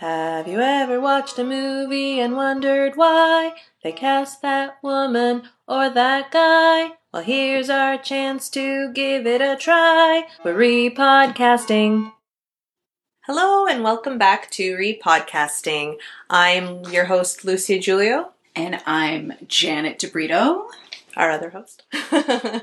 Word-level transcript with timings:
Have 0.00 0.46
you 0.46 0.60
ever 0.60 1.00
watched 1.00 1.38
a 1.38 1.44
movie 1.44 2.20
and 2.20 2.36
wondered 2.36 2.96
why 2.96 3.54
they 3.82 3.92
cast 3.92 4.42
that 4.42 4.76
woman 4.82 5.48
or 5.66 5.88
that 5.88 6.30
guy? 6.30 6.90
Well, 7.14 7.22
here's 7.22 7.70
our 7.70 7.96
chance 7.96 8.50
to 8.50 8.92
give 8.92 9.26
it 9.26 9.40
a 9.40 9.56
try. 9.56 10.26
We're 10.44 10.54
repodcasting. 10.54 12.12
Hello 13.22 13.66
and 13.66 13.82
welcome 13.82 14.18
back 14.18 14.50
to 14.50 14.76
Repodcasting. 14.76 15.96
I'm 16.28 16.82
your 16.90 17.06
host, 17.06 17.46
Lucia 17.46 17.78
Julio. 17.78 18.32
And 18.54 18.82
I'm 18.84 19.32
Janet 19.48 19.98
DeBrito. 19.98 20.66
Our 21.16 21.30
other 21.30 21.48
host. 21.50 21.84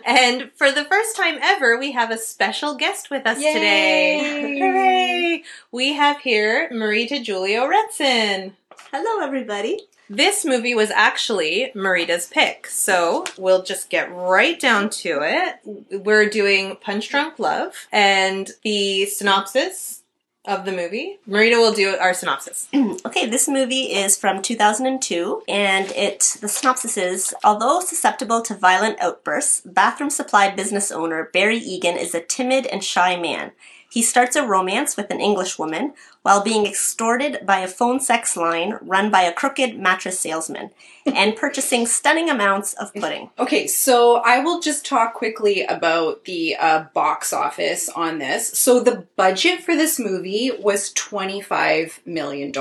and 0.05 0.51
for 0.55 0.71
the 0.71 0.85
first 0.85 1.15
time 1.15 1.39
ever, 1.41 1.79
we 1.79 1.93
have 1.93 2.11
a 2.11 2.17
special 2.17 2.75
guest 2.75 3.09
with 3.09 3.25
us 3.25 3.41
Yay! 3.41 3.53
today. 3.53 4.59
Hooray! 4.59 5.43
We 5.71 5.93
have 5.93 6.19
here 6.19 6.69
Marita 6.71 7.25
Julio 7.25 7.67
Retson. 7.67 8.53
Hello, 8.91 9.25
everybody. 9.25 9.79
This 10.07 10.45
movie 10.45 10.75
was 10.75 10.91
actually 10.91 11.71
Marita's 11.73 12.27
pick, 12.27 12.67
so 12.67 13.23
we'll 13.39 13.63
just 13.63 13.89
get 13.89 14.13
right 14.13 14.59
down 14.59 14.91
to 14.91 15.21
it. 15.23 16.03
We're 16.03 16.29
doing 16.29 16.75
Punch 16.75 17.09
Drunk 17.09 17.39
Love, 17.39 17.87
and 17.91 18.51
the 18.63 19.07
synopsis 19.07 20.02
of 20.45 20.65
the 20.65 20.71
movie. 20.71 21.19
Marita 21.27 21.57
will 21.57 21.73
do 21.73 21.95
our 21.97 22.13
synopsis. 22.13 22.67
Okay, 23.05 23.27
this 23.27 23.47
movie 23.47 23.93
is 23.93 24.17
from 24.17 24.41
2002, 24.41 25.43
and 25.47 25.91
it 25.91 26.37
the 26.41 26.47
synopsis 26.47 26.97
is: 26.97 27.33
Although 27.43 27.79
susceptible 27.81 28.41
to 28.43 28.55
violent 28.55 28.99
outbursts, 28.99 29.61
bathroom 29.61 30.09
supply 30.09 30.49
business 30.49 30.91
owner 30.91 31.29
Barry 31.31 31.57
Egan 31.57 31.97
is 31.97 32.15
a 32.15 32.21
timid 32.21 32.65
and 32.65 32.83
shy 32.83 33.15
man. 33.15 33.51
He 33.93 34.01
starts 34.01 34.35
a 34.35 34.41
romance 34.43 34.97
with 34.97 35.11
an 35.11 35.21
English 35.21 35.59
woman 35.59 35.93
while 36.23 36.41
being 36.41 36.65
extorted 36.65 37.45
by 37.45 37.59
a 37.59 37.67
phone 37.67 37.99
sex 37.99 38.35
line 38.35 38.79
run 38.81 39.11
by 39.11 39.21
a 39.21 39.31
crooked 39.31 39.77
mattress 39.77 40.19
salesman 40.19 40.71
and 41.05 41.35
purchasing 41.43 41.85
stunning 41.85 42.27
amounts 42.27 42.73
of 42.73 42.91
pudding. 42.95 43.29
Okay, 43.37 43.67
so 43.67 44.15
I 44.25 44.39
will 44.39 44.61
just 44.61 44.83
talk 44.83 45.13
quickly 45.13 45.63
about 45.63 46.25
the 46.25 46.55
uh, 46.55 46.85
box 46.95 47.31
office 47.31 47.87
on 47.87 48.17
this. 48.17 48.57
So 48.57 48.79
the 48.79 49.05
budget 49.15 49.59
for 49.61 49.75
this 49.75 49.99
movie 49.99 50.49
was 50.59 50.91
$25 50.95 52.03
million, 52.07 52.51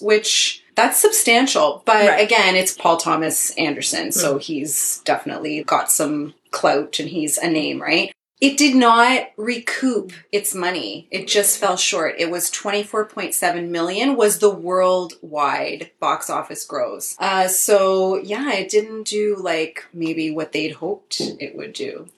which 0.00 0.64
that's 0.74 0.98
substantial. 0.98 1.82
But 1.84 2.08
Right. 2.08 2.24
again, 2.24 2.56
it's 2.56 2.72
Paul 2.72 2.96
Thomas 2.96 3.50
Anderson, 3.58 4.10
so 4.10 4.38
he's 4.38 5.02
definitely 5.04 5.64
got 5.64 5.90
some 5.90 6.32
clout 6.50 6.98
and 6.98 7.10
he's 7.10 7.36
a 7.36 7.50
name, 7.50 7.82
right? 7.82 8.10
It 8.42 8.58
did 8.58 8.74
not 8.74 9.28
recoup 9.36 10.12
its 10.32 10.52
money. 10.52 11.06
It 11.12 11.28
just 11.28 11.60
fell 11.60 11.76
short. 11.76 12.16
It 12.18 12.28
was 12.28 12.50
24.7 12.50 13.68
million 13.68 14.16
was 14.16 14.40
the 14.40 14.50
worldwide 14.50 15.92
box 16.00 16.28
office 16.28 16.64
gross. 16.64 17.14
Uh, 17.20 17.46
so 17.46 18.16
yeah, 18.16 18.52
it 18.54 18.68
didn't 18.68 19.04
do 19.04 19.36
like 19.36 19.86
maybe 19.92 20.32
what 20.32 20.50
they'd 20.50 20.72
hoped 20.72 21.20
it 21.20 21.54
would 21.54 21.72
do. 21.72 22.08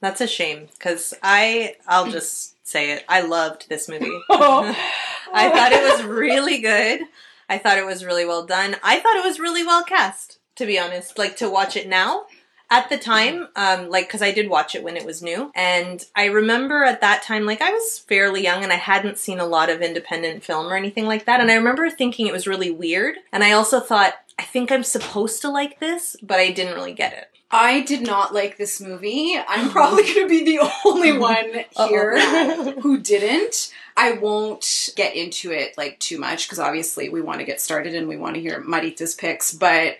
That's 0.00 0.22
a 0.22 0.26
shame 0.26 0.68
because 0.72 1.12
I, 1.22 1.76
I'll 1.86 2.10
just 2.10 2.66
say 2.66 2.92
it. 2.92 3.04
I 3.06 3.20
loved 3.20 3.68
this 3.68 3.90
movie. 3.90 4.18
Oh. 4.30 4.64
I 5.34 5.50
thought 5.50 5.72
it 5.72 5.82
was 5.82 6.02
really 6.06 6.62
good. 6.62 7.02
I 7.46 7.58
thought 7.58 7.76
it 7.76 7.84
was 7.84 8.06
really 8.06 8.24
well 8.24 8.46
done. 8.46 8.76
I 8.82 9.00
thought 9.00 9.16
it 9.16 9.24
was 9.24 9.38
really 9.38 9.66
well 9.66 9.84
cast, 9.84 10.38
to 10.56 10.64
be 10.64 10.78
honest. 10.78 11.18
Like 11.18 11.36
to 11.36 11.50
watch 11.50 11.76
it 11.76 11.88
now. 11.88 12.24
At 12.70 12.90
the 12.90 12.98
time, 12.98 13.48
um, 13.56 13.88
like, 13.88 14.08
cause 14.10 14.20
I 14.20 14.30
did 14.30 14.50
watch 14.50 14.74
it 14.74 14.82
when 14.82 14.96
it 14.96 15.06
was 15.06 15.22
new. 15.22 15.50
And 15.54 16.04
I 16.14 16.26
remember 16.26 16.84
at 16.84 17.00
that 17.00 17.22
time, 17.22 17.46
like, 17.46 17.62
I 17.62 17.70
was 17.70 17.98
fairly 17.98 18.42
young 18.42 18.62
and 18.62 18.72
I 18.72 18.76
hadn't 18.76 19.18
seen 19.18 19.40
a 19.40 19.46
lot 19.46 19.70
of 19.70 19.80
independent 19.80 20.44
film 20.44 20.66
or 20.66 20.76
anything 20.76 21.06
like 21.06 21.24
that. 21.24 21.40
And 21.40 21.50
I 21.50 21.54
remember 21.54 21.88
thinking 21.88 22.26
it 22.26 22.32
was 22.32 22.46
really 22.46 22.70
weird. 22.70 23.16
And 23.32 23.42
I 23.42 23.52
also 23.52 23.80
thought, 23.80 24.14
I 24.38 24.42
think 24.42 24.70
I'm 24.70 24.84
supposed 24.84 25.40
to 25.42 25.50
like 25.50 25.80
this, 25.80 26.16
but 26.22 26.38
I 26.38 26.50
didn't 26.50 26.74
really 26.74 26.92
get 26.92 27.12
it. 27.12 27.28
I 27.50 27.80
did 27.80 28.02
not 28.02 28.34
like 28.34 28.56
this 28.56 28.80
movie. 28.80 29.36
I'm 29.48 29.70
probably 29.70 30.02
going 30.02 30.26
to 30.26 30.28
be 30.28 30.44
the 30.44 30.70
only 30.84 31.12
one 31.18 31.64
here 31.88 32.72
who 32.80 32.98
didn't. 32.98 33.72
I 33.96 34.12
won't 34.12 34.90
get 34.94 35.16
into 35.16 35.50
it 35.50 35.76
like 35.76 35.98
too 35.98 36.18
much 36.18 36.46
because 36.46 36.58
obviously 36.58 37.08
we 37.08 37.20
want 37.20 37.40
to 37.40 37.46
get 37.46 37.60
started 37.60 37.94
and 37.94 38.06
we 38.06 38.16
want 38.16 38.34
to 38.34 38.40
hear 38.40 38.62
Marita's 38.62 39.14
picks, 39.14 39.52
but 39.52 39.96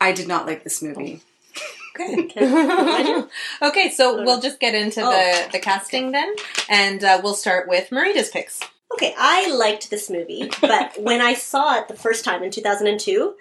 I 0.00 0.12
did 0.12 0.28
not 0.28 0.46
like 0.46 0.62
this 0.62 0.82
movie. 0.82 1.22
Okay. 1.98 2.28
okay, 3.62 3.90
so 3.90 4.22
we'll 4.24 4.40
just 4.40 4.60
get 4.60 4.74
into 4.74 5.00
Oh. 5.02 5.10
the, 5.10 5.52
the 5.52 5.58
casting 5.58 6.12
then. 6.12 6.34
And 6.68 7.02
uh, 7.04 7.20
we'll 7.22 7.34
start 7.34 7.68
with 7.68 7.90
Marita's 7.90 8.28
picks. 8.28 8.60
Okay, 8.94 9.14
I 9.16 9.52
liked 9.54 9.88
this 9.90 10.10
movie, 10.10 10.50
but 10.60 10.94
when 11.00 11.20
I 11.20 11.34
saw 11.34 11.76
it 11.78 11.88
the 11.88 11.94
first 11.94 12.24
time 12.24 12.42
in 12.42 12.50
2002, 12.50 13.34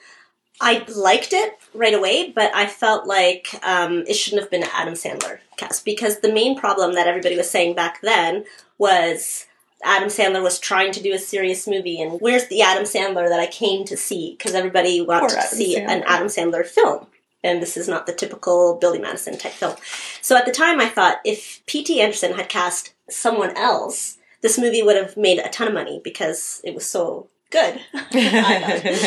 I 0.62 0.84
liked 0.94 1.34
it 1.34 1.54
right 1.74 1.94
away, 1.94 2.32
but 2.36 2.54
I 2.54 2.68
felt 2.68 3.08
like 3.08 3.48
um, 3.64 4.04
it 4.08 4.14
shouldn't 4.14 4.42
have 4.44 4.52
been 4.52 4.64
Adam 4.74 4.94
Sandler 4.94 5.40
cast 5.58 5.86
because 5.86 6.20
the 6.20 6.32
main 6.32 6.58
problem 6.60 6.94
that 6.96 7.08
everybody 7.08 7.36
was 7.38 7.50
saying 7.50 7.76
back 7.76 8.02
then 8.02 8.46
was 8.78 9.48
Adam 9.84 10.10
Sandler 10.10 10.44
was 10.44 10.60
trying 10.60 10.92
to 10.92 11.02
do 11.02 11.14
a 11.14 11.18
serious 11.20 11.66
movie, 11.66 12.02
and 12.02 12.20
where's 12.20 12.48
the 12.48 12.62
Adam 12.62 12.84
Sandler 12.84 13.30
that 13.30 13.40
I 13.40 13.48
came 13.48 13.86
to 13.86 13.96
see? 13.98 14.36
Because 14.38 14.54
everybody 14.54 15.02
wants 15.02 15.34
Poor 15.34 15.42
to 15.42 15.48
Adam 15.48 15.58
see 15.58 15.78
Sandler. 15.78 15.88
an 15.90 16.04
Adam 16.06 16.28
Sandler 16.28 16.66
film. 16.66 17.08
And 17.44 17.62
this 17.62 17.78
is 17.78 17.88
not 17.88 18.06
the 18.06 18.14
typical 18.14 18.78
Billy 18.82 19.00
Madison 19.00 19.38
type 19.38 19.54
film. 19.54 19.76
So 20.22 20.36
at 20.36 20.46
the 20.46 20.52
time, 20.52 20.80
I 20.82 20.90
thought 20.90 21.18
if 21.24 21.62
P.T. 21.68 22.02
Anderson 22.02 22.34
had 22.34 22.50
cast 22.50 22.94
someone 23.10 23.56
else, 23.56 24.18
this 24.42 24.58
movie 24.60 24.84
would 24.84 24.98
have 24.98 25.16
made 25.18 25.40
a 25.40 25.50
ton 25.50 25.68
of 25.68 25.74
money 25.74 26.02
because 26.04 26.62
it 26.64 26.74
was 26.76 26.86
so 26.86 27.28
good. 27.50 27.80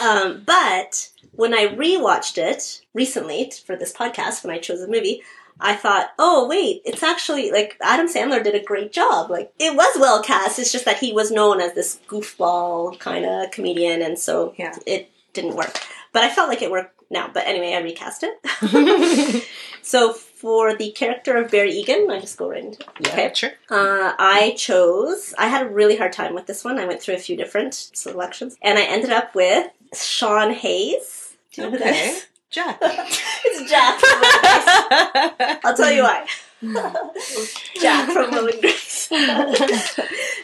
Um, 0.00 0.42
but 0.44 1.10
when 1.32 1.54
I 1.54 1.66
rewatched 1.68 2.38
it 2.38 2.82
recently 2.94 3.50
for 3.66 3.76
this 3.76 3.92
podcast, 3.92 4.44
when 4.44 4.54
I 4.54 4.58
chose 4.58 4.80
a 4.82 4.88
movie, 4.88 5.22
I 5.58 5.74
thought, 5.74 6.10
oh 6.18 6.46
wait, 6.48 6.82
it's 6.84 7.02
actually 7.02 7.50
like 7.50 7.76
Adam 7.80 8.06
Sandler 8.08 8.44
did 8.44 8.54
a 8.54 8.62
great 8.64 8.92
job. 8.92 9.30
Like 9.30 9.52
it 9.58 9.74
was 9.74 9.96
well 9.98 10.22
cast. 10.22 10.58
It's 10.58 10.72
just 10.72 10.84
that 10.84 10.98
he 10.98 11.12
was 11.12 11.30
known 11.30 11.60
as 11.60 11.72
this 11.74 11.98
goofball 12.08 12.98
kind 12.98 13.24
of 13.24 13.50
comedian, 13.52 14.02
and 14.02 14.18
so 14.18 14.54
Yeah. 14.58 14.76
it 14.86 15.10
didn't 15.32 15.56
work. 15.56 15.80
But 16.16 16.24
I 16.24 16.30
felt 16.30 16.48
like 16.48 16.62
it 16.62 16.70
worked 16.70 16.98
now. 17.10 17.28
But 17.30 17.46
anyway, 17.46 17.74
I 17.74 17.80
recast 17.80 18.24
it. 18.24 19.46
so 19.82 20.14
for 20.14 20.74
the 20.74 20.90
character 20.92 21.36
of 21.36 21.50
Barry 21.50 21.72
Egan, 21.72 22.10
I 22.10 22.20
just 22.20 22.38
go 22.38 22.48
right 22.48 22.64
into 22.64 22.80
it. 22.80 23.08
Okay. 23.08 23.30
sure. 23.34 23.50
Uh, 23.68 24.14
I 24.18 24.54
chose. 24.56 25.34
I 25.36 25.48
had 25.48 25.66
a 25.66 25.68
really 25.68 25.94
hard 25.98 26.14
time 26.14 26.34
with 26.34 26.46
this 26.46 26.64
one. 26.64 26.78
I 26.78 26.86
went 26.86 27.02
through 27.02 27.16
a 27.16 27.18
few 27.18 27.36
different 27.36 27.74
selections, 27.74 28.56
and 28.62 28.78
I 28.78 28.84
ended 28.84 29.10
up 29.10 29.34
with 29.34 29.70
Sean 29.92 30.54
Hayes. 30.54 31.36
Do 31.52 31.60
you 31.60 31.66
know 31.66 31.72
who 31.72 31.84
that 31.84 31.90
Okay. 31.90 32.18
Jack. 32.48 32.78
it's 32.82 33.70
Jack 33.70 34.00
from 34.00 34.20
Grace. 35.42 35.60
I'll 35.66 35.76
tell 35.76 35.92
you 35.92 36.02
why. 36.02 36.26
Jack 37.78 38.10
from 38.10 38.30
Will 38.30 38.48
and 38.48 38.60
Grace. 38.62 39.08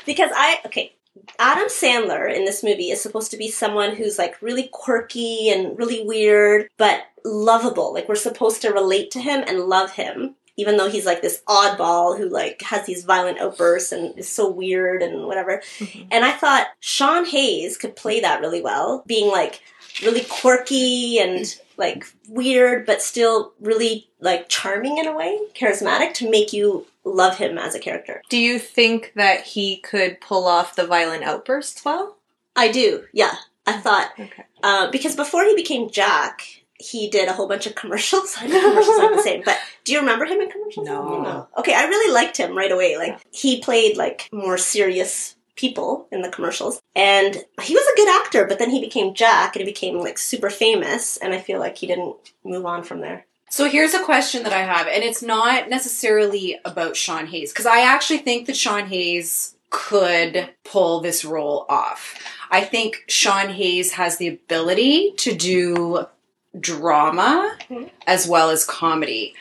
because 0.05 0.31
I 0.37 0.59
okay. 0.67 0.93
Adam 1.39 1.69
Sandler 1.69 2.33
in 2.35 2.45
this 2.45 2.63
movie 2.63 2.91
is 2.91 3.01
supposed 3.01 3.31
to 3.31 3.37
be 3.37 3.51
someone 3.51 3.97
who's 3.97 4.19
like 4.19 4.41
really 4.41 4.69
quirky 4.73 5.51
and 5.51 5.79
really 5.79 6.05
weird, 6.05 6.69
but 6.79 7.03
lovable. 7.25 7.93
Like 7.93 8.09
we're 8.09 8.15
supposed 8.15 8.63
to 8.63 8.73
relate 8.73 9.11
to 9.13 9.21
him 9.21 9.45
and 9.47 9.67
love 9.67 9.93
him, 9.93 10.37
even 10.57 10.77
though 10.77 10.89
he's 10.89 11.07
like 11.07 11.23
this 11.23 11.43
oddball 11.49 12.17
who 12.17 12.29
like 12.29 12.63
has 12.63 12.87
these 12.87 13.05
violent 13.05 13.41
outbursts 13.41 13.93
and 13.93 14.19
is 14.19 14.29
so 14.29 14.51
weird 14.51 15.03
and 15.03 15.27
whatever. 15.27 15.63
Mm-hmm. 15.79 16.09
And 16.11 16.25
I 16.25 16.33
thought 16.33 16.69
Sean 16.81 17.25
Hayes 17.27 17.77
could 17.77 17.97
play 17.97 18.21
that 18.21 18.41
really 18.41 18.63
well, 18.63 19.05
being 19.07 19.31
like 19.31 19.61
really 20.03 20.25
quirky 20.29 21.19
and 21.19 21.55
like 21.77 22.05
weird, 22.29 22.87
but 22.87 23.03
still 23.03 23.53
really 23.61 24.09
like 24.21 24.49
charming 24.49 24.99
in 24.99 25.07
a 25.07 25.17
way, 25.17 25.39
charismatic 25.55 26.15
to 26.15 26.31
make 26.31 26.53
you 26.53 26.87
love 27.05 27.37
him 27.37 27.59
as 27.59 27.75
a 27.75 27.81
character. 27.81 28.23
Do 28.29 28.39
you 28.39 28.59
think 28.59 29.13
that 29.17 29.43
he 29.43 29.79
could 29.79 30.21
pull 30.21 30.47
off 30.47 30.77
the 30.77 30.87
violent 30.87 31.25
outbursts 31.25 31.85
well? 31.85 32.17
I 32.57 32.71
do, 32.71 33.05
yeah. 33.13 33.35
I 33.67 33.75
thought 33.81 34.11
Okay. 34.19 34.45
uh, 34.63 34.91
because 34.91 35.15
before 35.17 35.45
he 35.45 35.55
became 35.55 35.91
Jack, 35.91 36.43
he 36.79 37.09
did 37.09 37.29
a 37.29 37.33
whole 37.33 37.47
bunch 37.49 37.67
of 37.67 37.75
commercials. 37.83 38.35
I 38.39 38.47
know 38.47 38.61
commercials 38.61 38.99
aren't 38.99 39.17
the 39.17 39.23
same, 39.23 39.43
but 39.45 39.59
do 39.85 39.93
you 39.93 40.01
remember 40.01 40.25
him 40.25 40.41
in 40.41 40.51
commercials? 40.51 40.87
No. 40.87 41.49
Okay, 41.59 41.75
I 41.75 41.85
really 41.85 42.13
liked 42.13 42.37
him 42.37 42.57
right 42.57 42.73
away. 42.73 42.97
Like 42.97 43.21
he 43.33 43.61
played 43.61 43.97
like 43.97 44.29
more 44.33 44.59
serious 44.59 45.37
people 45.55 46.09
in 46.11 46.23
the 46.23 46.29
commercials, 46.31 46.81
and 46.97 47.35
he 47.63 47.75
was 47.75 47.87
a 47.87 47.97
good 47.97 48.09
actor. 48.25 48.47
But 48.47 48.59
then 48.59 48.71
he 48.71 48.81
became 48.81 49.15
Jack, 49.15 49.55
and 49.55 49.61
he 49.65 49.71
became 49.71 49.99
like 49.99 50.19
super 50.19 50.51
famous, 50.51 51.17
and 51.19 51.33
I 51.33 51.41
feel 51.41 51.61
like 51.61 51.79
he 51.79 51.87
didn't 51.87 52.17
move 52.45 52.67
on 52.67 52.83
from 52.83 53.01
there. 53.01 53.27
So 53.53 53.69
here's 53.69 53.93
a 53.93 54.03
question 54.03 54.45
that 54.45 54.55
I 54.55 54.63
have, 54.63 54.87
and 54.87 55.05
it's 55.05 55.21
not 55.21 55.69
necessarily 55.69 56.59
about 56.65 56.97
Sean 56.97 57.27
Hayes, 57.27 57.53
because 57.53 57.67
I 57.67 57.83
actually 57.83 58.21
think 58.21 58.47
that 58.47 58.57
Sean 58.57 58.87
Hayes 58.87 59.55
could 59.69 60.49
pull 60.65 61.01
this 61.01 61.23
role 61.23 61.67
off. 61.69 62.15
I 62.51 62.63
think 62.63 63.05
Sean 63.09 63.51
Hayes 63.51 63.93
has 63.93 64.17
the 64.17 64.29
ability 64.29 65.13
to 65.19 65.35
do 65.35 66.07
drama 66.59 67.55
Mhm. 67.69 67.91
as 68.07 68.27
well 68.27 68.49
as 68.49 68.65
comedy. 68.65 69.35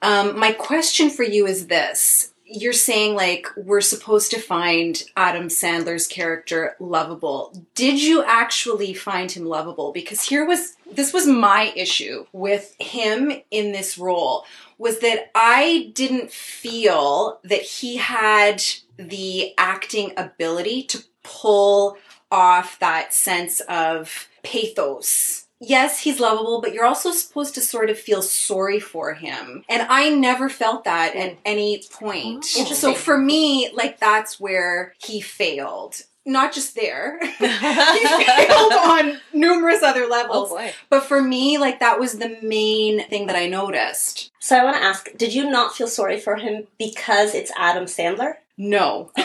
Um, 0.00 0.38
my 0.38 0.52
question 0.52 1.10
for 1.10 1.22
you 1.22 1.46
is 1.46 1.66
this 1.66 2.30
you're 2.48 2.72
saying 2.72 3.14
like 3.14 3.46
we're 3.56 3.80
supposed 3.80 4.30
to 4.30 4.40
find 4.40 5.02
Adam 5.16 5.48
Sandler's 5.48 6.06
character 6.06 6.74
lovable. 6.80 7.52
Did 7.74 8.02
you 8.02 8.24
actually 8.24 8.94
find 8.94 9.30
him 9.30 9.44
lovable? 9.44 9.92
Because 9.92 10.22
here 10.22 10.46
was 10.46 10.76
this 10.90 11.12
was 11.12 11.26
my 11.26 11.72
issue 11.76 12.24
with 12.32 12.74
him 12.80 13.32
in 13.50 13.72
this 13.72 13.98
role 13.98 14.44
was 14.78 15.00
that 15.00 15.30
I 15.34 15.90
didn't 15.94 16.30
feel 16.30 17.40
that 17.44 17.62
he 17.62 17.96
had 17.96 18.62
the 18.96 19.52
acting 19.58 20.12
ability 20.16 20.84
to 20.84 21.04
pull 21.22 21.98
off 22.30 22.78
that 22.78 23.12
sense 23.12 23.60
of 23.68 24.28
pathos 24.42 25.47
yes, 25.60 26.00
he's 26.00 26.20
lovable, 26.20 26.60
but 26.60 26.72
you're 26.72 26.84
also 26.84 27.10
supposed 27.12 27.54
to 27.54 27.60
sort 27.60 27.90
of 27.90 27.98
feel 27.98 28.22
sorry 28.22 28.80
for 28.80 29.14
him. 29.14 29.64
And 29.68 29.86
I 29.88 30.10
never 30.10 30.48
felt 30.48 30.84
that 30.84 31.16
at 31.16 31.38
any 31.44 31.82
point. 31.90 32.46
Oh. 32.56 32.64
So 32.72 32.94
for 32.94 33.18
me, 33.18 33.70
like 33.74 33.98
that's 33.98 34.38
where 34.38 34.94
he 34.98 35.20
failed. 35.20 36.02
Not 36.26 36.52
just 36.52 36.74
there. 36.74 37.18
he 37.38 37.46
failed 37.48 38.72
on 38.72 39.18
numerous 39.32 39.82
other 39.82 40.06
levels. 40.06 40.50
Oh, 40.52 40.56
boy. 40.56 40.72
But 40.90 41.04
for 41.04 41.22
me, 41.22 41.56
like 41.56 41.80
that 41.80 41.98
was 41.98 42.18
the 42.18 42.36
main 42.42 43.08
thing 43.08 43.28
that 43.28 43.36
I 43.36 43.46
noticed. 43.46 44.30
So 44.38 44.56
I 44.56 44.64
want 44.64 44.76
to 44.76 44.82
ask, 44.82 45.08
did 45.16 45.32
you 45.32 45.50
not 45.50 45.74
feel 45.74 45.88
sorry 45.88 46.20
for 46.20 46.36
him 46.36 46.66
because 46.78 47.34
it's 47.34 47.50
Adam 47.56 47.84
Sandler? 47.84 48.34
No. 48.58 49.10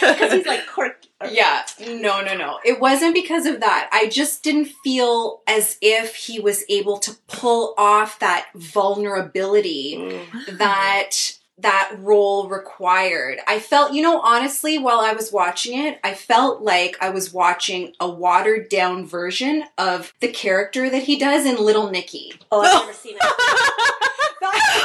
Because 0.00 0.32
he's 0.32 0.46
like 0.46 0.66
quirky. 0.66 1.08
Yeah, 1.30 1.62
no, 1.88 2.20
no, 2.20 2.36
no. 2.36 2.58
It 2.64 2.80
wasn't 2.80 3.14
because 3.14 3.46
of 3.46 3.60
that. 3.60 3.88
I 3.92 4.08
just 4.08 4.42
didn't 4.42 4.66
feel 4.82 5.40
as 5.46 5.78
if 5.80 6.14
he 6.14 6.40
was 6.40 6.64
able 6.68 6.98
to 6.98 7.12
pull 7.28 7.74
off 7.78 8.18
that 8.18 8.46
vulnerability 8.54 9.96
Mm. 9.96 10.58
that 10.58 11.38
that 11.58 11.92
role 12.00 12.48
required. 12.48 13.38
I 13.46 13.60
felt, 13.60 13.92
you 13.94 14.02
know, 14.02 14.20
honestly, 14.20 14.76
while 14.78 15.00
I 15.00 15.12
was 15.12 15.30
watching 15.32 15.78
it, 15.86 16.00
I 16.02 16.12
felt 16.14 16.62
like 16.62 16.96
I 17.00 17.10
was 17.10 17.32
watching 17.32 17.92
a 18.00 18.10
watered 18.10 18.68
down 18.68 19.06
version 19.06 19.64
of 19.78 20.12
the 20.20 20.28
character 20.28 20.90
that 20.90 21.04
he 21.04 21.16
does 21.18 21.46
in 21.46 21.56
Little 21.64 21.90
Nicky. 21.90 22.32
Oh, 22.50 22.60
I've 22.62 22.80
never 22.86 22.92
seen 22.92 23.14
it. 23.14 23.20
That's, 24.40 24.80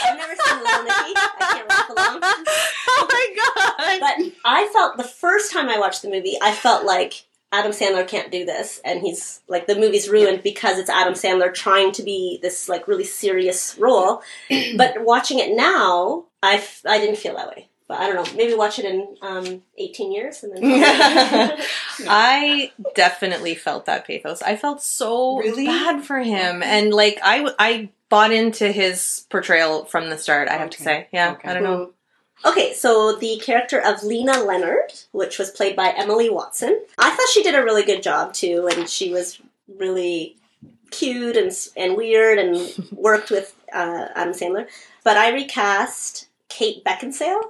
I've 0.06 0.16
never 0.18 0.34
seen 0.36 0.58
Little 0.58 0.82
Nicky. 0.84 1.12
I 1.16 1.36
can't 1.38 1.90
along. 1.90 2.20
oh 2.88 3.06
my 3.10 3.36
god. 3.36 4.00
But 4.00 4.32
I 4.44 4.66
felt 4.72 4.96
the 4.96 5.04
first 5.04 5.52
time 5.52 5.68
I 5.68 5.78
watched 5.78 6.02
the 6.02 6.10
movie, 6.10 6.36
I 6.42 6.52
felt 6.52 6.84
like 6.84 7.24
Adam 7.52 7.72
Sandler 7.72 8.06
can't 8.06 8.32
do 8.32 8.44
this, 8.44 8.80
and 8.84 9.00
he's 9.00 9.40
like 9.48 9.66
the 9.66 9.76
movie's 9.76 10.08
ruined 10.08 10.42
because 10.42 10.78
it's 10.78 10.90
Adam 10.90 11.14
Sandler 11.14 11.52
trying 11.54 11.92
to 11.92 12.02
be 12.02 12.38
this 12.42 12.68
like 12.68 12.88
really 12.88 13.04
serious 13.04 13.76
role. 13.78 14.22
but 14.76 15.04
watching 15.04 15.38
it 15.38 15.54
now, 15.56 16.24
I 16.42 16.56
f- 16.56 16.82
I 16.86 16.98
didn't 16.98 17.16
feel 17.18 17.36
that 17.36 17.48
way. 17.48 17.68
But 17.88 18.00
I 18.00 18.08
don't 18.08 18.16
know. 18.16 18.36
Maybe 18.36 18.52
watch 18.52 18.80
it 18.80 18.84
in 18.84 19.16
um, 19.22 19.62
18 19.78 20.10
years 20.10 20.42
and 20.42 20.56
then. 20.56 20.62
I 22.08 22.72
definitely 22.96 23.54
felt 23.54 23.86
that 23.86 24.04
pathos. 24.04 24.42
I 24.42 24.56
felt 24.56 24.82
so 24.82 25.38
Really? 25.38 25.66
bad 25.66 26.02
for 26.04 26.18
him, 26.18 26.64
and 26.64 26.92
like 26.92 27.20
I, 27.22 27.48
I 27.60 27.90
bought 28.08 28.32
into 28.32 28.70
his 28.72 29.26
portrayal 29.30 29.84
from 29.84 30.10
the 30.10 30.18
start. 30.18 30.48
I 30.48 30.54
have 30.54 30.70
to 30.70 30.76
Okay. 30.76 30.84
say, 30.84 31.08
yeah. 31.12 31.32
Okay. 31.32 31.48
I 31.48 31.54
don't 31.54 31.62
know. 31.64 31.90
Okay, 32.44 32.74
so 32.74 33.16
the 33.16 33.38
character 33.42 33.80
of 33.80 34.02
Lena 34.02 34.42
Leonard, 34.44 34.92
which 35.12 35.38
was 35.38 35.50
played 35.50 35.74
by 35.74 35.88
Emily 35.96 36.28
Watson, 36.28 36.80
I 36.98 37.10
thought 37.10 37.28
she 37.30 37.42
did 37.42 37.54
a 37.54 37.64
really 37.64 37.82
good 37.82 38.02
job 38.02 38.34
too, 38.34 38.68
and 38.70 38.88
she 38.88 39.10
was 39.10 39.40
really 39.78 40.36
cute 40.90 41.36
and 41.36 41.46
s- 41.48 41.70
and 41.76 41.96
weird 41.96 42.38
and 42.38 42.88
worked 42.92 43.30
with 43.30 43.56
uh, 43.72 44.08
Adam 44.14 44.34
Sandler. 44.34 44.66
But 45.02 45.16
I 45.16 45.32
recast 45.32 46.28
Kate 46.48 46.84
Beckinsale. 46.84 47.40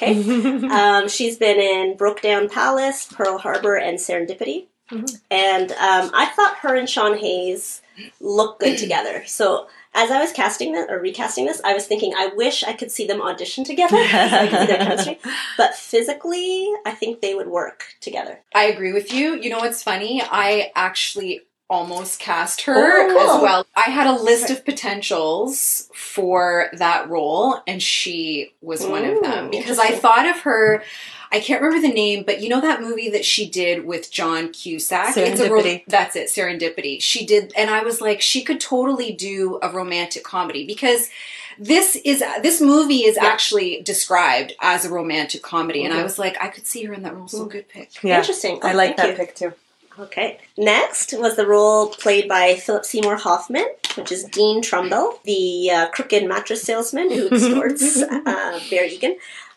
Okay, 0.00 0.66
um, 0.70 1.08
she's 1.08 1.36
been 1.36 1.58
in 1.58 1.96
Brokedown 1.96 2.50
Palace, 2.50 3.06
Pearl 3.12 3.38
Harbor, 3.38 3.76
and 3.76 3.98
Serendipity. 3.98 4.66
Mhm. 4.90 5.20
And 5.30 5.72
um, 5.72 6.10
I 6.14 6.26
thought 6.34 6.58
her 6.58 6.74
and 6.74 6.88
Sean 6.88 7.16
Hayes 7.18 7.82
looked 8.20 8.60
good 8.60 8.78
together. 8.84 9.24
So 9.26 9.68
as 9.94 10.10
I 10.10 10.20
was 10.20 10.32
casting 10.32 10.72
this 10.72 10.86
or 10.88 10.98
recasting 10.98 11.46
this, 11.46 11.60
I 11.64 11.74
was 11.74 11.86
thinking 11.86 12.14
I 12.16 12.28
wish 12.28 12.62
I 12.62 12.72
could 12.72 12.90
see 12.90 13.06
them 13.06 13.20
audition 13.20 13.64
together. 13.64 13.96
I 13.98 14.46
could 14.48 14.60
see 14.60 14.66
their 14.66 14.78
chemistry. 14.78 15.18
But 15.56 15.74
physically, 15.74 16.70
I 16.86 16.92
think 16.92 17.20
they 17.20 17.34
would 17.34 17.48
work 17.48 17.84
together. 18.00 18.40
I 18.54 18.64
agree 18.64 18.92
with 18.92 19.12
you. 19.12 19.34
You 19.36 19.50
know 19.50 19.58
what's 19.58 19.82
funny? 19.82 20.22
I 20.22 20.70
actually 20.74 21.42
almost 21.70 22.18
cast 22.18 22.62
her 22.62 22.74
Oh, 22.76 23.08
cool. 23.08 23.20
as 23.36 23.42
well. 23.42 23.66
I 23.76 23.90
had 23.90 24.06
a 24.06 24.12
list 24.20 24.50
of 24.50 24.64
potentials 24.64 25.90
for 25.94 26.70
that 26.74 27.08
role, 27.08 27.60
and 27.66 27.82
she 27.82 28.52
was 28.62 28.86
one 28.86 29.04
of 29.04 29.22
them 29.22 29.50
because 29.50 29.78
I 29.78 29.90
thought 29.90 30.26
of 30.28 30.40
her. 30.40 30.82
I 31.30 31.40
can't 31.40 31.60
remember 31.60 31.86
the 31.86 31.92
name, 31.92 32.22
but 32.24 32.40
you 32.40 32.48
know 32.48 32.62
that 32.62 32.80
movie 32.80 33.10
that 33.10 33.24
she 33.24 33.46
did 33.48 33.84
with 33.84 34.10
John 34.10 34.50
Cusack? 34.50 35.14
It's 35.16 35.40
a 35.40 35.50
ro- 35.52 35.80
that's 35.86 36.16
it, 36.16 36.28
Serendipity. 36.28 37.02
She 37.02 37.26
did, 37.26 37.52
and 37.54 37.68
I 37.68 37.82
was 37.82 38.00
like, 38.00 38.22
she 38.22 38.42
could 38.42 38.60
totally 38.60 39.12
do 39.12 39.58
a 39.62 39.68
romantic 39.70 40.24
comedy 40.24 40.66
because 40.66 41.10
this 41.58 41.96
is 41.96 42.22
this 42.40 42.62
movie 42.62 43.04
is 43.04 43.16
Yeah. 43.16 43.26
actually 43.26 43.82
described 43.82 44.54
as 44.60 44.86
a 44.86 44.90
romantic 44.90 45.42
comedy, 45.42 45.84
and 45.84 45.92
I 45.92 46.02
was 46.02 46.18
like, 46.18 46.42
I 46.42 46.48
could 46.48 46.66
see 46.66 46.84
her 46.84 46.94
in 46.94 47.02
that 47.02 47.14
role. 47.14 47.28
So 47.28 47.44
mm. 47.44 47.50
good 47.50 47.68
pick. 47.68 48.02
Yeah, 48.02 48.20
Interesting. 48.20 48.60
I 48.62 48.72
Oh, 48.72 48.76
like 48.76 48.96
thank 48.96 48.96
that 48.96 49.08
you. 49.10 49.16
pick 49.26 49.34
too. 49.34 49.52
Okay. 49.98 50.38
Next 50.56 51.12
was 51.18 51.36
the 51.36 51.46
role 51.46 51.88
played 51.88 52.28
by 52.28 52.54
Philip 52.54 52.84
Seymour 52.84 53.16
Hoffman, 53.16 53.66
which 53.96 54.12
is 54.12 54.24
Dean 54.24 54.62
Trumbell, 54.62 55.22
the 55.24 55.70
uh, 55.70 55.88
crooked 55.90 56.26
mattress 56.26 56.62
salesman 56.62 57.10
who 57.10 57.28
extorts 57.32 58.00
uh, 58.02 58.60
Barry 58.70 58.94
Egan. 58.94 59.16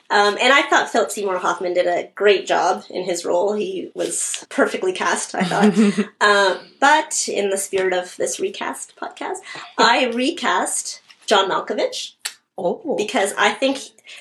Um, 0.09 0.37
and 0.41 0.51
I 0.51 0.63
thought 0.63 0.89
Philip 0.89 1.09
Seymour 1.09 1.37
Hoffman 1.37 1.73
did 1.73 1.87
a 1.87 2.09
great 2.15 2.45
job 2.45 2.83
in 2.89 3.05
his 3.05 3.23
role. 3.23 3.53
He 3.53 3.91
was 3.95 4.45
perfectly 4.49 4.91
cast, 4.91 5.33
I 5.33 5.43
thought. 5.43 6.07
uh, 6.19 6.57
but 6.81 7.29
in 7.29 7.49
the 7.49 7.57
spirit 7.57 7.93
of 7.93 8.17
this 8.17 8.37
recast 8.37 8.95
podcast, 8.97 9.37
I 9.77 10.07
recast 10.07 11.01
John 11.27 11.49
Malkovich 11.49 12.13
oh, 12.57 12.95
because 12.97 13.33
I 13.37 13.51
think 13.51 13.77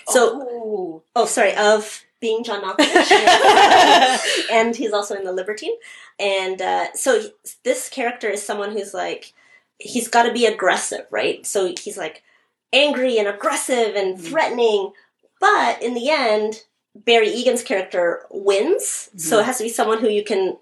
so. 0.06 0.46
Oh. 0.48 1.02
Oh, 1.16 1.26
sorry, 1.26 1.56
of 1.56 2.04
being 2.20 2.44
John 2.44 2.62
Malkovich. 2.64 3.10
and 4.52 4.76
he's 4.76 4.92
also 4.92 5.14
in 5.14 5.24
The 5.24 5.32
Libertine. 5.32 5.74
And 6.18 6.60
uh, 6.60 6.92
so 6.94 7.20
he- 7.20 7.32
this 7.64 7.88
character 7.88 8.28
is 8.28 8.42
someone 8.42 8.72
who's 8.72 8.94
like, 8.94 9.32
he's 9.78 10.08
got 10.08 10.24
to 10.24 10.32
be 10.32 10.46
aggressive, 10.46 11.06
right? 11.10 11.44
So 11.46 11.72
he's 11.80 11.96
like 11.96 12.22
angry 12.72 13.18
and 13.18 13.28
aggressive 13.28 13.94
and 13.96 14.16
mm-hmm. 14.16 14.26
threatening. 14.26 14.92
But 15.40 15.82
in 15.82 15.94
the 15.94 16.10
end, 16.10 16.64
Barry 16.94 17.28
Egan's 17.28 17.62
character 17.62 18.26
wins. 18.30 19.08
Mm-hmm. 19.08 19.18
So 19.18 19.38
it 19.40 19.46
has 19.46 19.58
to 19.58 19.64
be 19.64 19.70
someone 19.70 20.00
who 20.00 20.08
you 20.08 20.22
can, 20.22 20.56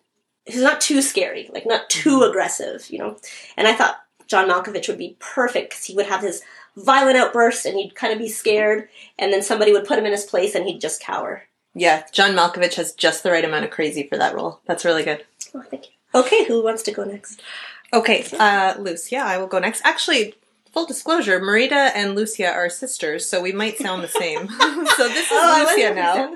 who's 0.47 0.63
not 0.63 0.81
too 0.81 1.03
scary, 1.03 1.51
like 1.53 1.67
not 1.67 1.91
too 1.91 2.21
mm-hmm. 2.21 2.31
aggressive, 2.31 2.89
you 2.91 2.99
know? 2.99 3.17
And 3.57 3.67
I 3.67 3.75
thought 3.75 4.01
John 4.29 4.49
Malkovich 4.49 4.89
would 4.89 4.99
be 4.99 5.17
perfect 5.19 5.71
because 5.71 5.85
he 5.85 5.95
would 5.95 6.07
have 6.07 6.21
his 6.21 6.43
violent 6.77 7.17
outburst 7.17 7.67
and 7.67 7.77
he'd 7.77 7.95
kind 7.95 8.13
of 8.13 8.19
be 8.19 8.29
scared. 8.29 8.89
And 9.19 9.33
then 9.33 9.43
somebody 9.43 9.73
would 9.73 9.87
put 9.87 9.99
him 9.99 10.07
in 10.07 10.13
his 10.13 10.25
place 10.25 10.55
and 10.55 10.67
he'd 10.67 10.81
just 10.81 11.03
cower. 11.03 11.48
Yeah, 11.79 12.05
John 12.13 12.33
Malkovich 12.33 12.75
has 12.75 12.93
just 12.93 13.23
the 13.23 13.31
right 13.31 13.45
amount 13.45 13.65
of 13.65 13.71
crazy 13.71 14.03
for 14.03 14.19
that 14.19 14.35
role. 14.35 14.61
That's 14.67 14.85
really 14.85 15.05
good. 15.05 15.25
Oh, 15.55 15.63
thank 15.63 15.87
you. 15.87 15.93
Okay, 16.15 16.45
who 16.45 16.63
wants 16.63 16.83
to 16.85 16.93
go 16.93 17.05
next? 17.05 17.41
Okay, 17.93 18.25
uh, 18.39 18.75
Yeah, 19.11 19.25
I 19.25 19.39
will 19.39 19.47
go 19.47 19.59
next. 19.59 19.83
Actually, 19.85 20.35
full 20.73 20.87
disclosure, 20.87 21.41
Marita 21.41 21.91
and 21.95 22.15
Lucia 22.15 22.51
are 22.51 22.69
sisters, 22.69 23.27
so 23.27 23.41
we 23.41 23.53
might 23.53 23.79
sound 23.79 24.03
the 24.03 24.09
same. 24.09 24.49
so 24.97 25.09
this 25.09 25.27
is 25.27 25.33
Oh, 25.33 25.67
Lucia 25.71 25.95
now. 25.95 26.35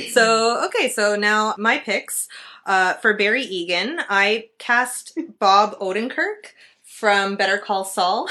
so, 0.10 0.64
okay, 0.66 0.88
so 0.88 1.16
now 1.16 1.54
my 1.58 1.78
picks. 1.78 2.28
Uh, 2.66 2.92
for 2.94 3.14
Barry 3.14 3.42
Egan, 3.42 4.00
I 4.10 4.50
cast 4.58 5.18
Bob 5.38 5.78
Odenkirk 5.80 6.52
from 6.82 7.36
Better 7.36 7.56
Call 7.56 7.84
Saul. 7.86 8.28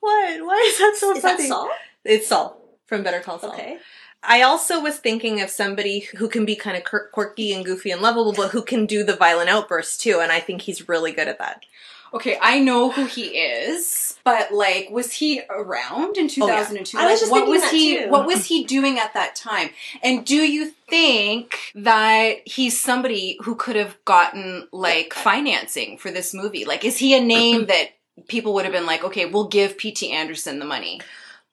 what? 0.00 0.44
Why 0.46 0.64
is 0.70 0.78
that 0.78 0.94
so 0.96 1.16
Is 1.16 1.22
that? 1.22 1.40
Saul? 1.40 1.68
It's 2.04 2.28
Saul 2.28 2.65
from 2.86 3.02
Better 3.02 3.20
Call 3.20 3.38
Saul. 3.38 3.52
Okay. 3.52 3.78
I 4.22 4.42
also 4.42 4.80
was 4.80 4.98
thinking 4.98 5.40
of 5.40 5.50
somebody 5.50 6.00
who 6.16 6.28
can 6.28 6.44
be 6.44 6.56
kind 6.56 6.76
of 6.76 6.84
quirky 7.12 7.52
and 7.52 7.64
goofy 7.64 7.90
and 7.92 8.02
lovable, 8.02 8.32
but 8.32 8.50
who 8.50 8.62
can 8.62 8.86
do 8.86 9.04
the 9.04 9.14
violent 9.14 9.50
outbursts 9.50 9.96
too, 9.98 10.18
and 10.20 10.32
I 10.32 10.40
think 10.40 10.62
he's 10.62 10.88
really 10.88 11.12
good 11.12 11.28
at 11.28 11.38
that. 11.38 11.64
Okay, 12.14 12.38
I 12.40 12.60
know 12.60 12.90
who 12.90 13.04
he 13.04 13.24
is, 13.36 14.18
but 14.24 14.52
like, 14.52 14.88
was 14.90 15.12
he 15.12 15.42
around 15.50 16.16
in 16.16 16.28
Oh, 16.40 16.46
yeah. 16.48 16.60
2002? 16.64 16.96
I 16.98 17.10
was 17.10 17.20
just 17.20 17.30
what 17.30 17.40
thinking 17.40 17.52
was 17.52 17.62
that 17.62 17.72
he? 17.72 17.98
too. 17.98 18.08
What 18.10 18.26
was 18.26 18.44
he 18.46 18.64
doing 18.64 18.98
at 18.98 19.12
that 19.14 19.34
time? 19.36 19.70
And 20.02 20.24
do 20.24 20.36
you 20.36 20.70
think 20.88 21.56
that 21.74 22.36
he's 22.46 22.80
somebody 22.80 23.38
who 23.42 23.54
could 23.54 23.76
have 23.76 24.02
gotten 24.04 24.66
like 24.72 25.12
financing 25.14 25.98
for 25.98 26.10
this 26.10 26.32
movie? 26.32 26.64
Like, 26.64 26.84
is 26.84 26.96
he 26.96 27.14
a 27.16 27.20
name 27.20 27.66
that 27.68 27.90
people 28.28 28.54
would 28.54 28.64
have 28.64 28.72
been 28.72 28.86
like, 28.86 29.04
okay, 29.04 29.26
we'll 29.26 29.48
give 29.48 29.76
P.T. 29.76 30.10
Anderson 30.10 30.58
the 30.58 30.64
money? 30.64 31.00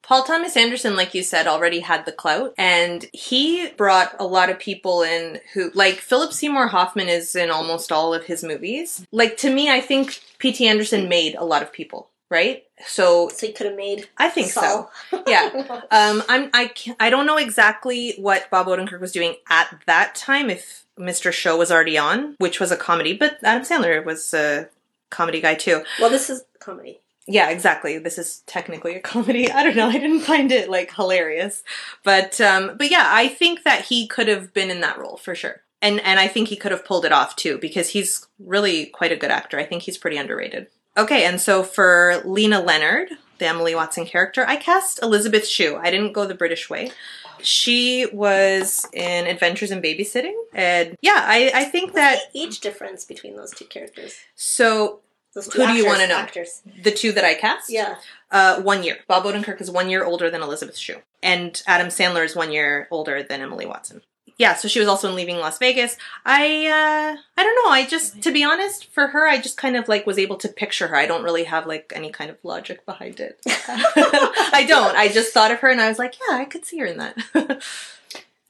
Paul 0.06 0.22
Thomas 0.24 0.56
Anderson, 0.56 0.96
like 0.96 1.14
you 1.14 1.22
said, 1.22 1.46
already 1.46 1.80
had 1.80 2.04
the 2.04 2.12
clout, 2.12 2.52
and 2.58 3.06
he 3.12 3.68
brought 3.70 4.14
a 4.20 4.26
lot 4.26 4.50
of 4.50 4.58
people 4.58 5.02
in 5.02 5.40
who, 5.54 5.70
like, 5.74 5.96
Philip 5.96 6.32
Seymour 6.32 6.68
Hoffman 6.68 7.08
is 7.08 7.34
in 7.34 7.50
almost 7.50 7.90
all 7.90 8.12
of 8.12 8.24
his 8.24 8.44
movies. 8.44 9.06
Like, 9.12 9.36
to 9.38 9.52
me, 9.52 9.70
I 9.70 9.80
think 9.80 10.20
P.T. 10.38 10.66
Anderson 10.68 11.08
made 11.08 11.34
a 11.36 11.44
lot 11.44 11.62
of 11.62 11.72
people, 11.72 12.10
right? 12.30 12.64
So 12.86 13.28
So 13.30 13.46
you 13.46 13.54
could 13.54 13.66
have 13.66 13.76
made. 13.76 14.08
I 14.18 14.28
think 14.28 14.48
Saul. 14.48 14.90
so. 15.10 15.24
Yeah. 15.26 15.80
Um, 15.90 16.22
I'm 16.28 16.50
I 16.52 16.66
can't, 16.66 16.96
I 17.00 17.08
don't 17.08 17.24
know 17.26 17.38
exactly 17.38 18.14
what 18.18 18.50
Bob 18.50 18.66
Odenkirk 18.66 19.00
was 19.00 19.12
doing 19.12 19.36
at 19.48 19.80
that 19.86 20.14
time. 20.14 20.50
If 20.50 20.84
Mr. 20.98 21.32
Show 21.32 21.56
was 21.56 21.70
already 21.72 21.96
on, 21.96 22.34
which 22.38 22.60
was 22.60 22.70
a 22.70 22.76
comedy, 22.76 23.14
but 23.16 23.38
Adam 23.42 23.62
Sandler 23.62 24.04
was 24.04 24.34
a 24.34 24.68
comedy 25.10 25.40
guy 25.40 25.54
too. 25.54 25.82
well, 26.00 26.10
this 26.10 26.28
is 26.28 26.44
comedy. 26.58 27.00
Yeah, 27.26 27.48
exactly. 27.50 27.98
This 27.98 28.18
is 28.18 28.42
technically 28.46 28.94
a 28.96 29.00
comedy. 29.12 29.50
I 29.50 29.62
don't 29.62 29.76
know. 29.76 29.88
I 29.88 29.98
didn't 29.98 30.20
find 30.20 30.52
it 30.52 30.68
like 30.68 30.94
hilarious, 30.94 31.62
but 32.02 32.40
um, 32.40 32.76
but 32.76 32.90
yeah, 32.90 33.06
I 33.08 33.28
think 33.28 33.62
that 33.64 33.86
he 33.86 34.06
could 34.06 34.28
have 34.28 34.52
been 34.52 34.70
in 34.70 34.80
that 34.82 34.98
role 34.98 35.16
for 35.16 35.34
sure, 35.34 35.62
and 35.80 36.00
and 36.00 36.20
I 36.20 36.28
think 36.28 36.48
he 36.48 36.56
could 36.56 36.72
have 36.72 36.84
pulled 36.84 37.04
it 37.04 37.12
off 37.12 37.34
too 37.36 37.58
because 37.58 37.88
he's 37.90 38.26
really 38.38 38.86
quite 38.86 39.12
a 39.12 39.16
good 39.16 39.30
actor. 39.30 39.58
I 39.58 39.64
think 39.64 39.82
he's 39.82 39.98
pretty 39.98 40.16
underrated. 40.18 40.66
Okay, 40.96 41.24
and 41.24 41.40
so 41.40 41.62
for 41.62 42.20
Lena 42.24 42.60
Leonard, 42.60 43.08
the 43.38 43.46
Emily 43.46 43.74
Watson 43.74 44.04
character, 44.06 44.44
I 44.46 44.56
cast 44.56 45.02
Elizabeth 45.02 45.46
Shue. 45.46 45.76
I 45.76 45.90
didn't 45.90 46.12
go 46.12 46.26
the 46.26 46.34
British 46.36 46.70
way. 46.70 46.92
She 47.40 48.06
was 48.12 48.86
in 48.92 49.26
Adventures 49.26 49.70
in 49.70 49.82
Babysitting, 49.82 50.34
and 50.52 50.96
yeah, 51.00 51.24
I 51.26 51.50
I 51.54 51.64
think 51.64 51.94
that 51.94 52.16
What's 52.16 52.32
the 52.32 52.40
age 52.42 52.60
difference 52.60 53.04
between 53.04 53.36
those 53.36 53.50
two 53.50 53.64
characters? 53.64 54.16
so 54.34 55.00
Those 55.34 55.48
two 55.48 55.60
Who 55.60 55.66
do 55.66 55.74
you 55.74 55.86
wanna 55.86 56.06
know? 56.06 56.16
Actors. 56.16 56.62
the 56.82 56.90
two 56.90 57.12
that 57.12 57.24
I 57.24 57.34
cast, 57.34 57.70
Yeah. 57.70 57.96
Uh, 58.30 58.60
one 58.62 58.82
year. 58.82 58.98
Bob 59.06 59.24
Odenkirk 59.24 59.60
is 59.60 59.70
one 59.70 59.90
year 59.90 60.04
older 60.04 60.30
than 60.30 60.42
Elizabeth 60.42 60.76
Shue, 60.76 60.98
and 61.22 61.62
Adam 61.66 61.88
Sandler 61.88 62.24
is 62.24 62.34
one 62.34 62.52
year 62.52 62.88
older 62.90 63.22
than 63.22 63.40
Emily 63.40 63.66
Watson. 63.66 64.02
Yeah, 64.36 64.54
so 64.54 64.66
she 64.66 64.80
was 64.80 64.88
also 64.88 65.08
in 65.08 65.14
Leaving 65.14 65.36
Las 65.38 65.58
Vegas. 65.58 65.96
I 66.24 66.66
uh, 66.66 67.16
I 67.36 67.42
don't 67.44 67.64
know. 67.64 67.70
I 67.70 67.86
just, 67.86 68.20
to 68.22 68.32
be 68.32 68.42
honest, 68.42 68.92
for 68.92 69.06
her, 69.08 69.28
I 69.28 69.40
just 69.40 69.56
kind 69.56 69.76
of 69.76 69.86
like 69.88 70.06
was 70.06 70.18
able 70.18 70.36
to 70.38 70.48
picture 70.48 70.88
her. 70.88 70.96
I 70.96 71.06
don't 71.06 71.22
really 71.22 71.44
have 71.44 71.66
like 71.68 71.92
any 71.94 72.10
kind 72.10 72.30
of 72.30 72.38
logic 72.42 72.84
behind 72.84 73.20
it. 73.20 73.38
I 73.46 74.64
don't. 74.68 74.96
I 74.96 75.06
just 75.06 75.32
thought 75.32 75.52
of 75.52 75.60
her 75.60 75.68
and 75.70 75.80
I 75.80 75.88
was 75.88 76.00
like, 76.00 76.14
yeah, 76.28 76.36
I 76.36 76.46
could 76.46 76.64
see 76.64 76.78
her 76.78 76.86
in 76.86 76.98
that. 76.98 77.62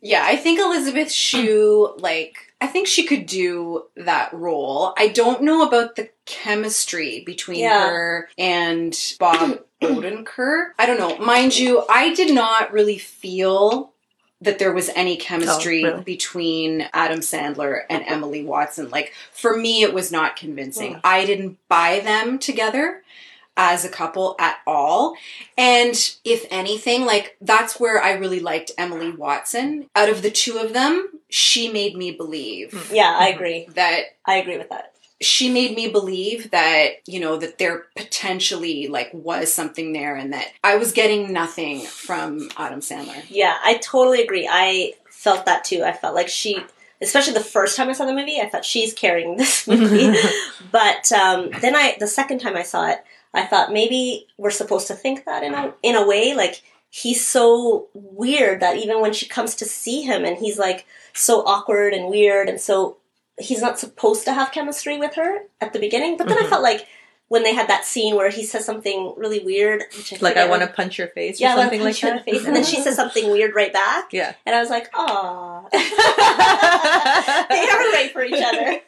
Yeah, 0.06 0.22
I 0.22 0.36
think 0.36 0.60
Elizabeth 0.60 1.10
Shue, 1.10 1.94
like, 1.96 2.52
I 2.60 2.66
think 2.66 2.86
she 2.86 3.06
could 3.06 3.24
do 3.24 3.84
that 3.96 4.34
role. 4.34 4.92
I 4.98 5.08
don't 5.08 5.42
know 5.42 5.66
about 5.66 5.96
the 5.96 6.10
chemistry 6.26 7.22
between 7.24 7.58
Yeah. 7.60 7.88
her 7.90 8.28
and 8.38 8.96
Bob 9.18 9.60
Odenkirk. 9.82 10.70
I 10.78 10.86
don't 10.86 10.98
know. 10.98 11.18
Mind 11.24 11.56
you, 11.56 11.84
I 11.88 12.14
did 12.14 12.34
not 12.34 12.72
really 12.72 12.98
feel 12.98 13.92
that 14.40 14.58
there 14.58 14.72
was 14.72 14.90
any 14.90 15.16
chemistry 15.16 15.84
Oh, 15.84 15.90
really? 15.92 16.02
between 16.04 16.86
Adam 16.92 17.20
Sandler 17.20 17.80
and 17.88 18.04
Emily 18.06 18.44
Watson. 18.44 18.90
Like, 18.90 19.12
for 19.32 19.56
me, 19.56 19.82
it 19.82 19.94
was 19.94 20.12
not 20.12 20.36
convincing. 20.36 20.94
Mm. 20.94 21.00
I 21.04 21.24
didn't 21.24 21.58
buy 21.68 22.00
them 22.00 22.38
together 22.38 23.02
as 23.56 23.84
a 23.84 23.88
couple 23.88 24.34
at 24.38 24.58
all. 24.66 25.14
And 25.56 25.94
if 26.24 26.44
anything, 26.50 27.06
like 27.06 27.36
that's 27.40 27.78
where 27.78 28.02
I 28.02 28.12
really 28.14 28.40
liked 28.40 28.72
Emily 28.76 29.12
Watson. 29.12 29.88
Out 29.94 30.08
of 30.08 30.22
the 30.22 30.30
two 30.30 30.58
of 30.58 30.72
them, 30.72 31.08
she 31.28 31.70
made 31.72 31.96
me 31.96 32.10
believe 32.10 32.90
Yeah, 32.92 33.16
I 33.18 33.28
agree. 33.34 33.68
that 33.74 34.16
I 34.26 34.36
agree 34.36 34.58
with 34.58 34.70
that. 34.70 34.93
She 35.24 35.50
made 35.50 35.76
me 35.76 35.88
believe 35.88 36.50
that, 36.50 36.94
you 37.06 37.20
know, 37.20 37.36
that 37.36 37.58
there 37.58 37.86
potentially 37.96 38.88
like 38.88 39.10
was 39.12 39.52
something 39.52 39.92
there 39.92 40.16
and 40.16 40.32
that 40.32 40.48
I 40.62 40.76
was 40.76 40.92
getting 40.92 41.32
nothing 41.32 41.80
from 41.80 42.50
Adam 42.56 42.80
Sandler. 42.80 43.24
Yeah, 43.28 43.56
I 43.62 43.78
totally 43.78 44.22
agree. 44.22 44.48
I 44.50 44.94
felt 45.08 45.46
that 45.46 45.64
too. 45.64 45.82
I 45.84 45.92
felt 45.92 46.14
like 46.14 46.28
she, 46.28 46.62
especially 47.00 47.34
the 47.34 47.40
first 47.40 47.76
time 47.76 47.88
I 47.88 47.92
saw 47.92 48.04
the 48.04 48.14
movie, 48.14 48.40
I 48.40 48.48
thought 48.48 48.64
she's 48.64 48.92
carrying 48.92 49.36
this 49.38 49.66
movie. 49.66 50.16
but 50.72 51.10
um, 51.12 51.50
then 51.60 51.74
I, 51.74 51.96
the 51.98 52.06
second 52.06 52.40
time 52.40 52.56
I 52.56 52.62
saw 52.62 52.88
it, 52.88 53.02
I 53.32 53.44
thought 53.44 53.72
maybe 53.72 54.28
we're 54.38 54.50
supposed 54.50 54.86
to 54.88 54.94
think 54.94 55.24
that 55.24 55.42
in 55.42 55.54
a 55.54 55.74
in 55.82 55.96
a 55.96 56.06
way, 56.06 56.34
like 56.34 56.62
he's 56.88 57.26
so 57.26 57.88
weird 57.92 58.60
that 58.60 58.76
even 58.76 59.00
when 59.00 59.12
she 59.12 59.26
comes 59.26 59.56
to 59.56 59.64
see 59.64 60.02
him 60.02 60.24
and 60.24 60.38
he's 60.38 60.56
like 60.56 60.86
so 61.12 61.44
awkward 61.44 61.92
and 61.92 62.08
weird 62.08 62.48
and 62.48 62.60
so 62.60 62.96
he's 63.38 63.60
not 63.62 63.78
supposed 63.78 64.24
to 64.26 64.32
have 64.32 64.52
chemistry 64.52 64.96
with 64.98 65.14
her 65.14 65.38
at 65.60 65.72
the 65.72 65.78
beginning. 65.78 66.16
But 66.16 66.28
then 66.28 66.38
I 66.38 66.42
Mhm. 66.42 66.48
felt 66.50 66.62
like 66.62 66.86
when 67.28 67.42
they 67.42 67.54
had 67.54 67.68
that 67.68 67.84
scene 67.84 68.14
where 68.16 68.28
he 68.30 68.44
says 68.44 68.64
something 68.64 69.14
really 69.16 69.38
weird, 69.40 69.84
which 69.96 70.12
I 70.12 70.18
like, 70.20 70.36
I 70.36 70.46
want 70.46 70.62
to 70.62 70.68
punch 70.68 70.98
your 70.98 71.08
face 71.08 71.40
yeah, 71.40 71.48
or 71.48 71.52
I 71.52 71.54
wanna 71.56 71.62
something 71.64 71.80
like 71.80 71.86
punch 71.94 72.02
you 72.02 72.08
in 72.10 72.16
that. 72.16 72.24
the 72.26 72.32
face, 72.32 72.44
and 72.46 72.54
then 72.56 72.64
she 72.64 72.80
says 72.82 72.96
something 72.96 73.30
weird 73.30 73.54
right 73.56 73.72
back. 73.72 74.12
Yeah. 74.12 74.34
And 74.46 74.54
I 74.54 74.60
was 74.60 74.68
like, 74.70 74.88
"Aw, 74.94 75.62
they 75.72 75.78
are 77.68 77.92
right 77.92 78.10
for 78.12 78.22
each 78.24 78.42
other." 78.42 78.80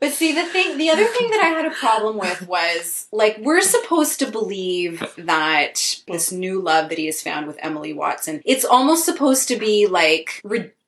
But 0.00 0.12
see, 0.12 0.32
the 0.32 0.44
thing, 0.44 0.78
the 0.78 0.88
other 0.90 1.04
thing 1.04 1.30
that 1.30 1.40
I 1.42 1.48
had 1.48 1.66
a 1.66 1.70
problem 1.70 2.16
with 2.16 2.46
was 2.48 3.06
like, 3.12 3.36
we're 3.38 3.60
supposed 3.60 4.18
to 4.20 4.26
believe 4.30 5.04
that 5.18 5.96
this 6.06 6.32
new 6.32 6.60
love 6.62 6.88
that 6.88 6.96
he 6.96 7.04
has 7.06 7.20
found 7.22 7.46
with 7.46 7.58
Emily 7.60 7.92
Watson, 7.92 8.40
it's 8.46 8.64
almost 8.64 9.04
supposed 9.04 9.48
to 9.48 9.56
be 9.56 9.86
like 9.86 10.40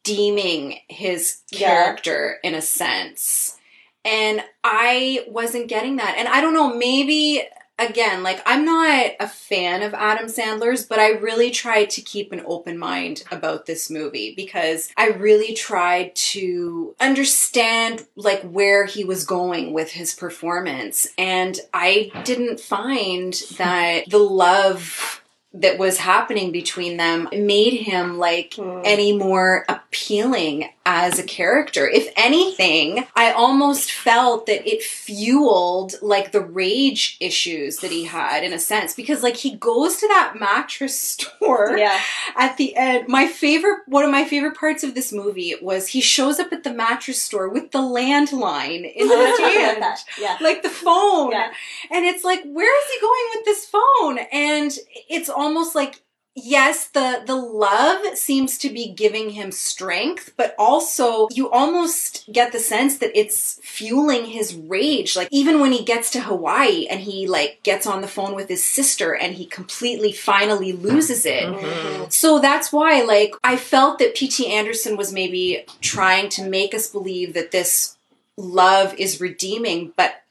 redeeming 0.06 0.78
his 0.88 1.38
Yeah. 1.50 1.68
character 1.68 2.38
in 2.42 2.54
a 2.54 2.62
sense. 2.62 3.56
And 4.04 4.42
I 4.64 5.24
wasn't 5.28 5.68
getting 5.68 5.96
that. 5.96 6.16
And 6.18 6.26
I 6.28 6.40
don't 6.40 6.54
know, 6.54 6.74
maybe 6.74 7.42
again, 7.78 8.22
like 8.22 8.40
I'm 8.44 8.64
not 8.64 9.12
a 9.20 9.28
fan 9.28 9.82
of 9.82 9.94
Adam 9.94 10.26
Sandler's, 10.26 10.84
but 10.84 10.98
I 10.98 11.10
really 11.10 11.50
tried 11.50 11.90
to 11.90 12.00
keep 12.00 12.32
an 12.32 12.42
open 12.46 12.78
mind 12.78 13.22
about 13.30 13.66
this 13.66 13.90
movie 13.90 14.34
because 14.36 14.90
I 14.96 15.08
really 15.08 15.54
tried 15.54 16.14
to 16.16 16.94
understand 17.00 18.06
like 18.16 18.42
where 18.42 18.84
he 18.86 19.04
was 19.04 19.24
going 19.24 19.72
with 19.72 19.92
his 19.92 20.14
performance 20.14 21.06
and 21.16 21.58
I 21.72 22.10
didn't 22.24 22.60
find 22.60 23.34
that 23.56 24.08
the 24.10 24.18
love 24.18 25.21
that 25.54 25.78
was 25.78 25.98
happening 25.98 26.50
between 26.50 26.96
them 26.96 27.28
made 27.32 27.74
him 27.74 28.18
like 28.18 28.54
Hmm. 28.54 28.80
any 28.84 29.12
more 29.12 29.64
appealing 29.68 30.70
as 30.84 31.18
a 31.18 31.22
character. 31.22 31.88
If 31.88 32.12
anything, 32.16 33.06
I 33.14 33.32
almost 33.32 33.92
felt 33.92 34.46
that 34.46 34.68
it 34.68 34.82
fueled 34.82 35.94
like 36.02 36.32
the 36.32 36.40
rage 36.40 37.16
issues 37.20 37.78
that 37.78 37.90
he 37.90 38.04
had 38.04 38.42
in 38.44 38.52
a 38.52 38.58
sense 38.58 38.94
because 38.94 39.22
like 39.22 39.36
he 39.36 39.54
goes 39.56 39.96
to 39.98 40.08
that 40.08 40.34
mattress 40.38 40.98
store 41.12 41.76
Yeah, 41.76 42.00
at 42.36 42.56
the 42.56 42.74
end. 42.76 43.08
My 43.08 43.26
favorite 43.26 43.82
one 43.86 44.04
of 44.04 44.10
my 44.10 44.24
favorite 44.24 44.56
parts 44.56 44.82
of 44.82 44.94
this 44.94 45.12
movie 45.12 45.54
was 45.62 45.88
he 45.88 46.00
shows 46.00 46.38
up 46.40 46.52
at 46.52 46.64
the 46.64 46.72
mattress 46.72 47.22
store 47.22 47.48
with 47.48 47.70
the 47.70 47.78
landline 47.78 48.90
in 48.94 49.08
his 49.08 49.38
hand. 49.38 49.84
Yeah, 50.20 50.36
Like 50.40 50.62
the 50.62 50.68
phone. 50.70 51.32
Yeah. 51.32 51.52
And 51.90 52.04
it's 52.04 52.24
like, 52.24 52.42
where 52.44 52.78
is 52.84 52.92
he 52.94 53.00
going 53.00 53.30
with 53.34 53.44
this 53.44 53.66
phone? 53.66 54.18
And 54.32 54.72
it's 55.08 55.28
almost 55.28 55.74
like 55.74 56.02
yes 56.34 56.88
the 56.88 57.22
the 57.26 57.36
love 57.36 58.16
seems 58.16 58.56
to 58.58 58.70
be 58.70 58.88
giving 58.88 59.30
him 59.30 59.52
strength 59.52 60.32
but 60.36 60.54
also 60.58 61.28
you 61.30 61.50
almost 61.50 62.24
get 62.32 62.52
the 62.52 62.58
sense 62.58 62.98
that 62.98 63.10
it's 63.18 63.60
fueling 63.62 64.24
his 64.24 64.54
rage 64.54 65.14
like 65.14 65.28
even 65.30 65.60
when 65.60 65.72
he 65.72 65.84
gets 65.84 66.10
to 66.10 66.20
hawaii 66.22 66.86
and 66.86 67.00
he 67.00 67.26
like 67.26 67.60
gets 67.62 67.86
on 67.86 68.00
the 68.00 68.08
phone 68.08 68.34
with 68.34 68.48
his 68.48 68.64
sister 68.64 69.14
and 69.14 69.34
he 69.34 69.44
completely 69.44 70.10
finally 70.12 70.72
loses 70.72 71.26
it 71.26 71.44
Mhm. 71.44 72.10
so 72.12 72.38
that's 72.38 72.72
why, 72.72 73.02
like, 73.02 73.34
I 73.44 73.56
felt 73.56 73.98
that 73.98 74.14
P.T. 74.14 74.46
Anderson 74.46 74.96
was 74.96 75.12
maybe 75.12 75.64
trying 75.80 76.28
to 76.30 76.42
make 76.44 76.74
us 76.74 76.88
believe 76.88 77.34
that 77.34 77.50
this 77.50 77.96
love 78.36 78.94
is 78.98 79.20
redeeming, 79.20 79.92
but 79.96 80.21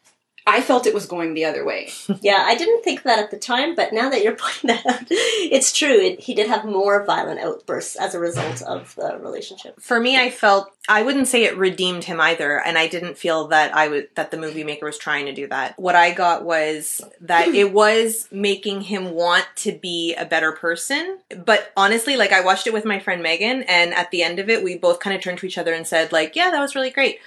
I 0.48 0.62
felt 0.62 0.88
it 0.88 0.94
was 0.94 1.06
going 1.06 1.34
the 1.34 1.46
other 1.46 1.64
way. 1.64 1.90
yeah. 2.22 2.44
I 2.46 2.56
didn't 2.56 2.84
think 2.84 3.04
that 3.04 3.20
at 3.20 3.32
the 3.32 3.38
time, 3.38 3.76
but 3.76 3.94
now 3.94 4.10
that 4.10 4.24
you're 4.24 4.36
pointing 4.40 4.70
that 4.70 4.86
out, 4.86 5.08
it's 5.10 5.72
true. 5.72 6.00
It, 6.00 6.20
he 6.20 6.34
did 6.34 6.48
have 6.48 6.66
more 6.66 7.06
violent 7.06 7.40
outbursts 7.40 7.96
as 7.96 8.16
a 8.16 8.20
result 8.20 8.62
of 8.64 8.96
the 8.96 9.20
relationship. 9.20 9.80
For 9.80 10.00
me, 10.00 10.18
I 10.18 10.30
felt 10.30 10.72
I 10.90 11.04
wouldn't 11.04 11.28
say 11.28 11.44
it 11.44 11.58
redeemed 11.58 12.06
him 12.06 12.20
either, 12.20 12.60
and 12.60 12.78
I 12.78 12.88
didn't 12.88 13.18
feel 13.18 13.50
that 13.50 13.76
I 13.76 13.88
would 13.88 14.10
that 14.16 14.32
the 14.32 14.38
movie 14.38 14.64
maker 14.64 14.88
was 14.88 14.98
trying 14.98 15.28
to 15.28 15.34
do 15.34 15.48
that. 15.48 15.78
What 15.80 15.96
I 15.96 16.12
got 16.12 16.44
was 16.44 17.02
that 17.22 17.50
it 17.50 17.72
was 17.74 18.28
making 18.32 18.82
him 18.82 19.12
want 19.12 19.48
to 19.58 19.72
be 19.74 20.16
a 20.16 20.26
better 20.26 20.52
person. 20.52 21.20
But 21.46 21.72
honestly, 21.78 22.18
like 22.18 22.32
I 22.32 22.42
watched 22.42 22.66
it 22.66 22.74
with 22.74 22.86
my 22.86 23.00
friend 23.00 23.22
Megan, 23.22 23.64
and 23.64 23.94
at 23.94 24.10
the 24.10 24.24
end 24.24 24.40
of 24.40 24.50
it, 24.50 24.64
we 24.64 24.76
both 24.76 25.00
kind 25.00 25.16
of 25.16 25.22
turned 25.22 25.38
to 25.40 25.46
each 25.46 25.60
other 25.60 25.74
and 25.74 25.86
said, 25.86 26.12
like, 26.12 26.36
"Yeah, 26.36 26.50
that 26.50 26.60
was 26.60 26.74
really 26.76 26.90
great." 26.90 27.20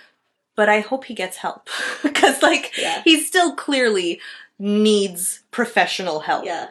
But 0.57 0.69
I 0.69 0.81
hope 0.81 1.05
he 1.05 1.15
gets 1.15 1.39
help 1.39 1.69
because, 2.03 2.43
like, 2.43 2.73
Yeah. 2.79 3.03
he 3.05 3.21
still 3.21 3.55
clearly 3.55 4.21
needs 4.59 5.41
professional 5.51 6.21
help 6.21 6.45
Yeah, 6.45 6.69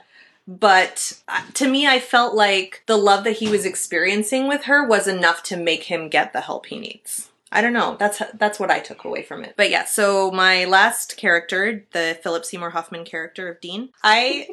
but 0.48 1.20
uh, 1.28 1.42
to 1.54 1.68
me 1.68 1.86
i 1.86 2.00
felt 2.00 2.34
like 2.34 2.82
the 2.86 2.98
love 2.98 3.26
that 3.26 3.34
he 3.34 3.50
was 3.50 3.66
experiencing 3.66 4.48
with 4.48 4.64
her 4.64 4.88
was 4.88 5.06
enough 5.06 5.44
to 5.44 5.58
make 5.58 5.84
him 5.84 6.08
get 6.08 6.32
the 6.32 6.40
help 6.42 6.68
he 6.68 6.80
needs 6.80 7.30
I 7.56 7.62
don't 7.62 7.74
know. 7.74 7.98
That's 8.00 8.20
that's 8.34 8.60
what 8.60 8.72
I 8.72 8.80
took 8.80 9.04
away 9.04 9.22
from 9.22 9.44
it. 9.44 9.54
But 9.56 9.70
yeah, 9.70 9.86
so 9.86 10.32
my 10.32 10.66
last 10.66 11.18
character, 11.18 11.86
the 11.92 12.18
Philip 12.24 12.46
Seymour 12.46 12.72
Hoffman 12.72 13.06
character 13.06 13.48
of 13.48 13.62
Dean, 13.62 13.90
I 14.04 14.48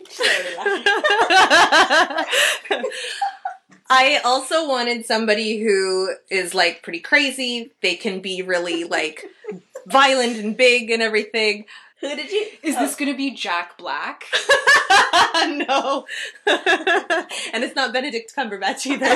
I 3.91 4.21
also 4.25 4.69
wanted 4.69 5.05
somebody 5.05 5.59
who 5.59 6.15
is 6.31 6.55
like 6.55 6.83
pretty 6.83 7.01
crazy. 7.01 7.73
They 7.83 7.97
can 7.97 8.21
be 8.21 8.41
really 8.41 8.85
like 8.85 9.25
violent 9.87 10.37
and 10.37 10.57
big 10.57 10.91
and 10.91 11.03
everything. 11.03 11.65
Who 12.01 12.15
did 12.15 12.31
you? 12.31 12.47
Is 12.63 12.77
oh. 12.77 12.81
this 12.81 12.95
going 12.95 13.11
to 13.11 13.17
be 13.17 13.33
Jack 13.33 13.77
Black? 13.77 14.23
no. 15.35 16.07
and 16.47 17.65
it's 17.65 17.75
not 17.75 17.93
Benedict 17.93 18.33
Cumberbatch 18.35 18.87
either. 18.87 19.07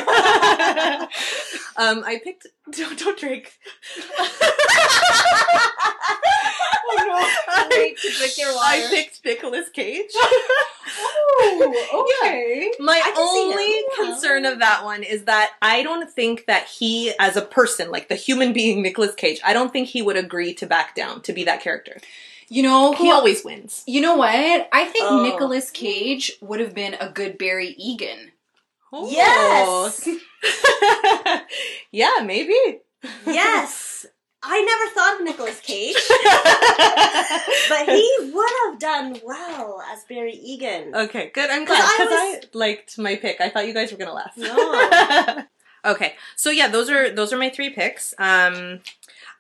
um, 1.76 2.02
I 2.04 2.20
picked. 2.22 2.48
Don't, 2.70 2.98
don't 2.98 3.18
drink. 3.18 3.52
Oh 6.86 7.66
no! 7.68 7.68
Wait 7.76 7.96
to 7.98 8.10
drink 8.18 8.38
your 8.38 8.54
water. 8.54 8.64
I 8.66 8.86
picked 8.90 9.24
Nicolas 9.24 9.68
Cage. 9.70 10.10
oh, 10.14 12.08
okay. 12.22 12.70
My 12.78 13.00
can 13.00 13.14
see 13.14 13.20
only 13.20 13.84
concern 13.96 14.44
of 14.44 14.58
that 14.60 14.84
one 14.84 15.02
is 15.02 15.24
that 15.24 15.52
I 15.62 15.82
don't 15.82 16.10
think 16.10 16.46
that 16.46 16.66
he, 16.66 17.12
as 17.18 17.36
a 17.36 17.42
person, 17.42 17.90
like 17.90 18.08
the 18.08 18.14
human 18.14 18.52
being 18.52 18.82
Nicolas 18.82 19.14
Cage, 19.14 19.40
I 19.44 19.52
don't 19.52 19.72
think 19.72 19.88
he 19.88 20.02
would 20.02 20.16
agree 20.16 20.54
to 20.54 20.66
back 20.66 20.94
down 20.94 21.20
to 21.22 21.32
be 21.32 21.44
that 21.44 21.60
character. 21.60 21.98
You 22.48 22.62
know 22.62 22.92
He 22.92 23.06
who? 23.08 23.12
always 23.12 23.42
wins. 23.44 23.82
you 23.86 24.00
know 24.02 24.16
what? 24.16 24.68
I 24.72 24.84
think 24.84 25.06
Oh. 25.08 25.22
Nicolas 25.22 25.70
Cage 25.70 26.32
would 26.42 26.60
have 26.60 26.74
been 26.74 26.94
a 27.00 27.08
good 27.08 27.38
Barry 27.38 27.74
Egan. 27.78 28.32
Yes. 28.92 30.06
yeah, 31.90 32.20
maybe. 32.24 32.54
yes. 33.26 33.93
I 34.46 34.62
never 34.62 34.94
thought 34.94 35.14
of 35.20 35.24
Nicolas 35.24 35.60
Cage, 35.60 35.94
but 37.68 37.88
he 37.88 38.30
would 38.32 38.50
have 38.64 38.78
done 38.78 39.20
well 39.24 39.82
as 39.92 40.04
Barry 40.04 40.34
Egan. 40.34 40.94
Okay, 40.94 41.30
good. 41.34 41.50
I'm 41.50 41.64
glad 41.64 41.80
I 41.82 41.96
because 41.98 42.12
I, 42.12 42.36
was- 42.42 42.54
liked 42.54 42.98
my 42.98 43.16
pick. 43.16 43.40
I 43.40 43.48
thought 43.48 43.66
you 43.66 43.74
guys 43.74 43.90
were 43.90 43.98
gonna 43.98 44.12
laugh. 44.12 44.32
No. 44.36 45.44
okay, 45.92 46.14
so 46.36 46.50
yeah, 46.50 46.68
those 46.68 46.90
are 46.90 47.10
those 47.10 47.32
are 47.32 47.38
my 47.38 47.50
three 47.50 47.70
picks. 47.70 48.12
Um, 48.18 48.80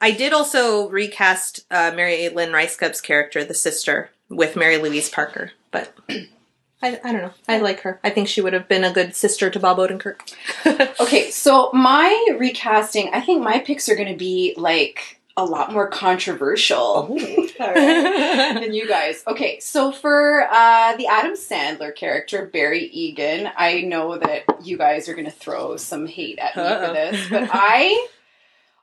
I 0.00 0.10
did 0.10 0.32
also 0.32 0.88
recast 0.88 1.64
uh, 1.70 1.92
Mary 1.94 2.28
Lynn 2.28 2.50
Rajskub's 2.50 3.00
character, 3.00 3.44
the 3.44 3.54
sister, 3.54 4.10
with 4.28 4.56
Mary 4.56 4.78
Louise 4.78 5.08
Parker, 5.10 5.52
but. 5.70 5.94
I, 6.82 7.00
I 7.02 7.12
don't 7.12 7.22
know. 7.22 7.32
I 7.48 7.58
like 7.58 7.80
her. 7.80 7.98
I 8.04 8.10
think 8.10 8.28
she 8.28 8.40
would 8.42 8.52
have 8.52 8.68
been 8.68 8.84
a 8.84 8.92
good 8.92 9.14
sister 9.16 9.48
to 9.50 9.58
Bob 9.60 9.78
Odenkirk. 9.78 10.16
Okay, 11.00 11.30
so 11.30 11.70
my 11.72 12.26
recasting, 12.38 13.10
I 13.12 13.20
think 13.20 13.42
my 13.42 13.58
picks 13.58 13.88
are 13.88 13.94
going 13.96 14.08
to 14.12 14.16
be 14.18 14.54
like 14.56 15.20
a 15.36 15.44
lot 15.44 15.72
more 15.72 15.88
controversial 15.88 16.78
All 17.08 17.14
right. 17.58 18.54
than 18.54 18.72
you 18.72 18.86
guys. 18.88 19.22
Okay, 19.26 19.58
so 19.60 19.92
for 19.92 20.46
uh, 20.50 20.96
the 20.96 21.06
Adam 21.06 21.32
Sandler 21.32 21.94
character, 21.94 22.46
Barry 22.46 22.84
Egan, 22.86 23.50
I 23.56 23.82
know 23.82 24.16
that 24.18 24.44
you 24.62 24.78
guys 24.78 25.08
are 25.08 25.14
going 25.14 25.24
to 25.26 25.30
throw 25.30 25.76
some 25.76 26.06
hate 26.06 26.38
at 26.38 26.56
me 26.56 26.62
Uh-oh. 26.62 26.86
for 26.86 26.92
this, 26.92 27.28
but 27.28 27.48
I 27.52 28.06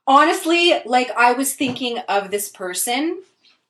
honestly, 0.05 0.73
like, 0.85 1.09
I 1.11 1.33
was 1.33 1.53
thinking 1.55 1.99
of 2.09 2.31
this 2.31 2.49
person 2.49 3.21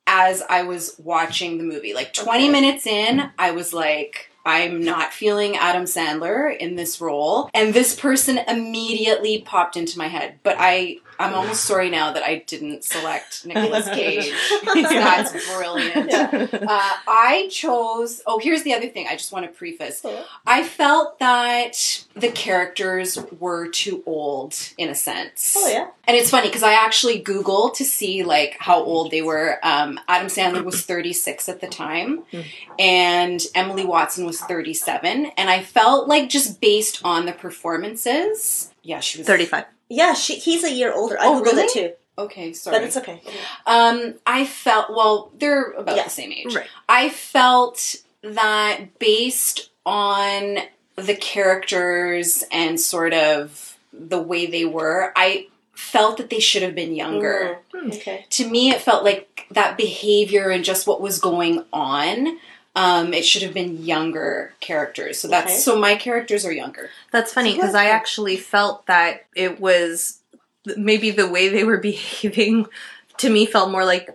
as 0.08 0.42
I 0.50 0.64
was 0.64 0.96
watching 0.98 1.58
the 1.58 1.64
movie. 1.64 1.94
Like 1.94 2.14
20 2.14 2.44
Okay. 2.44 2.52
minutes 2.52 2.88
in, 2.88 3.32
I 3.38 3.52
was 3.52 3.74
like, 3.74 4.30
I'm 4.46 4.84
not 4.84 5.14
feeling 5.14 5.56
Adam 5.56 5.84
Sandler 5.84 6.56
in 6.56 6.76
this 6.76 7.00
role. 7.00 7.50
And 7.54 7.74
this 7.74 7.96
person 7.96 8.40
immediately 8.48 9.42
popped 9.42 9.78
into 9.78 9.98
my 9.98 10.08
head. 10.08 10.40
But 10.44 10.56
I 10.60 10.98
I'm 11.22 11.34
almost 11.34 11.66
sorry 11.66 11.90
now 11.90 12.12
that 12.14 12.24
I 12.24 12.40
didn't 12.48 12.84
select 12.84 13.46
Nicolas 13.46 13.88
Cage. 13.90 14.34
That's 14.74 15.32
brilliant. 15.56 16.10
Yeah. 16.12 16.48
Uh, 16.54 16.92
I 17.08 17.48
chose. 17.52 18.22
Oh, 18.26 18.40
here's 18.40 18.64
the 18.64 18.74
other 18.74 18.88
thing. 18.88 19.08
I 19.10 19.14
just 19.16 19.32
want 19.32 19.46
to 19.46 19.52
preface. 19.52 20.06
I 20.46 20.64
felt 20.64 21.20
that 21.20 22.06
the 22.16 22.30
characters 22.32 23.18
were 23.40 23.68
too 23.70 24.04
old 24.06 24.56
in 24.78 24.90
a 24.90 24.96
sense. 24.96 25.56
Oh 25.58 25.68
yeah. 25.68 25.88
And 26.08 26.18
it's 26.18 26.30
funny 26.30 26.48
because 26.48 26.64
I 26.64 26.74
actually 26.74 27.22
Googled 27.24 27.76
to 27.76 27.86
see 27.86 28.24
like 28.24 28.58
how 28.60 28.84
old 28.84 29.12
they 29.12 29.22
were. 29.22 29.60
Um, 29.64 30.00
Adam 30.08 30.28
Sandler 30.28 30.64
was 30.64 30.86
36 30.86 31.48
at 31.48 31.62
the 31.62 31.68
time, 31.68 32.24
Hmm. 32.32 32.42
and 32.80 33.42
Emily 33.56 33.86
Watson 33.86 34.26
was 34.26 34.42
37. 34.42 35.28
And 35.38 35.50
I 35.50 35.62
felt 35.64 36.08
like 36.08 36.30
just 36.30 36.60
based 36.60 37.02
on 37.06 37.26
the 37.26 37.32
performances, 37.34 38.72
yeah, 38.84 39.00
she 39.00 39.20
was 39.20 39.28
35. 39.28 39.66
Yeah, 39.94 40.14
she, 40.14 40.36
he's 40.36 40.64
a 40.64 40.72
year 40.72 40.94
older. 40.94 41.20
I 41.20 41.26
Oh, 41.28 41.42
googled 41.42 41.46
really? 41.46 41.64
it 41.64 41.74
too, 41.74 41.92
Okay, 42.18 42.54
sorry. 42.54 42.78
but 42.78 42.84
it's 42.86 42.98
okay. 42.98 43.22
Um, 43.66 44.16
I 44.26 44.46
felt 44.46 44.90
well, 44.92 45.32
they're 45.38 45.72
about 45.72 45.96
Yeah. 45.98 46.04
the 46.06 46.10
same 46.10 46.32
age. 46.32 46.56
Right. 46.56 46.68
I 46.88 47.10
felt 47.10 47.96
that 48.24 48.98
based 49.00 49.70
on 49.86 50.60
the 50.96 51.16
characters 51.16 52.44
and 52.52 52.80
sort 52.80 53.14
of 53.14 53.78
the 53.92 54.22
way 54.22 54.46
they 54.46 54.66
were, 54.66 55.12
I 55.16 55.48
felt 55.74 56.18
that 56.18 56.30
they 56.30 56.40
should 56.40 56.62
have 56.64 56.76
been 56.76 56.94
younger. 56.96 57.60
Mm, 57.74 57.96
Okay. 57.96 58.26
To 58.32 58.48
me, 58.50 58.70
it 58.70 58.80
felt 58.82 59.04
like 59.04 59.48
that 59.52 59.76
behavior 59.78 60.50
and 60.50 60.64
just 60.64 60.86
what 60.88 61.02
was 61.02 61.20
going 61.20 61.66
on. 61.74 62.38
Um, 62.76 63.14
it 63.14 63.26
should 63.26 63.42
have 63.42 63.54
been 63.54 63.84
younger 63.84 64.54
characters. 64.62 65.20
So 65.20 65.28
that's 65.28 65.52
Okay. 65.52 65.60
so 65.60 65.78
my 65.78 65.96
characters 65.96 66.46
are 66.46 66.54
younger. 66.54 66.90
That's 67.12 67.34
funny 67.34 67.54
because 67.54 67.76
I 67.76 67.86
actually 67.86 68.38
felt 68.38 68.86
that 68.86 69.26
it 69.36 69.60
was 69.60 70.20
maybe 70.78 71.12
the 71.12 71.28
way 71.28 71.50
they 71.50 71.64
were 71.66 71.78
behaving 71.92 72.68
to 73.18 73.30
me 73.30 73.46
felt 73.46 73.72
more 73.72 73.84
like 73.86 74.10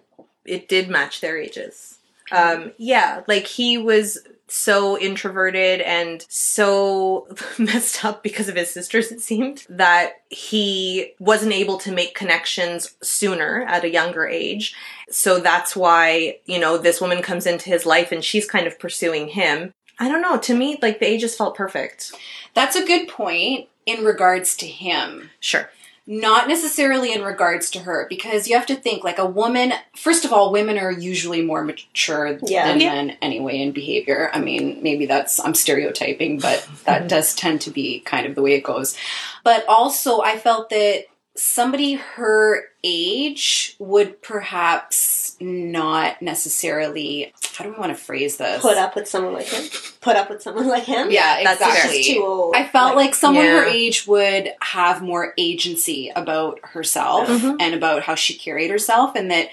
it 0.44 0.68
did 0.68 0.88
match 0.88 1.20
their 1.20 1.36
ages. 1.36 1.98
Um, 2.32 2.72
yeah, 2.78 3.22
like 3.26 3.46
he 3.46 3.78
was 3.78 4.18
so 4.48 4.98
introverted 4.98 5.80
and 5.80 6.24
so 6.28 7.28
messed 7.58 8.04
up 8.04 8.22
because 8.22 8.48
of 8.48 8.56
his 8.56 8.70
sisters, 8.70 9.10
it 9.10 9.20
seemed, 9.20 9.66
that 9.68 10.22
he 10.30 11.14
wasn't 11.18 11.52
able 11.52 11.78
to 11.78 11.92
make 11.92 12.14
connections 12.14 12.94
sooner 13.02 13.62
at 13.62 13.84
a 13.84 13.90
younger 13.90 14.26
age. 14.26 14.74
So 15.10 15.40
that's 15.40 15.76
why, 15.76 16.38
you 16.46 16.58
know, 16.58 16.78
this 16.78 17.00
woman 17.00 17.22
comes 17.22 17.46
into 17.46 17.70
his 17.70 17.86
life 17.86 18.12
and 18.12 18.24
she's 18.24 18.48
kind 18.48 18.66
of 18.66 18.78
pursuing 18.78 19.28
him. 19.28 19.72
I 19.98 20.08
don't 20.08 20.22
know. 20.22 20.38
To 20.38 20.54
me, 20.54 20.78
like 20.82 21.00
the 21.00 21.08
ages 21.08 21.34
felt 21.34 21.56
perfect. 21.56 22.12
That's 22.54 22.76
a 22.76 22.86
good 22.86 23.08
point 23.08 23.68
in 23.86 24.04
regards 24.04 24.56
to 24.56 24.66
him. 24.66 25.30
Sure. 25.40 25.70
Not 26.08 26.46
necessarily 26.46 27.12
in 27.12 27.22
regards 27.22 27.68
to 27.72 27.80
her 27.80 28.06
because 28.08 28.46
you 28.46 28.54
have 28.56 28.66
to 28.66 28.76
think 28.76 29.02
like 29.02 29.18
a 29.18 29.26
woman 29.26 29.72
first 29.96 30.24
of 30.24 30.32
all 30.32 30.52
women 30.52 30.78
are 30.78 30.92
usually 30.92 31.42
more 31.42 31.64
mature 31.64 32.38
Yeah. 32.44 32.68
than 32.68 32.80
Yeah. 32.80 32.94
men 32.94 33.16
anyway 33.20 33.58
in 33.60 33.72
behavior 33.72 34.30
i 34.32 34.38
mean 34.40 34.78
maybe 34.82 35.06
that's 35.06 35.40
i'm 35.44 35.54
stereotyping 35.54 36.38
but 36.38 36.66
that 36.84 37.08
does 37.14 37.34
tend 37.34 37.60
to 37.62 37.70
be 37.72 37.98
kind 38.00 38.24
of 38.26 38.36
the 38.36 38.42
way 38.42 38.54
it 38.54 38.62
goes 38.62 38.96
but 39.42 39.64
also 39.66 40.20
i 40.20 40.38
felt 40.38 40.70
that 40.70 41.06
somebody 41.34 41.94
her 41.94 42.62
age 42.84 43.74
would 43.80 44.22
perhaps 44.22 45.25
not 45.40 46.20
necessarily 46.22 47.32
how 47.54 47.64
do 47.64 47.70
we 47.72 47.76
want 47.78 47.96
to 47.96 48.02
phrase 48.02 48.36
this 48.36 48.60
Put 48.62 48.76
up 48.76 48.94
with 48.96 49.08
someone 49.08 49.32
like 49.34 49.46
him. 49.46 49.64
Put 50.00 50.16
up 50.16 50.28
with 50.30 50.42
someone 50.42 50.68
like 50.68 50.84
him. 50.84 51.10
yeah 51.10 51.42
That's 51.44 51.60
exactly 51.60 52.02
She's 52.02 52.14
too 52.16 52.22
old. 52.24 52.54
I 52.56 52.66
felt 52.66 52.96
like, 52.96 53.14
someone 53.14 53.44
her 53.44 53.64
age 53.64 54.06
would 54.06 54.52
have 54.60 55.02
more 55.02 55.32
agency 55.38 56.10
about 56.14 56.60
herself 56.62 57.28
Mhm. 57.28 57.56
and 57.60 57.74
about 57.74 58.02
how 58.02 58.14
she 58.14 58.34
carried 58.34 58.70
herself, 58.70 59.14
and 59.16 59.30
that 59.30 59.48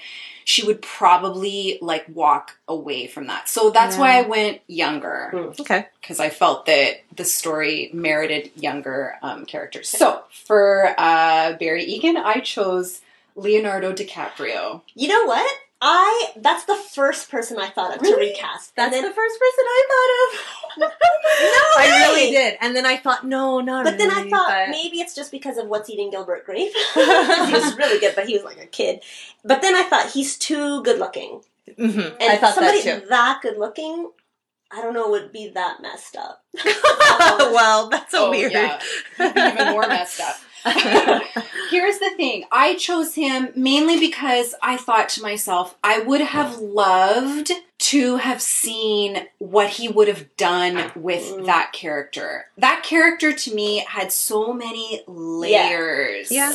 she 0.46 0.62
would 0.66 0.82
probably 0.82 1.78
like 1.80 2.04
walk 2.12 2.58
away 2.68 3.06
from 3.06 3.28
that. 3.28 3.48
So 3.48 3.70
that's 3.70 3.96
why 3.96 4.18
I 4.18 4.22
went 4.22 4.60
younger 4.66 5.30
Mm. 5.32 5.58
Okay. 5.60 5.86
because 6.02 6.20
I 6.20 6.28
felt 6.28 6.66
that 6.66 7.00
the 7.16 7.24
story 7.24 7.88
merited 7.94 8.50
younger 8.54 9.16
um, 9.22 9.46
characters. 9.46 9.88
So 9.88 10.22
for 10.30 10.94
uh, 10.98 11.54
Barry 11.54 11.84
Egan, 11.84 12.18
I 12.18 12.40
chose 12.40 13.00
Leonardo 13.36 13.92
DiCaprio. 13.94 14.82
You 14.94 15.08
know 15.08 15.24
what? 15.24 15.50
I 15.86 16.30
that's 16.36 16.64
the 16.64 16.76
first 16.76 17.30
person 17.30 17.58
I 17.58 17.68
thought 17.68 17.94
of 17.94 18.02
to 18.02 18.16
recast. 18.16 18.74
That's 18.74 18.96
and 18.96 19.04
the 19.04 19.10
first 19.12 19.38
person 19.38 19.64
I 19.68 19.82
thought 19.90 20.10
of. 20.24 20.40
no, 20.78 20.86
I 21.78 22.06
really 22.08 22.30
did. 22.30 22.56
And 22.62 22.74
then 22.74 22.86
I 22.86 22.96
thought, 22.96 23.26
no, 23.26 23.60
not 23.60 23.84
But 23.84 23.98
then 23.98 24.10
I 24.10 24.28
thought 24.30 24.48
but- 24.48 24.70
maybe 24.70 24.96
it's 25.00 25.14
just 25.14 25.30
because 25.30 25.58
of 25.58 25.68
what's 25.68 25.90
eating 25.90 26.10
Gilbert 26.10 26.46
Grape. 26.46 26.72
he 26.94 27.00
was 27.52 27.76
really 27.76 28.00
good, 28.00 28.14
but 28.16 28.26
he 28.26 28.32
was 28.34 28.44
like 28.44 28.58
a 28.58 28.66
kid. 28.66 29.02
But 29.44 29.60
then 29.60 29.74
I 29.76 29.82
thought 29.82 30.10
he's 30.10 30.38
too 30.38 30.82
good 30.84 30.98
looking. 30.98 31.42
Mhm. 31.78 32.16
And 32.18 32.22
I 32.32 32.36
thought 32.38 32.54
somebody 32.54 32.80
that 32.82 33.02
too. 33.02 33.08
that 33.08 33.40
good 33.42 33.58
looking, 33.58 34.10
I 34.72 34.80
don't 34.80 34.94
know, 34.94 35.10
would 35.10 35.32
be 35.32 35.48
that 35.50 35.82
messed 35.82 36.16
up. 36.16 36.42
well, 37.52 37.90
that's 37.90 38.10
so 38.12 38.28
Oh, 38.28 38.30
weird. 38.30 38.52
yeah. 38.52 38.80
Even 39.20 39.72
more 39.72 39.86
messed 39.86 40.20
up. 40.20 40.36
Here's 41.70 41.98
the 41.98 42.10
thing 42.16 42.44
I 42.50 42.74
chose 42.76 43.14
him 43.14 43.48
mainly 43.56 43.98
because 43.98 44.54
I 44.62 44.76
thought 44.76 45.08
to 45.10 45.22
myself, 45.22 45.76
I 45.84 46.00
would 46.00 46.20
have 46.20 46.58
loved 46.58 47.50
to 47.78 48.16
have 48.16 48.40
seen 48.40 49.26
what 49.38 49.70
he 49.70 49.88
would 49.88 50.08
have 50.08 50.34
done 50.36 50.90
with 50.94 51.22
Mm. 51.24 51.46
that 51.46 51.72
character. 51.72 52.46
That 52.56 52.82
character 52.82 53.32
to 53.32 53.54
me 53.54 53.84
had 53.88 54.12
so 54.12 54.52
many 54.52 55.02
layers. 55.06 56.30
Yeah. 56.30 56.54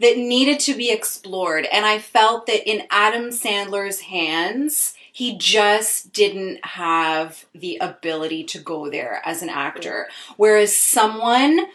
that 0.00 0.16
needed 0.18 0.58
to 0.58 0.74
be 0.74 0.90
explored. 0.90 1.66
And 1.72 1.86
I 1.86 2.00
felt 2.00 2.46
that 2.46 2.68
in 2.68 2.82
Adam 2.90 3.28
Sandler's 3.30 4.00
hands, 4.00 4.94
he 5.12 5.38
just 5.38 6.12
didn't 6.12 6.64
have 6.66 7.44
the 7.54 7.78
ability 7.80 8.42
to 8.42 8.58
go 8.58 8.90
there 8.90 9.22
as 9.24 9.40
an 9.40 9.48
actor. 9.50 10.08
Whereas 10.36 10.74
someone 10.76 11.66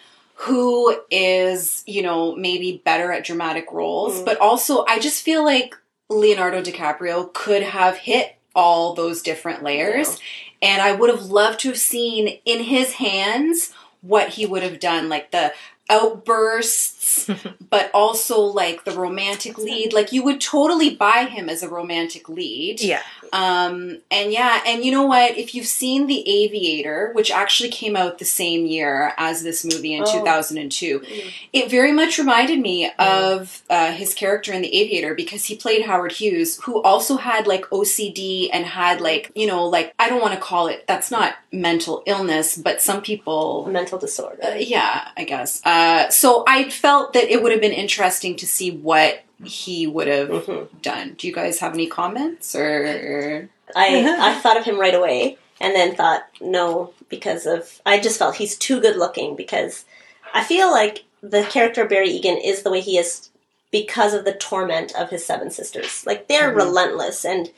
who 0.43 0.95
is, 1.11 1.83
you 1.85 2.01
know, 2.01 2.33
maybe 2.35 2.81
better 2.85 3.11
at 3.11 3.25
dramatic 3.25 3.71
roles, 3.73 4.21
Mm. 4.21 4.25
but 4.25 4.37
also 4.39 4.85
I 4.87 4.99
just 4.99 5.21
feel 5.21 5.43
like 5.43 5.75
Leonardo 6.09 6.61
DiCaprio 6.61 7.31
could 7.33 7.61
have 7.61 7.97
hit 7.97 8.35
all 8.55 8.93
those 8.93 9.21
different 9.21 9.63
layers. 9.63 10.17
And 10.61 10.81
I 10.81 10.93
would 10.93 11.09
have 11.09 11.23
loved 11.25 11.59
to 11.61 11.69
have 11.69 11.77
seen 11.77 12.39
in 12.45 12.63
his 12.63 12.93
hands 12.93 13.71
what 14.01 14.29
he 14.29 14.45
would 14.45 14.63
have 14.63 14.79
done, 14.79 15.09
like 15.09 15.31
the 15.31 15.53
outbursts, 15.89 16.98
but 17.69 17.89
also 17.93 18.39
like 18.41 18.83
the 18.85 18.91
romantic 18.91 19.57
lead. 19.57 19.93
Like 19.93 20.11
you 20.11 20.23
would 20.23 20.41
totally 20.41 20.95
buy 20.95 21.25
him 21.25 21.49
as 21.49 21.63
a 21.63 21.69
romantic 21.69 22.27
lead. 22.29 22.81
Yeah. 22.81 23.01
Um, 23.31 23.99
and 24.09 24.31
yeah, 24.33 24.61
and 24.65 24.83
you 24.83 24.91
know 24.91 25.03
what? 25.05 25.37
If 25.37 25.53
you've 25.53 25.67
seen 25.67 26.07
The 26.07 26.27
Aviator, 26.27 27.11
which 27.13 27.29
actually 27.31 27.69
came 27.69 27.95
out 27.95 28.17
the 28.17 28.25
same 28.25 28.65
year 28.65 29.13
as 29.17 29.43
this 29.43 29.63
movie 29.63 29.93
in 29.93 30.03
Oh. 30.03 30.11
2002, 30.19 30.99
Mm. 30.99 31.31
it 31.53 31.69
very 31.69 31.91
much 31.91 32.17
reminded 32.17 32.59
me 32.59 32.89
of 32.97 33.61
uh, 33.69 33.91
his 33.91 34.13
character 34.15 34.51
in 34.51 34.61
The 34.63 34.73
Aviator 34.81 35.13
because 35.13 35.45
he 35.45 35.55
played 35.55 35.85
Howard 35.85 36.13
Hughes, 36.13 36.59
who 36.63 36.81
also 36.81 37.17
had 37.17 37.45
like 37.45 37.65
OCD 37.69 38.49
and 38.51 38.65
had 38.65 38.99
like, 38.99 39.31
you 39.35 39.45
know, 39.45 39.65
like, 39.65 39.93
I 39.99 40.09
don't 40.09 40.21
want 40.21 40.33
to 40.33 40.39
call 40.39 40.65
it, 40.67 40.85
that's 40.87 41.11
not 41.11 41.35
mental 41.51 42.01
illness, 42.07 42.57
but 42.57 42.81
some 42.81 43.01
people 43.01 43.67
mental 43.71 43.99
disorder. 43.99 44.39
uh, 44.43 44.55
yeah, 44.57 45.09
I 45.15 45.23
guess. 45.23 45.61
Uh, 45.65 46.09
so 46.09 46.43
I 46.47 46.69
felt 46.69 46.98
that 47.13 47.31
it 47.31 47.41
would 47.41 47.51
have 47.51 47.61
been 47.61 47.71
interesting 47.71 48.35
to 48.37 48.47
see 48.47 48.71
what 48.71 49.21
he 49.43 49.87
would 49.87 50.07
have 50.07 50.29
Mhm. 50.29 50.67
done. 50.81 51.15
Do 51.17 51.27
you 51.27 51.33
guys 51.33 51.59
have 51.59 51.73
any 51.73 51.87
comments 51.87 52.55
or? 52.55 53.49
I 53.75 54.17
I 54.19 54.39
thought 54.41 54.57
of 54.57 54.65
him 54.65 54.79
right 54.79 54.95
away, 54.95 55.37
and 55.61 55.75
then 55.75 55.95
thought 55.95 56.25
no 56.41 56.93
because 57.09 57.45
of 57.45 57.81
I 57.85 57.99
just 57.99 58.19
felt 58.19 58.35
he's 58.35 58.57
too 58.57 58.79
good 58.81 58.95
looking 58.97 59.35
because 59.35 59.85
I 60.33 60.43
feel 60.43 60.69
like 60.71 61.03
the 61.21 61.43
character 61.43 61.83
of 61.83 61.89
Barry 61.89 62.09
Egan 62.09 62.37
is 62.37 62.63
the 62.63 62.71
way 62.71 62.81
he 62.81 62.97
is 62.97 63.29
because 63.71 64.13
of 64.13 64.25
the 64.25 64.33
torment 64.33 64.95
of 64.95 65.09
his 65.09 65.25
seven 65.25 65.51
sisters. 65.51 66.05
Like 66.05 66.27
they're 66.27 66.51
Mhm. 66.51 66.55
relentless, 66.57 67.23
and 67.25 67.51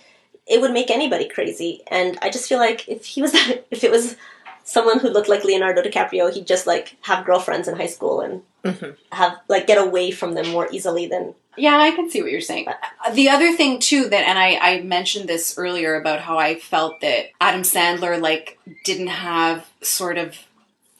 it 0.47 0.59
would 0.59 0.71
make 0.73 0.89
anybody 0.91 1.27
crazy. 1.27 1.81
And 1.87 2.17
I 2.21 2.29
just 2.29 2.49
feel 2.49 2.57
like 2.59 2.87
if 2.87 3.05
he 3.05 3.21
was 3.21 3.33
if 3.71 3.83
it 3.83 3.91
was 3.91 4.15
someone 4.71 4.99
who 4.99 5.09
looked 5.09 5.29
like 5.29 5.43
Leonardo 5.43 5.81
DiCaprio, 5.81 6.31
he'd 6.33 6.47
just 6.47 6.65
like 6.67 6.95
have 7.01 7.25
girlfriends 7.25 7.67
in 7.67 7.75
high 7.75 7.87
school 7.87 8.21
and 8.21 8.41
Mhm. 8.63 8.95
have 9.11 9.39
like 9.47 9.65
get 9.67 9.79
away 9.79 10.11
from 10.11 10.33
them 10.35 10.47
more 10.49 10.67
easily 10.71 11.07
than 11.07 11.33
Yeah, 11.57 11.77
I 11.79 11.91
can 11.91 12.09
see 12.09 12.21
what 12.21 12.31
you're 12.31 12.41
saying. 12.41 12.67
The 13.13 13.29
other 13.29 13.51
thing 13.53 13.79
too 13.79 14.07
that, 14.09 14.23
and 14.27 14.37
I, 14.39 14.55
I 14.61 14.81
mentioned 14.81 15.27
this 15.27 15.57
earlier 15.57 15.95
about 15.95 16.19
how 16.21 16.37
I 16.37 16.55
felt 16.59 17.01
that 17.01 17.31
Adam 17.41 17.63
Sandler 17.63 18.21
like 18.21 18.59
didn't 18.85 19.07
have 19.07 19.65
sort 19.81 20.17
of 20.19 20.37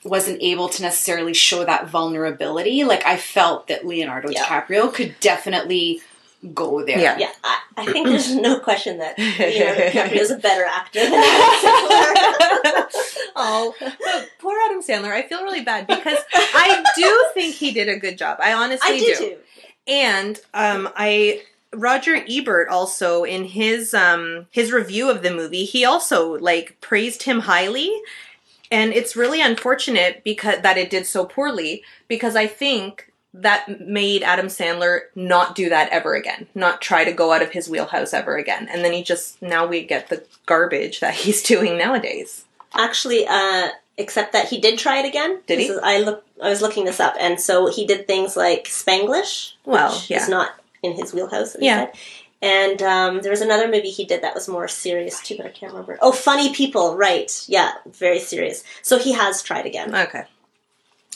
wasn't 0.04 0.42
able 0.42 0.68
to 0.70 0.82
necessarily 0.82 1.34
show 1.36 1.64
that 1.64 1.88
vulnerability. 1.88 2.84
Like 2.84 3.06
I 3.06 3.16
felt 3.18 3.68
that 3.68 3.86
Leonardo 3.86 4.30
Yeah. 4.32 4.44
DiCaprio 4.44 4.92
could 4.92 5.16
definitely 5.20 6.02
go 6.54 6.84
there. 6.86 7.00
Yeah. 7.00 7.18
Yeah, 7.18 7.32
I, 7.44 7.60
I 7.78 7.86
think 7.92 8.08
there's 8.08 8.36
no 8.36 8.60
question 8.60 8.98
that 8.98 9.18
Leonardo 9.18 9.82
DiCaprio 9.90 10.12
is 10.14 10.32
a 10.32 10.38
better 10.38 10.66
actor 10.66 11.00
than 11.00 11.14
Adam 11.14 12.84
Sandler. 12.88 13.32
oh, 13.36 13.76
but 13.80 14.30
poor 14.40 14.58
Adam 14.66 14.82
Sandler. 14.82 15.12
I 15.12 15.22
feel 15.24 15.44
really 15.44 15.64
bad 15.64 15.88
because 15.88 16.18
I 16.34 16.84
do 16.96 17.30
think 17.34 17.56
he 17.56 17.72
did 17.72 17.88
a 17.90 17.98
good 17.98 18.18
job. 18.18 18.40
I 18.42 18.54
honestly 18.54 18.96
I 18.96 19.00
do 19.00 19.16
too. 19.16 19.38
And 19.88 20.40
um, 20.54 20.90
I 20.96 21.42
Roger 21.74 22.24
Ebert 22.28 22.68
also 22.70 23.24
in 23.24 23.46
his 23.46 23.94
um, 23.94 24.48
his 24.52 24.72
review 24.72 25.10
of 25.10 25.24
the 25.24 25.34
movie, 25.34 25.66
he 25.66 25.86
also 25.86 26.38
like 26.40 26.78
praised 26.82 27.24
him 27.24 27.42
highly. 27.42 27.92
And 28.70 28.94
it's 28.94 29.18
really 29.18 29.42
unfortunate 29.42 30.24
because 30.24 30.62
that 30.62 30.78
it 30.78 30.90
did 30.90 31.06
so 31.06 31.26
poorly 31.26 31.84
because 32.08 32.38
I 32.38 32.48
think 32.48 33.11
that 33.34 33.82
made 33.82 34.24
Adam 34.24 34.48
Sandler 34.48 35.02
not 35.16 35.56
do 35.56 35.70
that 35.70 35.90
ever 35.90 36.16
again, 36.16 36.48
not 36.54 36.82
try 36.82 37.04
to 37.04 37.14
go 37.14 37.32
out 37.32 37.42
of 37.42 37.52
his 37.52 37.70
wheelhouse 37.70 38.14
ever 38.14 38.36
again. 38.36 38.68
And 38.70 38.84
then 38.84 38.94
he 38.94 39.04
just 39.04 39.42
now 39.42 39.66
we 39.66 39.86
get 39.86 40.10
the 40.10 40.26
garbage 40.46 41.00
that 41.00 41.14
he's 41.24 41.42
doing 41.42 41.78
nowadays. 41.78 42.46
Actually, 42.74 43.26
uh, 43.28 43.70
except 43.98 44.34
that 44.34 44.48
he 44.50 44.60
did 44.60 44.80
try 44.80 45.00
it 45.00 45.06
again. 45.06 45.42
Did 45.48 45.60
he? 45.60 45.66
Is- 45.68 45.80
I 45.82 46.00
look. 46.00 46.26
I 46.42 46.50
was 46.50 46.62
looking 46.62 46.86
this 46.86 47.00
up, 47.00 47.16
and 47.20 47.40
so 47.40 47.68
he 47.68 47.86
did 47.86 48.08
things 48.08 48.36
like 48.36 48.66
Spanglish. 48.66 49.54
Well, 49.66 49.94
which 49.94 50.10
yeah. 50.10 50.22
is 50.22 50.30
not 50.30 50.52
in 50.84 50.94
his 50.94 51.14
wheelhouse. 51.14 51.56
Yeah. 51.60 51.86
said. 51.86 51.94
And 52.44 52.82
um, 52.82 53.22
there 53.22 53.30
was 53.30 53.42
another 53.42 53.68
movie 53.68 53.92
he 53.92 54.04
did 54.04 54.24
that 54.24 54.34
was 54.34 54.48
more 54.48 54.68
serious 54.68 55.22
too, 55.22 55.38
but 55.38 55.46
I 55.46 55.50
can't 55.50 55.72
remember. 55.72 56.00
Oh, 56.02 56.12
Funny 56.12 56.54
People, 56.54 56.98
right? 56.98 57.32
Yeah, 57.48 57.74
very 57.86 58.20
serious. 58.20 58.64
So 58.82 58.98
he 58.98 59.14
has 59.14 59.44
tried 59.44 59.68
again. 59.68 59.94
Okay. 59.94 60.24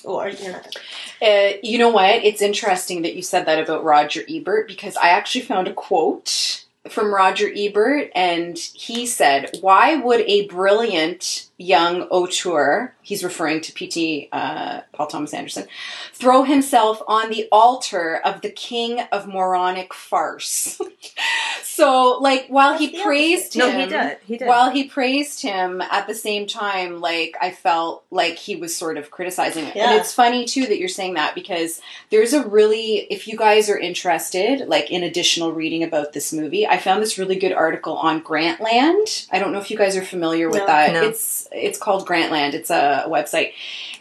Or 0.05 0.29
you're 0.29 0.51
not. 0.53 0.75
Uh, 1.21 1.49
you 1.63 1.77
know 1.77 1.89
what? 1.89 2.23
It's 2.23 2.41
interesting 2.41 3.01
that 3.01 3.15
you 3.15 3.21
said 3.21 3.45
that 3.45 3.59
about 3.59 3.83
Roger 3.83 4.23
Ebert 4.29 4.67
because 4.67 4.95
I 4.97 5.09
actually 5.09 5.41
found 5.41 5.67
a 5.67 5.73
quote 5.73 6.65
from 6.89 7.13
Roger 7.13 7.51
Ebert, 7.55 8.11
and 8.13 8.57
he 8.57 9.05
said, 9.05 9.57
"Why 9.61 9.95
would 9.95 10.21
a 10.21 10.47
brilliant 10.47 11.47
young 11.57 12.03
auteur, 12.03 12.93
he's 13.01 13.23
referring 13.23 13.61
to 13.61 13.73
P.T. 13.73 14.29
Uh, 14.31 14.81
Paul 14.93 15.07
Thomas 15.07 15.33
Anderson, 15.33 15.67
throw 16.13 16.43
himself 16.43 17.01
on 17.07 17.29
the 17.29 17.47
altar 17.51 18.21
of 18.23 18.41
the 18.41 18.51
king 18.51 19.01
of 19.11 19.27
moronic 19.27 19.93
farce?" 19.93 20.79
so, 21.75 22.17
like, 22.21 22.47
while 22.47 22.77
he 22.77 22.87
That's 22.87 22.97
the 22.99 23.03
praised 23.03 23.57
No, 23.57 23.69
him, 23.69 23.79
he 23.81 23.85
did. 23.87 24.17
He 24.25 24.37
did. 24.37 24.47
while 24.47 24.69
he 24.71 24.85
praised 24.85 25.41
him 25.41 25.81
at 25.81 26.07
the 26.07 26.13
same 26.15 26.47
time 26.47 26.99
like 27.01 27.35
i 27.41 27.51
felt 27.51 28.03
like 28.11 28.35
he 28.37 28.55
was 28.55 28.75
sort 28.75 28.97
of 28.97 29.11
criticizing 29.11 29.65
it 29.65 29.75
Yeah. 29.75 29.91
and 29.91 29.99
it's 29.99 30.13
funny 30.13 30.45
too 30.45 30.65
that 30.67 30.77
you're 30.79 30.87
saying 30.89 31.15
that 31.15 31.35
because 31.35 31.81
there's 32.11 32.33
a 32.33 32.47
really 32.47 32.99
if 33.09 33.27
you 33.27 33.37
guys 33.37 33.69
are 33.69 33.77
interested 33.77 34.67
like 34.67 34.89
in 34.91 35.03
additional 35.03 35.51
reading 35.51 35.83
about 35.83 36.13
this 36.13 36.31
movie 36.33 36.65
i 36.67 36.77
found 36.77 37.01
this 37.01 37.17
really 37.17 37.35
good 37.35 37.51
article 37.51 37.95
on 37.97 38.21
grantland 38.23 39.27
i 39.31 39.39
don't 39.39 39.51
know 39.51 39.59
if 39.59 39.69
you 39.71 39.77
guys 39.77 39.95
are 39.95 40.03
familiar 40.05 40.47
with 40.49 40.59
No. 40.59 40.67
that 40.67 40.93
No. 40.93 41.03
it's 41.03 41.47
it's 41.51 41.77
called 41.77 42.07
grantland 42.07 42.53
it's 42.53 42.69
a 42.69 43.05
website 43.07 43.51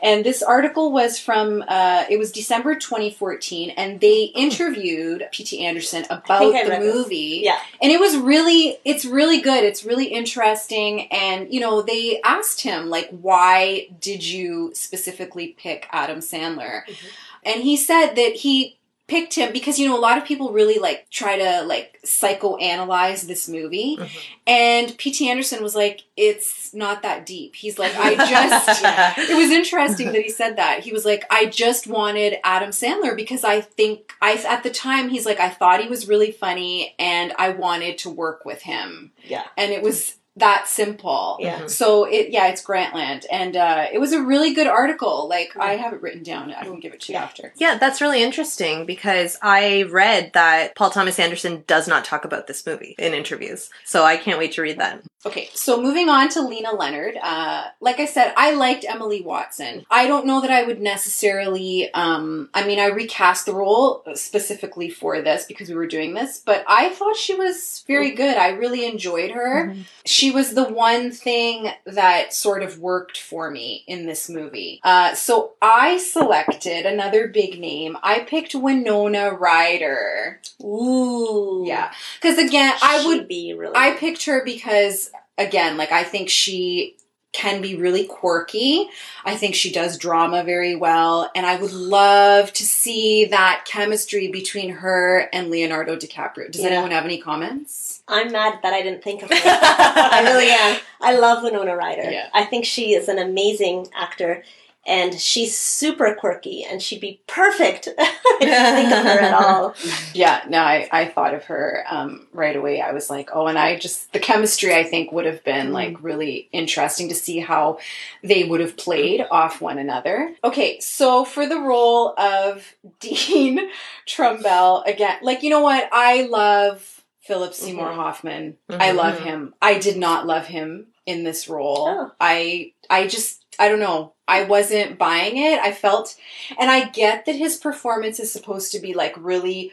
and 0.04 0.24
this 0.24 0.42
article 0.42 0.92
was 0.92 1.18
from 1.18 1.64
uh, 1.66 2.04
it 2.10 2.18
was 2.18 2.30
december 2.30 2.74
2014 2.76 3.70
and 3.70 4.00
they 4.00 4.24
interviewed 4.36 5.26
pt 5.32 5.54
anderson 5.54 6.04
about 6.10 6.40
the 6.40 6.50
read 6.52 6.82
this. 6.82 6.94
movie 6.94 7.40
Yeah. 7.42 7.58
and 7.82 7.90
it 7.90 7.98
was 7.98 8.16
really 8.16 8.78
it's 8.84 9.04
really 9.04 9.40
good 9.40 9.64
it's 9.64 9.84
really 9.84 10.06
interesting 10.06 11.10
and 11.10 11.52
you 11.52 11.58
know 11.60 11.82
they 11.82 12.20
asked 12.22 12.60
him 12.60 12.88
like 12.90 13.08
why 13.10 13.88
did 14.00 14.24
you 14.24 14.70
specifically 14.74 15.48
pick 15.58 15.88
adam 15.90 16.18
sandler 16.20 16.84
Mhm. 16.86 16.96
and 17.44 17.62
he 17.62 17.76
said 17.76 18.14
that 18.14 18.34
he 18.36 18.78
picked 19.06 19.34
him 19.34 19.52
because 19.52 19.78
you 19.78 19.86
know 19.86 19.98
a 19.98 20.00
lot 20.00 20.16
of 20.16 20.24
people 20.24 20.50
really 20.52 20.78
like 20.78 21.08
try 21.10 21.36
to 21.36 21.62
like 21.66 21.98
psychoanalyze 22.06 23.26
this 23.26 23.48
movie 23.48 23.96
Mhm. 23.98 24.08
and 24.46 24.98
pt 24.98 25.22
anderson 25.22 25.62
was 25.62 25.74
like 25.74 26.02
it's 26.16 26.72
not 26.74 27.02
that 27.02 27.26
deep 27.26 27.54
he's 27.54 27.78
like 27.78 27.94
i 27.96 28.14
just 28.14 28.82
it 29.30 29.36
was 29.36 29.50
interesting 29.50 30.12
that 30.12 30.22
he 30.22 30.30
said 30.30 30.56
that. 30.56 30.80
He 30.80 30.92
was 30.92 31.04
like, 31.04 31.24
I 31.30 31.46
just 31.46 31.86
wanted 31.86 32.36
Adam 32.44 32.70
Sandler 32.70 33.16
because 33.16 33.44
I 33.44 33.60
think 33.60 34.12
I 34.20 34.34
at 34.48 34.62
the 34.62 34.70
time 34.70 35.08
he's 35.08 35.24
like, 35.26 35.40
I 35.40 35.48
thought 35.48 35.80
he 35.82 35.88
was 35.88 36.08
really 36.08 36.30
funny 36.32 36.94
and 36.98 37.32
I 37.38 37.50
wanted 37.50 37.98
to 37.98 38.10
work 38.10 38.44
with 38.44 38.62
him. 38.62 39.12
Yeah. 39.24 39.44
And 39.56 39.72
it 39.72 39.82
was 39.82 40.16
that 40.36 40.66
simple. 40.66 41.36
Yeah. 41.40 41.60
Mhm. 41.60 41.70
So 41.70 42.04
it 42.04 42.30
yeah, 42.30 42.48
it's 42.48 42.62
Grantland. 42.64 43.24
And 43.30 43.56
uh, 43.56 43.86
it 43.92 43.98
was 44.00 44.12
a 44.12 44.20
really 44.22 44.52
good 44.54 44.66
article. 44.66 45.28
Like 45.28 45.56
I 45.56 45.76
have 45.76 45.92
it 45.92 46.02
written 46.02 46.22
down. 46.22 46.52
I 46.52 46.64
can 46.64 46.80
give 46.80 46.92
it 46.92 47.00
to 47.02 47.12
you 47.12 47.18
Yeah. 47.18 47.24
after. 47.24 47.52
Yeah, 47.56 47.78
that's 47.78 48.00
really 48.00 48.22
interesting 48.22 48.84
because 48.86 49.38
I 49.42 49.82
read 49.84 50.32
that 50.34 50.74
Paul 50.74 50.90
Thomas 50.90 51.18
Anderson 51.18 51.62
does 51.66 51.86
not 51.86 52.04
talk 52.04 52.24
about 52.24 52.46
this 52.48 52.66
movie 52.66 52.94
in 52.98 53.14
interviews. 53.14 53.70
So 53.84 54.04
I 54.04 54.16
can't 54.16 54.38
wait 54.38 54.52
to 54.52 54.62
read 54.62 54.78
that. 54.80 55.02
Okay, 55.26 55.48
so 55.54 55.80
moving 55.80 56.08
on 56.10 56.28
to 56.30 56.42
Lena 56.42 56.72
Leonard. 56.74 57.14
Uh, 57.22 57.64
like 57.80 57.98
I 57.98 58.04
said, 58.04 58.34
I 58.36 58.52
liked 58.52 58.84
Emily 58.86 59.22
Watson. 59.22 59.86
I 59.90 60.06
don't 60.06 60.26
know 60.26 60.42
that 60.42 60.50
I 60.50 60.64
would 60.64 60.82
necessarily. 60.82 61.92
Um, 61.94 62.50
I 62.52 62.66
mean, 62.66 62.78
I 62.78 62.86
recast 62.86 63.46
the 63.46 63.54
role 63.54 64.02
specifically 64.14 64.90
for 64.90 65.22
this 65.22 65.44
because 65.46 65.68
we 65.68 65.76
were 65.76 65.86
doing 65.86 66.12
this, 66.14 66.42
but 66.44 66.64
I 66.68 66.90
thought 66.90 67.16
she 67.16 67.34
was 67.34 67.84
very 67.86 68.10
good. 68.10 68.36
I 68.36 68.48
really 68.50 68.84
enjoyed 68.84 69.30
her. 69.30 69.74
She 70.04 70.23
was 70.30 70.54
the 70.54 70.64
one 70.64 71.10
thing 71.10 71.70
that 71.84 72.32
sort 72.32 72.62
of 72.62 72.78
worked 72.78 73.18
for 73.18 73.50
me 73.50 73.84
in 73.86 74.06
this 74.06 74.28
movie. 74.28 74.80
Uh, 74.82 75.14
so 75.14 75.52
I 75.60 75.98
selected 75.98 76.86
another 76.86 77.28
big 77.28 77.60
name. 77.60 77.96
I 78.02 78.20
picked 78.20 78.54
Winona 78.54 79.32
Ryder. 79.32 80.40
Ooh. 80.62 81.64
Yeah, 81.66 81.92
because 82.20 82.38
again, 82.38 82.74
I 82.82 83.06
would 83.06 83.28
be 83.28 83.54
really. 83.54 83.76
I 83.76 83.92
picked 83.92 84.26
her 84.26 84.44
because 84.44 85.10
again, 85.38 85.76
like 85.76 85.92
I 85.92 86.04
think 86.04 86.28
she 86.28 86.96
can 87.34 87.60
be 87.60 87.74
really 87.74 88.04
quirky. 88.04 88.88
I 89.24 89.36
think 89.36 89.54
she 89.54 89.70
does 89.70 89.98
drama 89.98 90.42
very 90.44 90.74
well, 90.74 91.30
and 91.34 91.44
I 91.44 91.56
would 91.56 91.72
love 91.72 92.52
to 92.54 92.62
see 92.64 93.26
that 93.26 93.64
chemistry 93.66 94.28
between 94.28 94.70
her 94.70 95.28
and 95.32 95.50
Leonardo 95.50 95.96
DiCaprio. 95.96 96.50
Does 96.50 96.62
Yeah. 96.62 96.68
anyone 96.70 96.92
have 96.92 97.04
any 97.04 97.18
comments? 97.18 98.02
I'm 98.08 98.32
mad 98.32 98.60
that 98.62 98.72
I 98.72 98.82
didn't 98.82 99.02
think 99.02 99.22
of 99.22 99.30
her. 99.32 99.36
I 99.36 100.22
really 100.24 100.48
am. 100.50 100.78
I 101.00 101.14
love 101.18 101.42
Winona 101.42 101.76
Ryder. 101.76 102.10
Yeah. 102.10 102.28
I 102.32 102.44
think 102.44 102.64
she 102.64 102.94
is 102.94 103.08
an 103.08 103.18
amazing 103.18 103.88
actor. 103.94 104.42
And 104.86 105.18
she's 105.18 105.56
super 105.58 106.14
quirky, 106.14 106.62
and 106.64 106.82
she'd 106.82 107.00
be 107.00 107.20
perfect. 107.26 107.88
I 107.98 108.36
didn't 108.40 108.74
think 108.74 108.92
of 108.92 109.04
her 109.04 109.20
at 109.20 109.32
all. 109.44 109.74
Yeah, 110.12 110.44
no, 110.48 110.58
I, 110.58 110.88
I 110.92 111.06
thought 111.06 111.32
of 111.34 111.44
her 111.44 111.84
um, 111.88 112.26
right 112.32 112.54
away. 112.54 112.80
I 112.82 112.92
was 112.92 113.08
like, 113.08 113.30
oh, 113.32 113.46
and 113.46 113.58
I 113.58 113.78
just, 113.78 114.12
the 114.12 114.18
chemistry 114.18 114.74
I 114.74 114.84
think 114.84 115.10
would 115.12 115.24
have 115.26 115.42
been 115.44 115.72
like 115.72 115.96
really 116.02 116.48
interesting 116.52 117.08
to 117.08 117.14
see 117.14 117.38
how 117.38 117.78
they 118.22 118.44
would 118.44 118.60
have 118.60 118.76
played 118.76 119.26
off 119.30 119.60
one 119.60 119.78
another. 119.78 120.34
Okay, 120.44 120.78
so 120.80 121.24
for 121.24 121.46
the 121.46 121.58
role 121.60 122.12
of 122.18 122.74
Dean 123.00 123.70
Trumbell, 124.06 124.86
again, 124.86 125.18
like, 125.22 125.42
you 125.42 125.50
know 125.50 125.60
what? 125.62 125.88
I 125.92 126.22
love 126.22 127.02
Philip 127.22 127.54
Seymour 127.54 127.88
Mhm. 127.90 127.94
Hoffman. 127.94 128.56
I 128.68 128.90
Mhm. 128.90 128.96
love 128.96 129.18
him. 129.18 129.54
I 129.62 129.78
did 129.78 129.96
not 129.96 130.26
love 130.26 130.46
him 130.46 130.88
in 131.06 131.24
this 131.24 131.48
role. 131.48 131.86
Oh. 131.88 132.10
I, 132.20 132.72
I 132.90 133.06
just, 133.06 133.44
I 133.58 133.68
don't 133.68 133.80
know. 133.80 134.13
I 134.26 134.44
wasn't 134.44 134.98
buying 134.98 135.36
it. 135.36 135.58
I 135.58 135.72
felt, 135.72 136.16
and 136.58 136.70
I 136.70 136.88
get 136.88 137.26
that 137.26 137.34
his 137.34 137.56
performance 137.56 138.18
is 138.18 138.32
supposed 138.32 138.72
to 138.72 138.78
be 138.78 138.94
like 138.94 139.14
really 139.18 139.72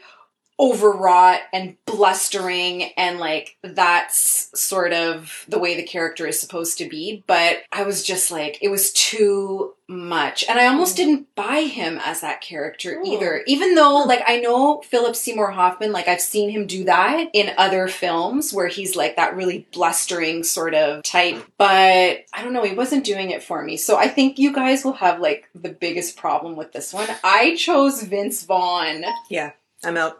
overwrought 0.60 1.40
and 1.52 1.76
blustering 1.86 2.84
and 2.96 3.18
like 3.18 3.56
that's 3.62 4.50
sort 4.54 4.92
of 4.92 5.44
the 5.48 5.58
way 5.58 5.74
the 5.74 5.82
character 5.82 6.26
is 6.26 6.38
supposed 6.38 6.78
to 6.78 6.88
be 6.88 7.24
but 7.26 7.62
i 7.72 7.82
was 7.82 8.04
just 8.04 8.30
like 8.30 8.58
it 8.60 8.68
was 8.68 8.92
too 8.92 9.74
much 9.92 10.44
and 10.48 10.58
i 10.58 10.66
almost 10.66 10.96
didn't 10.96 11.32
buy 11.34 11.60
him 11.60 12.00
as 12.04 12.20
that 12.22 12.40
character 12.40 12.96
Oh. 12.98 13.04
either 13.12 13.42
even 13.46 13.74
though 13.74 13.96
like 14.04 14.22
i 14.26 14.38
know 14.40 14.80
philip 14.82 15.14
seymour 15.14 15.50
hoffman 15.50 15.92
like 15.92 16.08
i've 16.08 16.20
seen 16.20 16.50
him 16.50 16.66
do 16.66 16.84
that 16.84 17.28
in 17.32 17.52
other 17.58 17.86
films 17.88 18.52
where 18.52 18.68
he's 18.68 18.96
like 18.96 19.16
that 19.16 19.36
really 19.36 19.66
blustering 19.72 20.42
sort 20.42 20.74
of 20.74 21.02
type 21.04 21.44
but 21.58 22.24
i 22.32 22.42
don't 22.42 22.52
know 22.52 22.64
he 22.64 22.74
wasn't 22.74 23.04
doing 23.04 23.30
it 23.30 23.42
for 23.42 23.62
me 23.62 23.76
so 23.76 23.96
i 23.96 24.08
think 24.08 24.38
you 24.38 24.52
guys 24.52 24.84
will 24.84 24.94
have 24.94 25.20
like 25.20 25.48
the 25.54 25.68
biggest 25.68 26.16
problem 26.16 26.56
with 26.56 26.72
this 26.72 26.92
one 26.92 27.08
i 27.22 27.54
chose 27.56 28.02
vince 28.02 28.44
vaughn 28.44 29.04
Yeah, 29.28 29.52
I'm 29.84 29.96
out. 29.96 30.18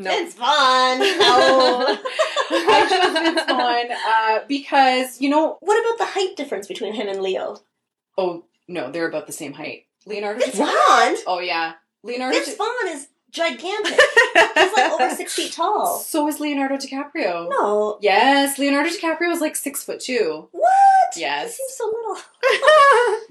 No. 0.00 0.12
It's 0.12 0.34
fun. 0.34 1.00
No. 1.00 1.98
I 2.50 2.86
chose 2.88 3.12
Vince 3.20 3.42
Vaughn 3.50 3.86
uh, 4.06 4.44
because 4.46 5.20
you 5.20 5.28
know. 5.28 5.58
what 5.60 5.76
about 5.84 5.98
the 5.98 6.12
height 6.12 6.36
difference 6.36 6.68
between 6.68 6.92
him 6.94 7.08
and 7.08 7.20
Leo? 7.20 7.56
Oh 8.16 8.44
no, 8.68 8.90
they're 8.90 9.08
about 9.08 9.26
the 9.26 9.32
same 9.32 9.52
height. 9.54 9.86
Leonardo. 10.06 10.40
Vince 10.40 10.54
DiCaprio- 10.56 10.66
Vaughn. 10.66 11.16
Oh 11.26 11.40
yeah, 11.40 11.72
Leonardo. 12.02 12.36
Vince 12.36 12.50
Di- 12.50 12.56
Vaughn 12.56 12.88
is 12.88 13.08
gigantic. 13.30 13.92
He's 14.54 14.72
like 14.72 14.92
over 14.92 15.10
six 15.14 15.34
feet 15.34 15.52
tall. 15.60 15.98
So 15.98 16.26
is 16.28 16.40
Leonardo 16.40 16.76
DiCaprio. 16.76 17.48
No. 17.50 17.98
Yes, 18.00 18.58
Leonardo 18.58 18.88
DiCaprio 18.90 19.30
is 19.32 19.40
like 19.40 19.54
six 19.56 19.82
foot 19.84 20.00
two. 20.00 20.48
What? 20.52 20.64
Yes. 21.16 21.16
He 21.16 21.20
Yes, 21.22 21.56
seems 21.56 21.74
so 21.74 21.86
little. 21.86 22.22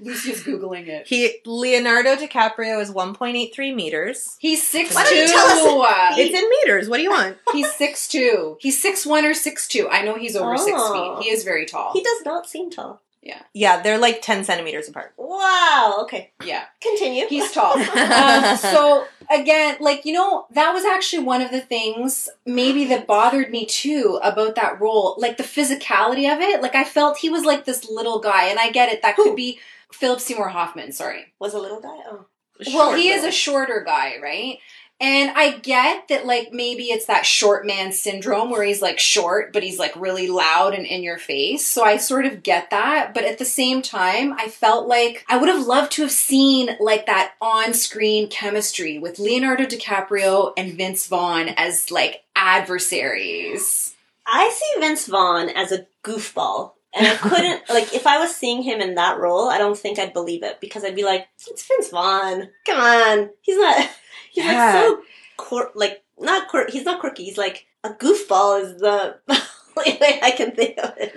Lucy's 0.00 0.42
googling 0.44 0.88
it. 0.88 1.06
he 1.06 1.38
Leonardo 1.46 2.16
DiCaprio 2.16 2.80
is 2.80 2.90
1.83 2.90 3.74
meters. 3.74 4.36
He's 4.40 4.66
six 4.66 4.94
Why 4.94 5.04
don't 5.04 5.16
you 5.16 5.26
two. 5.26 5.32
tell 5.32 5.82
us 5.82 6.14
It's 6.18 6.36
in 6.38 6.48
meters. 6.50 6.88
What 6.88 6.96
do 6.98 7.02
you 7.04 7.10
want? 7.10 7.36
he's 7.52 7.70
six 7.72 8.08
two. 8.08 8.56
He's 8.60 8.80
six 8.80 9.04
one 9.06 9.24
or 9.24 9.34
six 9.34 9.66
two. 9.68 9.88
I 9.88 10.02
know 10.02 10.14
he's 10.16 10.36
over 10.36 10.56
six 10.56 10.76
Oh. 10.80 11.16
feet. 11.18 11.24
He 11.24 11.30
is 11.30 11.44
very 11.44 11.66
tall. 11.66 11.92
He 11.92 12.02
does 12.02 12.22
not 12.24 12.48
seem 12.48 12.70
tall. 12.70 13.00
Yeah, 13.22 13.42
Yeah, 13.52 13.82
they're 13.82 13.98
like 13.98 14.22
10 14.22 14.44
centimeters 14.44 14.88
apart. 14.88 15.12
Wow. 15.16 15.98
Okay. 16.02 16.32
yeah. 16.44 16.64
Continue. 16.80 17.26
He's 17.28 17.50
tall. 17.52 17.72
um, 17.78 18.56
so 18.56 19.06
again, 19.30 19.76
like 19.80 20.04
you 20.04 20.12
know, 20.12 20.46
that 20.52 20.72
was 20.72 20.84
actually 20.84 21.24
one 21.24 21.42
of 21.42 21.50
the 21.50 21.60
things 21.60 22.28
maybe 22.46 22.84
that 22.86 23.06
bothered 23.06 23.50
me 23.50 23.66
too 23.66 24.18
about 24.22 24.54
that 24.54 24.80
role, 24.80 25.16
like 25.18 25.36
the 25.36 25.42
physicality 25.42 26.32
of 26.32 26.40
it. 26.40 26.62
Like 26.62 26.74
I 26.74 26.84
felt 26.84 27.18
he 27.18 27.28
was 27.28 27.44
like 27.44 27.64
this 27.64 27.90
little 27.90 28.20
guy, 28.20 28.44
and 28.46 28.58
I 28.58 28.70
get 28.70 28.88
it. 28.90 29.02
That 29.02 29.16
Who? 29.16 29.24
could 29.24 29.36
be 29.36 29.58
Philip 29.92 30.20
Seymour 30.20 30.48
Hoffman. 30.48 30.92
Sorry. 30.92 31.32
was 31.38 31.54
a 31.54 31.58
little 31.58 31.80
guy. 31.80 31.98
Oh. 32.06 32.26
well, 32.66 32.90
Short 32.90 32.98
he 32.98 33.10
is 33.10 33.24
a 33.24 33.32
shorter 33.32 33.82
guy, 33.84 34.14
right? 34.22 34.58
And 35.00 35.30
I 35.36 35.58
get 35.58 36.08
that, 36.08 36.26
like, 36.26 36.52
maybe 36.52 36.84
it's 36.84 37.06
that 37.06 37.24
short 37.24 37.64
man 37.64 37.92
syndrome 37.92 38.50
where 38.50 38.64
he's 38.64 38.82
like 38.82 38.98
short, 38.98 39.52
but 39.52 39.62
he's 39.62 39.78
like 39.78 39.94
really 39.94 40.26
loud 40.26 40.74
and 40.74 40.84
in 40.84 41.04
your 41.04 41.18
face. 41.18 41.64
So 41.64 41.84
I 41.84 41.98
sort 41.98 42.26
of 42.26 42.42
get 42.42 42.70
that. 42.70 43.14
But 43.14 43.24
at 43.24 43.38
the 43.38 43.44
same 43.44 43.80
time, 43.80 44.32
I 44.32 44.48
felt 44.48 44.88
like 44.88 45.24
I 45.28 45.36
would 45.36 45.48
have 45.48 45.66
loved 45.66 45.92
to 45.92 46.02
have 46.02 46.10
seen 46.10 46.70
like 46.80 47.06
that 47.06 47.34
on 47.40 47.74
screen 47.74 48.28
chemistry 48.28 48.98
with 48.98 49.20
Leonardo 49.20 49.66
DiCaprio 49.66 50.52
and 50.56 50.74
Vince 50.74 51.06
Vaughn 51.06 51.50
as 51.56 51.92
like 51.92 52.24
adversaries. 52.34 53.94
I 54.26 54.50
see 54.50 54.80
Vince 54.80 55.06
Vaughn 55.06 55.48
as 55.48 55.70
a 55.70 55.86
goofball. 56.02 56.72
And 56.96 57.06
I 57.06 57.14
couldn't, 57.16 57.62
like, 57.68 57.94
if 57.94 58.06
I 58.06 58.18
was 58.18 58.34
seeing 58.34 58.62
him 58.62 58.80
in 58.80 58.94
that 58.96 59.18
role, 59.18 59.48
I 59.48 59.58
don't 59.58 59.78
think 59.78 59.98
I'd 59.98 60.12
believe 60.12 60.42
it 60.42 60.60
because 60.60 60.84
I'd 60.84 60.96
be 60.96 61.04
like, 61.04 61.28
it's 61.46 61.66
Vince 61.66 61.90
Vaughn. 61.90 62.48
Come 62.66 62.80
on. 62.80 63.30
He's 63.42 63.58
not, 63.58 63.88
he's 64.30 64.44
Yeah. 64.44 64.72
like 64.72 64.74
so, 64.74 65.02
quir- 65.36 65.70
like, 65.74 66.02
not 66.18 66.48
quirky. 66.48 66.72
He's 66.72 66.84
not 66.84 67.00
quirky. 67.00 67.24
He's 67.24 67.38
like, 67.38 67.66
a 67.84 67.90
goofball 67.90 68.62
is 68.62 68.80
the 68.80 69.18
only 69.76 69.98
way 70.00 70.18
I 70.22 70.32
can 70.32 70.52
think 70.52 70.78
of 70.78 70.92
it. 70.98 71.12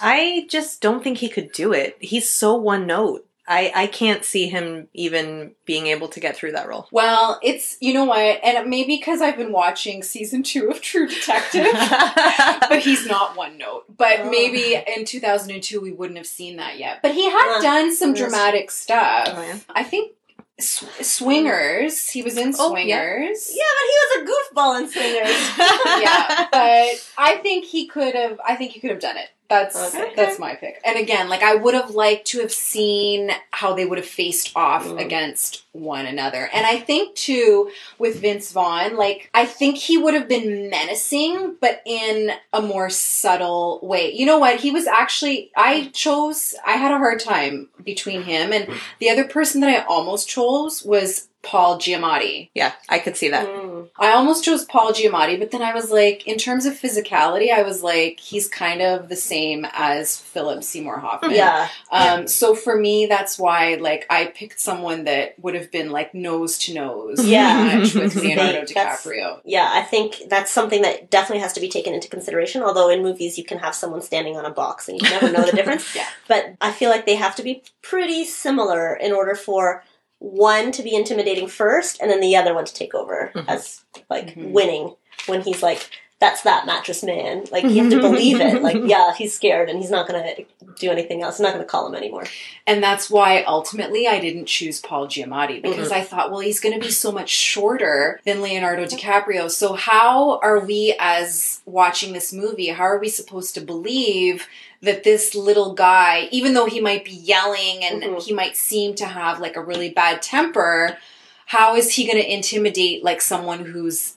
I 0.00 0.46
just 0.48 0.80
don't 0.80 1.02
think 1.04 1.18
he 1.18 1.28
could 1.28 1.52
do 1.52 1.72
it. 1.72 1.96
He's 2.00 2.28
so 2.28 2.54
one 2.56 2.86
note. 2.86 3.26
I, 3.48 3.72
I 3.74 3.86
can't 3.88 4.24
see 4.24 4.46
him 4.48 4.86
even 4.94 5.56
being 5.64 5.88
able 5.88 6.06
to 6.08 6.20
get 6.20 6.36
through 6.36 6.52
that 6.52 6.68
role. 6.68 6.86
Well, 6.92 7.40
it's, 7.42 7.76
you 7.80 7.92
know 7.92 8.04
what? 8.04 8.18
And 8.44 8.70
maybe 8.70 8.96
because 8.96 9.20
I've 9.20 9.36
been 9.36 9.50
watching 9.50 10.04
season 10.04 10.44
two 10.44 10.68
of 10.70 10.80
True 10.80 11.08
Detective. 11.08 11.66
but 12.68 12.78
he's 12.80 13.06
not 13.06 13.36
one 13.36 13.58
note. 13.58 13.84
But 13.96 14.20
Oh. 14.20 14.30
maybe 14.30 14.80
in 14.96 15.04
2002 15.04 15.80
we 15.80 15.90
wouldn't 15.90 16.16
have 16.18 16.28
seen 16.28 16.58
that 16.58 16.78
yet. 16.78 17.00
But 17.02 17.12
he 17.12 17.24
had 17.28 17.58
Uh, 17.58 17.62
done 17.62 17.94
some 17.94 18.14
dramatic 18.14 18.70
stuff. 18.70 19.28
Oh, 19.34 19.42
yeah? 19.42 19.58
I 19.70 19.82
think 19.82 20.12
Sw- 20.12 20.19
Swingers. 20.62 22.08
He 22.10 22.22
was 22.22 22.36
in 22.36 22.54
Oh, 22.58 22.76
yeah. 22.76 23.02
Swingers. 23.02 23.50
Yeah, 23.52 23.64
but 23.76 23.86
he 23.86 23.96
was 24.02 24.16
a 24.16 24.32
goofball 24.32 24.80
in 24.80 24.88
Swingers. 24.88 25.58
yeah, 26.02 26.48
but 26.52 27.12
I 27.18 27.38
think 27.42 27.64
he 27.64 27.86
could 27.86 28.14
have. 28.14 28.40
I 28.46 28.56
think 28.56 28.72
he 28.72 28.80
could 28.80 28.90
have 28.90 29.00
done 29.00 29.16
it. 29.16 29.28
That's 29.50 29.76
Okay. 29.94 30.12
that's 30.16 30.38
my 30.38 30.54
pick. 30.54 30.80
And 30.84 30.96
again, 30.96 31.28
like 31.28 31.42
I 31.42 31.56
would 31.56 31.74
have 31.74 31.90
liked 31.90 32.28
to 32.28 32.40
have 32.40 32.52
seen 32.52 33.32
how 33.50 33.74
they 33.74 33.84
would 33.84 33.98
have 33.98 34.06
faced 34.06 34.52
off 34.56 34.86
Mm. 34.86 35.00
against 35.04 35.64
one 35.72 36.06
another. 36.06 36.48
And 36.52 36.64
I 36.64 36.78
think 36.78 37.16
too 37.16 37.70
with 37.98 38.20
Vince 38.20 38.52
Vaughn, 38.52 38.96
like 38.96 39.28
I 39.34 39.44
think 39.44 39.76
he 39.76 39.98
would 39.98 40.14
have 40.14 40.28
been 40.28 40.70
menacing, 40.70 41.56
but 41.60 41.82
in 41.84 42.30
a 42.52 42.62
more 42.62 42.88
subtle 42.90 43.80
way. 43.82 44.12
You 44.12 44.24
know 44.24 44.38
what? 44.38 44.60
He 44.60 44.70
was 44.70 44.86
actually. 44.86 45.50
I 45.56 45.90
chose. 45.92 46.54
I 46.64 46.72
had 46.72 46.92
a 46.92 46.98
hard 46.98 47.18
time 47.20 47.68
between 47.84 48.22
him 48.22 48.52
and 48.52 48.68
the 49.00 49.10
other 49.10 49.24
person 49.24 49.60
that 49.62 49.70
I 49.82 49.84
almost 49.86 50.28
chose 50.28 50.84
was 50.84 51.26
Paul 51.42 51.78
Giamatti. 51.78 52.50
yeah, 52.54 52.72
I 52.88 52.98
could 52.98 53.16
see 53.16 53.30
that. 53.30 53.46
Mm. 53.48 53.88
I 53.98 54.12
almost 54.12 54.44
chose 54.44 54.64
Paul 54.66 54.92
Giamatti, 54.92 55.38
but 55.38 55.50
then 55.50 55.62
I 55.62 55.72
was 55.74 55.90
like, 55.90 56.26
in 56.26 56.36
terms 56.36 56.66
of 56.66 56.74
physicality, 56.74 57.50
I 57.52 57.62
was 57.62 57.82
like, 57.82 58.20
he's 58.20 58.46
kind 58.46 58.82
of 58.82 59.08
the 59.08 59.16
same 59.16 59.66
as 59.72 60.16
Philip 60.18 60.62
Seymour 60.62 60.98
Hoffman. 60.98 61.30
Yeah. 61.32 61.68
Um, 61.90 62.26
so 62.26 62.54
for 62.54 62.76
me, 62.76 63.06
that's 63.06 63.38
why 63.38 63.76
like 63.76 64.06
I 64.10 64.26
picked 64.26 64.60
someone 64.60 65.04
that 65.04 65.38
would 65.38 65.54
have 65.54 65.70
been 65.70 65.90
like 65.90 66.14
nose 66.14 66.58
to 66.60 66.74
nose, 66.74 67.24
Yeah. 67.24 67.78
much 67.78 67.94
with 67.94 68.14
Leonardo 68.16 68.64
That's- 68.74 69.04
DiCaprio. 69.06 69.40
Yeah, 69.44 69.68
I 69.72 69.82
think 69.82 70.16
that's 70.28 70.50
something 70.50 70.82
that 70.82 71.10
definitely 71.10 71.40
has 71.42 71.54
to 71.54 71.60
be 71.60 71.68
taken 71.68 71.94
into 71.94 72.08
consideration. 72.08 72.62
Although 72.62 72.90
in 72.90 73.02
movies 73.02 73.38
you 73.38 73.44
can 73.44 73.58
have 73.58 73.74
someone 73.74 74.02
standing 74.02 74.36
on 74.36 74.44
a 74.44 74.50
box 74.50 74.88
and 74.88 75.00
you 75.00 75.08
never 75.08 75.30
know 75.32 75.44
the 75.44 75.52
difference. 75.56 75.94
Yeah. 75.96 76.06
But 76.28 76.54
I 76.60 76.70
feel 76.72 76.90
like 76.90 77.06
they 77.06 77.16
have 77.16 77.34
to 77.36 77.42
be 77.42 77.62
pretty 77.82 78.24
similar 78.24 78.94
in 78.94 79.12
order 79.12 79.34
for 79.34 79.82
one 80.20 80.70
to 80.72 80.82
be 80.82 80.94
intimidating 80.94 81.48
first 81.48 82.00
and 82.00 82.10
then 82.10 82.20
the 82.20 82.36
other 82.36 82.54
one 82.54 82.64
to 82.64 82.72
take 82.74 82.94
over 82.94 83.32
Mhm. 83.34 83.44
as 83.48 83.82
like 84.08 84.34
Mhm. 84.36 84.52
winning 84.52 84.94
when 85.26 85.40
he's 85.42 85.62
like 85.62 85.90
that's 86.20 86.42
that 86.42 86.66
mattress 86.66 87.02
man. 87.02 87.44
Like 87.50 87.64
you 87.64 87.82
have 87.82 87.90
to 87.92 88.00
believe 88.00 88.40
it. 88.40 88.62
Like 88.62 88.76
yeah, 88.84 89.14
he's 89.14 89.34
scared 89.34 89.70
and 89.70 89.78
he's 89.80 89.90
not 89.90 90.06
going 90.06 90.22
to 90.22 90.44
do 90.78 90.90
anything 90.90 91.22
else. 91.22 91.38
He's 91.38 91.42
not 91.42 91.54
going 91.54 91.64
to 91.64 91.68
call 91.68 91.86
him 91.88 91.94
anymore. 91.94 92.24
And 92.66 92.82
that's 92.82 93.08
why 93.10 93.42
ultimately 93.44 94.06
I 94.06 94.20
didn't 94.20 94.44
choose 94.46 94.80
Paul 94.80 95.06
Giamatti 95.08 95.62
because 95.62 95.90
I 95.90 96.02
thought, 96.02 96.30
well, 96.30 96.40
he's 96.40 96.60
going 96.60 96.78
to 96.78 96.86
be 96.86 96.92
so 96.92 97.10
much 97.10 97.30
shorter 97.30 98.20
than 98.26 98.42
Leonardo 98.42 98.84
DiCaprio. 98.84 99.50
So 99.50 99.72
how 99.74 100.38
are 100.40 100.60
we 100.60 100.94
as 101.00 101.62
watching 101.64 102.12
this 102.12 102.32
movie, 102.32 102.68
how 102.68 102.84
are 102.84 102.98
we 102.98 103.08
supposed 103.08 103.54
to 103.54 103.60
believe 103.62 104.46
that 104.82 105.04
this 105.04 105.34
little 105.34 105.74
guy, 105.74 106.28
even 106.30 106.54
though 106.54 106.66
he 106.66 106.80
might 106.80 107.04
be 107.04 107.10
yelling 107.12 107.82
and 107.84 108.02
Mhm. 108.02 108.22
he 108.22 108.32
might 108.32 108.56
seem 108.56 108.94
to 108.96 109.06
have 109.06 109.40
like 109.40 109.56
a 109.56 109.62
really 109.62 109.90
bad 109.90 110.22
temper, 110.22 110.98
how 111.46 111.76
is 111.76 111.92
he 111.94 112.04
going 112.06 112.16
to 112.22 112.32
intimidate 112.32 113.02
like 113.02 113.20
someone 113.20 113.64
who's 113.64 114.14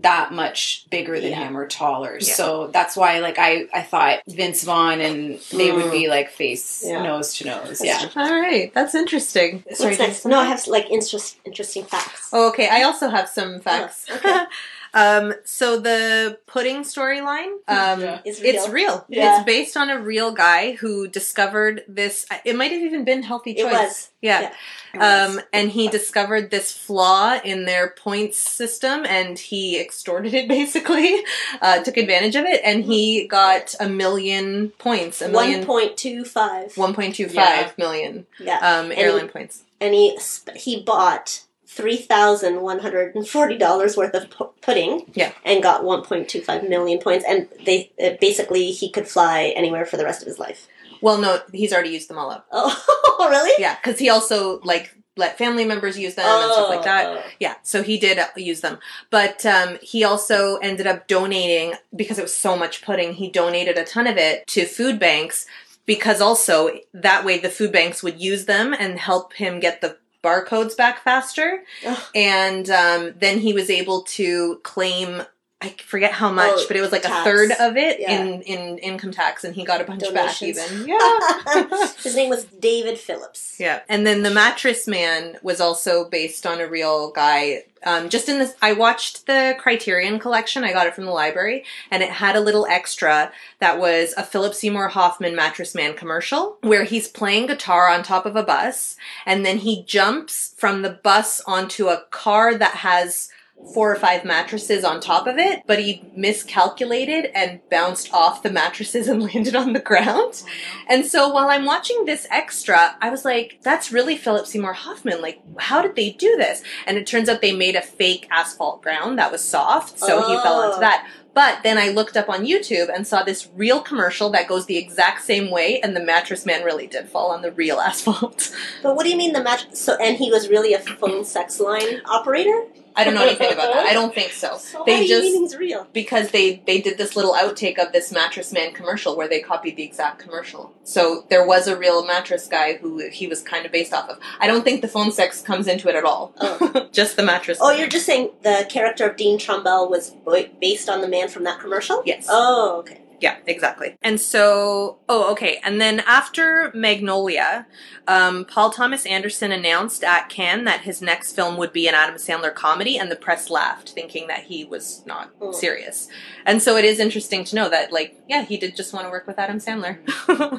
that 0.00 0.32
much 0.32 0.86
bigger 0.90 1.20
than 1.20 1.30
Yeah. 1.30 1.48
him 1.48 1.56
or 1.56 1.66
taller. 1.66 2.18
Yeah. 2.18 2.34
So 2.34 2.68
that's 2.68 2.96
why 2.96 3.18
like 3.20 3.38
I 3.38 3.66
I 3.74 3.82
thought 3.82 4.20
Vince 4.26 4.64
Vaughn 4.64 5.00
and 5.00 5.38
they 5.50 5.70
would 5.70 5.90
be 5.92 6.04
hmm. 6.04 6.10
like 6.10 6.30
face 6.30 6.82
Yeah. 6.84 7.02
nose 7.02 7.34
to 7.34 7.46
nose. 7.46 7.78
That's 7.80 7.84
yeah. 7.84 8.08
true. 8.08 8.22
All 8.22 8.40
right, 8.40 8.72
that's 8.72 8.94
interesting. 8.94 9.62
What's 9.66 9.98
next? 9.98 10.24
No, 10.24 10.38
I 10.38 10.44
have 10.46 10.66
like 10.66 10.90
interest, 10.90 11.38
interesting 11.44 11.84
facts. 11.84 12.30
Oh, 12.32 12.48
okay. 12.48 12.68
I 12.68 12.82
also 12.82 13.08
have 13.08 13.28
some 13.28 13.60
facts. 13.60 14.06
Oh, 14.10 14.16
okay. 14.16 14.44
um, 14.94 15.34
so 15.44 15.78
the 15.80 16.38
pudding 16.46 16.82
storyline, 16.82 17.52
um, 17.68 18.00
Yeah. 18.00 18.20
It's 18.24 18.40
it's 18.40 18.68
real. 18.68 18.72
real. 18.72 19.06
Yeah. 19.08 19.36
It's 19.38 19.46
based 19.46 19.76
on 19.76 19.90
a 19.90 19.98
real 19.98 20.32
guy 20.32 20.72
who 20.72 21.08
discovered 21.08 21.82
this. 21.88 22.26
It 22.44 22.56
might 22.56 22.72
have 22.72 22.82
even 22.82 23.04
been 23.04 23.22
Healthy 23.22 23.52
It 23.52 23.62
Choice. 23.62 23.72
was. 23.72 24.08
Yeah. 24.20 24.52
Um, 24.98 25.40
and 25.52 25.70
he 25.70 25.88
discovered 25.88 26.50
this 26.50 26.70
flaw 26.70 27.40
in 27.42 27.64
their 27.64 27.88
points 27.88 28.36
system 28.38 29.06
and 29.06 29.38
he 29.38 29.80
extorted 29.80 30.34
it 30.34 30.46
basically, 30.58 31.22
uh, 31.62 31.82
took 31.82 31.96
advantage 31.96 32.36
of 32.36 32.44
it, 32.44 32.60
and 32.62 32.84
he 32.84 33.26
got 33.26 33.74
a 33.80 33.88
million 33.88 34.68
points, 34.78 35.22
a 35.22 35.24
One 35.30 35.32
million, 35.48 35.64
point 35.66 35.96
two 35.96 36.24
five. 36.24 36.74
1.25 36.74 37.32
Yeah. 37.34 37.70
million 37.78 38.26
Yeah, 38.38 38.58
um, 38.58 38.90
And 38.90 39.00
airline 39.00 39.22
he- 39.22 39.28
points. 39.28 39.62
and 39.80 39.94
he 39.94 40.18
he 40.54 40.80
bought 40.82 41.42
three 41.74 41.96
thousand 41.96 42.60
one 42.60 42.78
hundred 42.80 43.14
and 43.14 43.26
forty 43.26 43.56
dollars 43.56 43.96
worth 43.96 44.14
of 44.14 44.30
pu- 44.30 44.52
pudding. 44.60 45.10
Yeah. 45.14 45.32
and 45.44 45.62
got 45.62 45.84
one 45.84 46.02
point 46.02 46.28
two 46.28 46.40
five 46.40 46.68
million 46.68 46.98
points, 46.98 47.24
and 47.26 47.48
they 47.64 47.90
uh, 48.02 48.10
basically 48.20 48.70
he 48.72 48.90
could 48.90 49.08
fly 49.08 49.52
anywhere 49.56 49.86
for 49.86 49.96
the 49.96 50.04
rest 50.04 50.22
of 50.22 50.28
his 50.28 50.38
life. 50.38 50.68
Well, 51.00 51.18
no, 51.18 51.40
he's 51.52 51.72
already 51.72 51.90
used 51.90 52.08
them 52.08 52.18
all 52.18 52.30
up. 52.30 52.46
Oh, 52.52 53.26
really? 53.30 53.52
Yeah, 53.58 53.76
because 53.76 53.98
he 53.98 54.08
also 54.08 54.60
like 54.60 54.94
let 55.16 55.36
family 55.36 55.64
members 55.64 55.98
use 55.98 56.14
them 56.14 56.24
and 56.24 56.52
stuff 56.52 56.70
like 56.70 56.84
that. 56.84 57.06
Oh. 57.06 57.22
Yeah, 57.40 57.56
so 57.62 57.82
he 57.82 57.98
did 57.98 58.18
uh, 58.18 58.28
use 58.36 58.60
them, 58.60 58.78
but 59.10 59.44
um, 59.44 59.78
he 59.82 60.04
also 60.04 60.56
ended 60.56 60.86
up 60.86 61.08
donating 61.08 61.74
because 61.94 62.18
it 62.18 62.22
was 62.22 62.34
so 62.34 62.56
much 62.56 62.82
pudding. 62.82 63.14
He 63.14 63.30
donated 63.30 63.76
a 63.76 63.84
ton 63.84 64.06
of 64.06 64.16
it 64.16 64.46
to 64.48 64.64
food 64.64 64.98
banks 64.98 65.46
because 65.84 66.20
also 66.20 66.70
that 66.94 67.24
way 67.24 67.38
the 67.38 67.48
food 67.48 67.72
banks 67.72 68.02
would 68.02 68.20
use 68.20 68.44
them 68.44 68.72
and 68.72 68.98
help 68.98 69.34
him 69.34 69.58
get 69.60 69.80
the 69.80 69.98
barcodes 70.22 70.76
back 70.76 71.02
faster, 71.02 71.64
Ugh. 71.86 72.02
and 72.14 72.70
um, 72.70 73.14
then 73.18 73.38
he 73.38 73.52
was 73.52 73.70
able 73.70 74.02
to 74.02 74.60
claim. 74.62 75.22
I 75.62 75.74
forget 75.86 76.12
how 76.12 76.30
much, 76.32 76.50
Oh, 76.54 76.64
but 76.68 76.76
it 76.76 76.80
was 76.80 76.92
like 76.92 77.02
tax. 77.02 77.20
a 77.20 77.24
third 77.24 77.50
of 77.60 77.76
it 77.76 78.00
Yeah. 78.00 78.20
in, 78.22 78.42
in 78.42 78.78
income 78.78 79.12
tax, 79.12 79.44
and 79.44 79.54
he 79.54 79.64
got 79.64 79.80
a 79.80 79.84
bunch 79.84 80.02
Donations. 80.02 80.58
back 80.58 80.70
even. 80.72 80.88
Yeah. 80.88 81.86
His 82.02 82.16
name 82.16 82.28
was 82.30 82.44
David 82.44 82.98
Phillips. 82.98 83.56
Yeah, 83.58 83.80
and 83.88 84.06
then 84.06 84.22
the 84.22 84.30
mattress 84.30 84.86
man 84.88 85.36
was 85.42 85.60
also 85.60 86.04
based 86.08 86.46
on 86.46 86.60
a 86.60 86.66
real 86.66 87.10
guy. 87.12 87.64
Um, 87.84 88.08
just 88.10 88.28
in 88.28 88.38
this, 88.38 88.54
I 88.62 88.74
watched 88.74 89.26
the 89.26 89.56
Criterion 89.58 90.20
collection. 90.20 90.62
I 90.62 90.72
got 90.72 90.86
it 90.86 90.94
from 90.94 91.04
the 91.04 91.10
library, 91.10 91.64
and 91.90 92.00
it 92.02 92.10
had 92.10 92.36
a 92.36 92.40
little 92.40 92.64
extra 92.66 93.32
that 93.58 93.78
was 93.80 94.14
a 94.16 94.22
Philip 94.22 94.54
Seymour 94.54 94.88
Hoffman 94.88 95.34
mattress 95.34 95.74
man 95.74 95.94
commercial 95.94 96.58
where 96.60 96.84
he's 96.84 97.08
playing 97.08 97.46
guitar 97.46 97.88
on 97.88 98.02
top 98.04 98.24
of 98.24 98.36
a 98.36 98.42
bus, 98.44 98.96
and 99.26 99.44
then 99.44 99.58
he 99.58 99.82
jumps 99.82 100.54
from 100.56 100.82
the 100.82 100.90
bus 100.90 101.40
onto 101.46 101.88
a 101.88 102.04
car 102.10 102.54
that 102.56 102.76
has 102.76 103.28
four 103.74 103.90
or 103.92 103.96
five 103.96 104.24
mattresses 104.24 104.84
on 104.84 105.00
top 105.00 105.26
of 105.26 105.38
it, 105.38 105.62
but 105.66 105.78
he 105.78 106.04
miscalculated 106.16 107.26
and 107.34 107.60
bounced 107.70 108.12
off 108.12 108.42
the 108.42 108.50
mattresses 108.50 109.08
and 109.08 109.22
landed 109.22 109.54
on 109.56 109.72
the 109.72 109.80
ground. 109.80 110.42
Oh, 110.44 110.48
and 110.88 111.06
so 111.06 111.28
while 111.28 111.48
I'm 111.48 111.64
watching 111.64 112.04
this 112.04 112.26
extra, 112.30 112.96
I 113.00 113.10
was 113.10 113.24
like, 113.24 113.58
that's 113.62 113.92
really 113.92 114.16
Philip 114.16 114.46
Seymour 114.46 114.72
Hoffman. 114.74 115.20
Like, 115.22 115.40
how 115.58 115.82
did 115.82 115.96
they 115.96 116.10
do 116.10 116.36
this? 116.36 116.62
And 116.86 116.96
it 116.98 117.06
turns 117.06 117.28
out 117.28 117.40
they 117.40 117.52
made 117.56 117.76
a 117.76 117.82
fake 117.82 118.26
asphalt 118.30 118.82
ground 118.82 119.18
that 119.18 119.32
was 119.32 119.42
soft, 119.42 119.98
so 119.98 120.18
he 120.28 120.34
fell 120.42 120.54
Oh. 120.60 120.68
onto 120.68 120.80
that. 120.80 121.08
But 121.34 121.62
then 121.62 121.78
I 121.78 121.88
looked 121.88 122.18
up 122.18 122.28
on 122.28 122.44
YouTube 122.44 122.94
and 122.94 123.06
saw 123.06 123.22
this 123.22 123.48
real 123.56 123.80
commercial 123.80 124.28
that 124.30 124.46
goes 124.48 124.66
the 124.66 124.76
exact 124.76 125.22
same 125.24 125.50
way, 125.50 125.80
and 125.80 125.96
the 125.96 126.00
mattress 126.04 126.44
man 126.44 126.62
really 126.62 126.86
did 126.86 127.08
fall 127.08 127.30
on 127.30 127.40
the 127.40 127.52
real 127.52 127.80
asphalt. 127.80 128.54
But 128.82 128.96
what 128.96 129.04
do 129.04 129.10
you 129.10 129.16
mean 129.16 129.32
the 129.32 129.42
mattress? 129.42 129.80
So, 129.80 129.94
and 129.96 130.18
he 130.18 130.30
was 130.30 130.50
really 130.50 130.74
a 130.74 130.78
phone 130.78 131.24
sex 131.24 131.58
line 131.58 132.02
operator. 132.04 132.64
I 132.94 133.04
don't 133.04 133.14
know 133.14 133.22
anything 133.24 133.52
about 133.52 133.72
that. 133.74 133.86
I 133.86 133.92
don't 133.92 134.14
think 134.14 134.32
so. 134.32 134.56
So 134.58 134.84
They 134.86 135.06
just- 135.06 135.24
you 135.24 135.32
mean 135.32 135.42
he's 135.42 135.56
real? 135.56 135.86
because 135.92 136.30
they 136.30 136.62
they 136.66 136.80
did 136.80 136.98
this 136.98 137.16
little 137.16 137.34
outtake 137.34 137.78
of 137.78 137.92
this 137.92 138.10
mattress 138.12 138.52
man 138.52 138.72
commercial 138.72 139.16
where 139.16 139.28
they 139.28 139.40
copied 139.40 139.76
the 139.76 139.82
exact 139.82 140.18
commercial. 140.18 140.72
So 140.84 141.24
there 141.28 141.46
was 141.46 141.66
a 141.68 141.76
real 141.76 142.04
mattress 142.04 142.46
guy 142.46 142.74
who 142.74 142.98
he 143.10 143.26
was 143.26 143.42
kind 143.42 143.66
of 143.66 143.72
based 143.72 143.92
off 143.92 144.08
of. 144.08 144.18
I 144.40 144.46
don't 144.46 144.62
think 144.64 144.80
the 144.82 144.88
phone 144.88 145.12
sex 145.12 145.42
comes 145.42 145.66
into 145.68 145.88
it 145.88 145.94
at 145.96 146.04
all. 146.04 146.32
Oh. 146.40 146.88
just 146.92 147.16
the 147.16 147.22
mattress. 147.22 147.58
Oh, 147.60 147.70
man. 147.70 147.78
you're 147.80 147.88
just 147.88 148.06
saying 148.06 148.30
the 148.42 148.66
character 148.68 149.08
of 149.08 149.16
Dean 149.16 149.38
Trumbell 149.38 149.90
was 149.90 150.12
based 150.60 150.88
on 150.88 151.00
the 151.02 151.08
man 151.08 151.28
from 151.28 151.44
that 151.44 151.60
commercial? 151.60 152.02
yes. 152.06 152.26
Oh, 152.28 152.78
okay. 152.80 153.01
Yeah, 153.22 153.36
exactly. 153.46 153.94
And 154.02 154.20
so, 154.20 154.98
oh, 155.08 155.30
okay. 155.30 155.60
And 155.62 155.80
then 155.80 156.00
after 156.00 156.72
Magnolia, 156.74 157.68
um, 158.08 158.44
Paul 158.44 158.70
Thomas 158.70 159.06
Anderson 159.06 159.52
announced 159.52 160.02
at 160.02 160.28
Cannes 160.28 160.64
that 160.64 160.80
his 160.80 161.00
next 161.00 161.36
film 161.36 161.56
would 161.56 161.72
be 161.72 161.86
an 161.86 161.94
Adam 161.94 162.16
Sandler 162.16 162.52
comedy, 162.52 162.98
and 162.98 163.12
the 163.12 163.16
press 163.16 163.48
laughed, 163.48 163.90
thinking 163.90 164.26
that 164.26 164.42
he 164.42 164.64
was 164.64 165.04
not 165.06 165.30
serious. 165.52 166.08
And 166.44 166.60
so 166.60 166.76
it 166.76 166.84
is 166.84 166.98
interesting 166.98 167.44
to 167.44 167.54
know 167.54 167.68
that, 167.68 167.92
like, 167.92 168.20
yeah, 168.28 168.42
he 168.42 168.56
did 168.56 168.74
just 168.74 168.92
want 168.92 169.06
to 169.06 169.10
work 169.10 169.28
with 169.28 169.38
Adam 169.38 169.58
Sandler. 169.58 169.98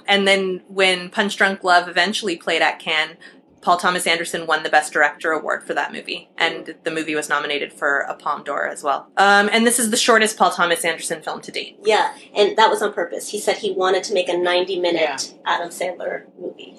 and 0.07 0.25
then 0.25 0.63
when 0.69 1.09
Punch 1.09 1.35
Drunk 1.35 1.65
Love 1.65 1.89
eventually 1.89 2.37
played 2.37 2.61
at 2.61 2.79
Cannes, 2.79 3.17
Paul 3.63 3.77
Thomas 3.77 4.05
Anderson 4.05 4.45
won 4.45 4.63
the 4.63 4.69
Best 4.69 4.91
Director 4.91 5.31
award 5.31 5.63
for 5.63 5.73
that 5.73 5.93
movie, 5.93 6.29
and 6.37 6.75
the 6.83 6.91
movie 6.91 7.15
was 7.15 7.29
nominated 7.29 7.71
for 7.71 8.01
a 8.01 8.13
Palme 8.13 8.43
d'Or 8.43 8.67
as 8.67 8.83
well. 8.83 9.07
Um, 9.15 9.49
and 9.53 9.65
this 9.65 9.79
is 9.79 9.89
the 9.89 9.95
shortest 9.97 10.37
Paul 10.37 10.51
Thomas 10.51 10.83
Anderson 10.83 11.21
film 11.21 11.39
to 11.41 11.51
date. 11.51 11.79
Yeah, 11.83 12.13
and 12.35 12.57
that 12.57 12.69
was 12.69 12.81
on 12.81 12.91
purpose. 12.91 13.29
He 13.29 13.39
said 13.39 13.57
he 13.57 13.71
wanted 13.71 14.03
to 14.05 14.13
make 14.13 14.27
a 14.27 14.37
90 14.37 14.79
minute 14.81 15.01
Yeah. 15.01 15.17
Adam 15.55 15.69
Sandler 15.69 16.23
movie. 16.37 16.75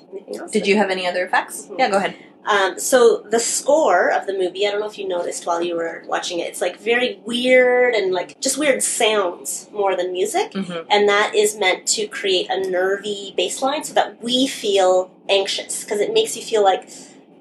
Did 0.52 0.66
you 0.66 0.76
have 0.76 0.90
any 0.90 1.06
other 1.06 1.26
facts? 1.26 1.68
Mhm. 1.70 1.78
Yeah, 1.78 1.88
go 1.90 1.96
ahead. 1.96 2.16
Um, 2.46 2.78
so 2.78 3.24
the 3.30 3.40
score 3.40 4.10
of 4.12 4.26
the 4.26 4.32
movie, 4.32 4.66
I 4.66 4.70
don't 4.70 4.80
know 4.80 4.88
if 4.88 4.98
you 4.98 5.08
noticed 5.08 5.46
while 5.46 5.62
you 5.62 5.76
were 5.76 6.02
watching 6.06 6.40
it, 6.40 6.48
it's 6.48 6.60
like 6.60 6.78
very 6.78 7.20
weird 7.24 7.94
and 7.94 8.12
like 8.12 8.38
just 8.40 8.58
weird 8.58 8.82
sounds 8.82 9.68
more 9.72 9.96
than 9.96 10.12
music. 10.12 10.52
Mm-hmm. 10.52 10.86
And 10.90 11.08
that 11.08 11.34
is 11.34 11.56
meant 11.56 11.86
to 11.88 12.06
create 12.06 12.50
a 12.50 12.68
nervy 12.68 13.34
baseline 13.36 13.84
so 13.84 13.94
that 13.94 14.22
we 14.22 14.46
feel 14.46 15.10
anxious 15.28 15.84
because 15.84 16.00
it 16.00 16.12
makes 16.12 16.36
you 16.36 16.42
feel 16.42 16.62
like 16.62 16.88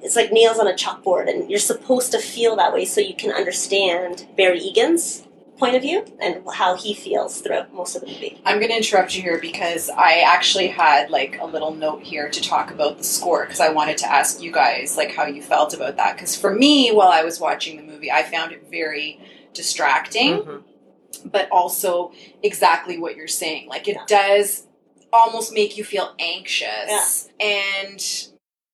it's 0.01 0.15
like 0.15 0.31
nails 0.31 0.59
on 0.59 0.67
a 0.67 0.73
chalkboard 0.73 1.29
and 1.29 1.49
you're 1.49 1.59
supposed 1.59 2.11
to 2.11 2.19
feel 2.19 2.55
that 2.57 2.73
way 2.73 2.85
so 2.85 2.99
you 2.99 3.15
can 3.15 3.31
understand 3.31 4.27
Barry 4.35 4.59
Egan's 4.59 5.23
point 5.63 5.76
of 5.76 5.82
view 5.82 6.06
and 6.21 6.43
how 6.54 6.76
he 6.76 6.93
feels 6.93 7.39
throughout 7.41 7.73
most 7.73 7.95
of 7.95 8.02
the 8.02 8.08
movie. 8.08 8.41
I'm 8.45 8.58
going 8.60 8.69
to 8.71 8.76
interrupt 8.78 9.15
you 9.15 9.21
here 9.21 9.39
because 9.39 9.89
I 9.89 10.23
actually 10.26 10.67
had 10.67 11.10
like 11.10 11.39
a 11.39 11.45
little 11.45 11.73
note 11.73 12.02
here 12.04 12.30
to 12.30 12.41
talk 12.41 12.69
about 12.71 12.97
the 12.97 13.04
score 13.04 13.45
because 13.45 13.60
I 13.62 13.69
wanted 13.69 13.97
to 13.99 14.12
ask 14.12 14.41
you 14.41 14.52
guys 14.52 14.97
like 14.97 15.12
how 15.15 15.26
you 15.26 15.41
felt 15.41 15.73
about 15.73 15.95
that 15.97 16.15
because 16.15 16.36
for 16.36 16.54
me 16.54 16.91
while 16.91 17.08
I 17.08 17.23
was 17.23 17.39
watching 17.39 17.78
the 17.78 17.84
movie 17.84 18.12
I 18.12 18.23
found 18.23 18.52
it 18.52 18.69
very 18.69 19.19
distracting 19.54 20.34
Mm-hmm. 20.39 21.30
but 21.30 21.47
also 21.52 22.12
exactly 22.41 22.97
what 22.97 23.15
you're 23.15 23.28
saying 23.28 23.69
like 23.69 23.88
it 23.88 23.95
Yeah. 23.95 24.06
does 24.08 24.67
almost 25.13 25.54
make 25.54 25.78
you 25.78 25.84
feel 25.84 26.13
anxious 26.19 27.30
and 27.39 28.32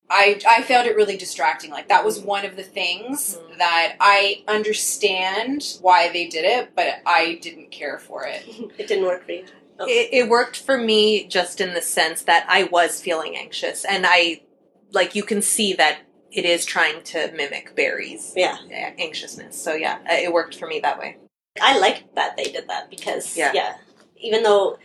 I, 0.10 0.40
I 0.48 0.64
found 0.64 0.88
it 0.88 0.96
really 0.96 1.18
distracting. 1.18 1.70
Like 1.72 1.88
that 1.90 2.04
was 2.04 2.20
one 2.20 2.46
of 2.46 2.56
the 2.56 2.64
things 2.64 3.36
Mhm. 3.38 3.58
that 3.60 3.96
I 4.00 4.44
understand 4.48 5.78
why 5.82 6.10
they 6.10 6.28
did 6.28 6.46
it, 6.46 6.72
but 6.76 7.00
I 7.06 7.36
didn't 7.42 7.72
care 7.72 8.00
for 8.00 8.26
it. 8.26 8.44
it 8.78 8.88
didn't 8.88 9.06
work 9.06 9.26
for 9.26 9.32
you. 9.34 9.46
Oh. 9.80 9.86
It, 9.88 10.10
it 10.12 10.30
worked 10.30 10.58
for 10.58 10.78
me 10.78 11.26
just 11.28 11.62
in 11.62 11.74
the 11.74 11.82
sense 11.82 12.24
that 12.24 12.46
I 12.50 12.64
was 12.64 13.00
feeling 13.02 13.38
anxious, 13.38 13.86
and 13.86 14.06
I, 14.06 14.42
like, 14.92 15.16
you 15.16 15.24
can 15.24 15.42
see 15.42 15.74
that 15.74 16.00
it 16.32 16.44
is 16.44 16.66
trying 16.66 17.02
to 17.04 17.32
mimic 17.34 17.76
Barry's 17.76 18.34
Yeah. 18.36 18.58
anxiousness. 18.98 19.62
So 19.62 19.74
yeah, 19.74 20.00
uh, 20.10 20.16
it 20.16 20.34
worked 20.34 20.56
for 20.60 20.68
me 20.68 20.80
that 20.82 21.00
way. 21.00 21.18
I 21.62 21.78
liked 21.80 22.16
that 22.16 22.36
they 22.38 22.44
did 22.46 22.68
that 22.68 22.90
because 22.90 23.38
Yeah. 23.38 23.52
yeah, 23.54 23.76
even 24.18 24.44
though 24.44 24.78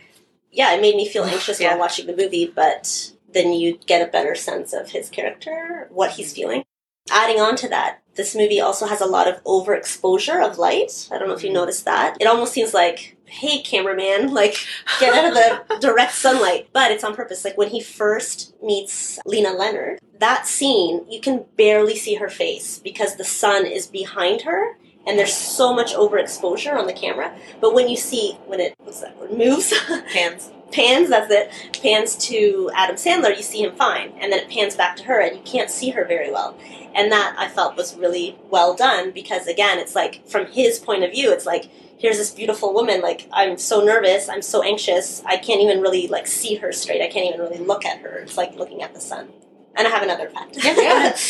yeah, 0.51 0.73
it 0.73 0.81
made 0.81 0.95
me 0.95 1.07
feel 1.07 1.25
anxious 1.25 1.59
Yeah. 1.59 1.71
while 1.71 1.79
watching 1.79 2.05
the 2.07 2.15
movie, 2.15 2.45
but 2.47 3.11
then 3.35 3.53
you 3.53 3.77
get 3.85 4.01
a 4.07 4.11
better 4.11 4.33
sense 4.33 4.73
of 4.73 4.89
his 4.89 5.09
character, 5.09 5.87
what 5.91 6.11
he's 6.11 6.33
feeling. 6.33 6.63
Adding 7.11 7.39
on 7.39 7.55
to 7.57 7.69
that, 7.69 8.01
this 8.15 8.33
movie 8.33 8.59
also 8.59 8.87
has 8.87 9.01
a 9.01 9.05
lot 9.05 9.27
of 9.27 9.43
overexposure 9.43 10.43
of 10.43 10.57
light. 10.57 11.07
I 11.11 11.19
don't 11.19 11.27
know 11.27 11.35
if 11.35 11.43
you 11.43 11.51
Mhm. 11.51 11.61
noticed 11.61 11.85
that. 11.85 12.17
It 12.19 12.25
almost 12.25 12.53
seems 12.53 12.73
like, 12.73 13.15
hey, 13.25 13.59
cameraman, 13.61 14.33
like 14.41 14.57
get 14.99 15.13
out 15.13 15.25
of 15.25 15.33
the 15.35 15.77
direct 15.87 16.13
sunlight. 16.15 16.69
But 16.73 16.89
it's 16.91 17.03
on 17.03 17.13
purpose. 17.15 17.45
Like 17.45 17.57
when 17.57 17.69
he 17.69 17.81
first 17.81 18.55
meets 18.63 19.19
Lena 19.25 19.51
Leonard, 19.51 19.99
that 20.19 20.47
scene, 20.47 21.05
you 21.09 21.19
can 21.21 21.45
barely 21.57 21.95
see 21.95 22.15
her 22.15 22.29
face 22.29 22.79
because 22.79 23.17
the 23.17 23.23
sun 23.25 23.65
is 23.65 23.85
behind 23.85 24.41
her 24.43 24.77
and 25.05 25.19
there's 25.19 25.33
so 25.35 25.73
much 25.73 25.93
overexposure 25.93 26.75
on 26.75 26.87
the 26.87 26.93
camera. 26.93 27.35
But 27.61 27.73
when 27.75 27.89
you 27.89 27.97
see 27.97 28.37
when 28.47 28.59
it 28.59 28.73
what's 28.79 29.01
that 29.01 29.15
word 29.19 29.31
moves, 29.31 29.71
Hands. 30.13 30.49
Pans, 30.71 31.09
that's 31.09 31.31
it, 31.31 31.51
pans 31.81 32.15
to 32.27 32.69
Adam 32.75 32.95
Sandler, 32.95 33.35
you 33.35 33.43
see 33.43 33.63
him 33.63 33.75
fine. 33.75 34.11
And 34.19 34.31
then 34.31 34.39
it 34.39 34.49
pans 34.49 34.75
back 34.75 34.95
to 34.97 35.03
her, 35.05 35.19
and 35.19 35.35
you 35.35 35.41
can't 35.43 35.69
see 35.69 35.91
her 35.91 36.05
very 36.05 36.31
well. 36.31 36.57
And 36.93 37.11
that 37.11 37.35
I 37.37 37.47
felt 37.49 37.75
was 37.75 37.95
really 37.95 38.37
well 38.49 38.75
done 38.75 39.11
because, 39.11 39.47
again, 39.47 39.79
it's 39.79 39.95
like 39.95 40.27
from 40.27 40.45
his 40.47 40.79
point 40.79 41.03
of 41.03 41.11
view, 41.11 41.31
it's 41.31 41.45
like, 41.45 41.69
here's 41.97 42.17
this 42.17 42.31
beautiful 42.31 42.73
woman, 42.73 43.01
like, 43.01 43.27
I'm 43.31 43.57
so 43.57 43.83
nervous, 43.83 44.27
I'm 44.29 44.41
so 44.41 44.61
anxious, 44.63 45.21
I 45.25 45.37
can't 45.37 45.61
even 45.61 45.81
really, 45.81 46.07
like, 46.07 46.27
see 46.27 46.55
her 46.55 46.71
straight, 46.71 47.01
I 47.01 47.07
can't 47.07 47.25
even 47.27 47.39
really 47.39 47.57
look 47.57 47.85
at 47.85 47.99
her. 47.99 48.17
It's 48.17 48.37
like 48.37 48.55
looking 48.55 48.81
at 48.81 48.93
the 48.93 48.99
sun. 49.01 49.29
And 49.77 49.85
I 49.85 49.89
have 49.91 50.03
another 50.03 50.29
fact. 50.29 50.57
Yeah. 50.63 51.15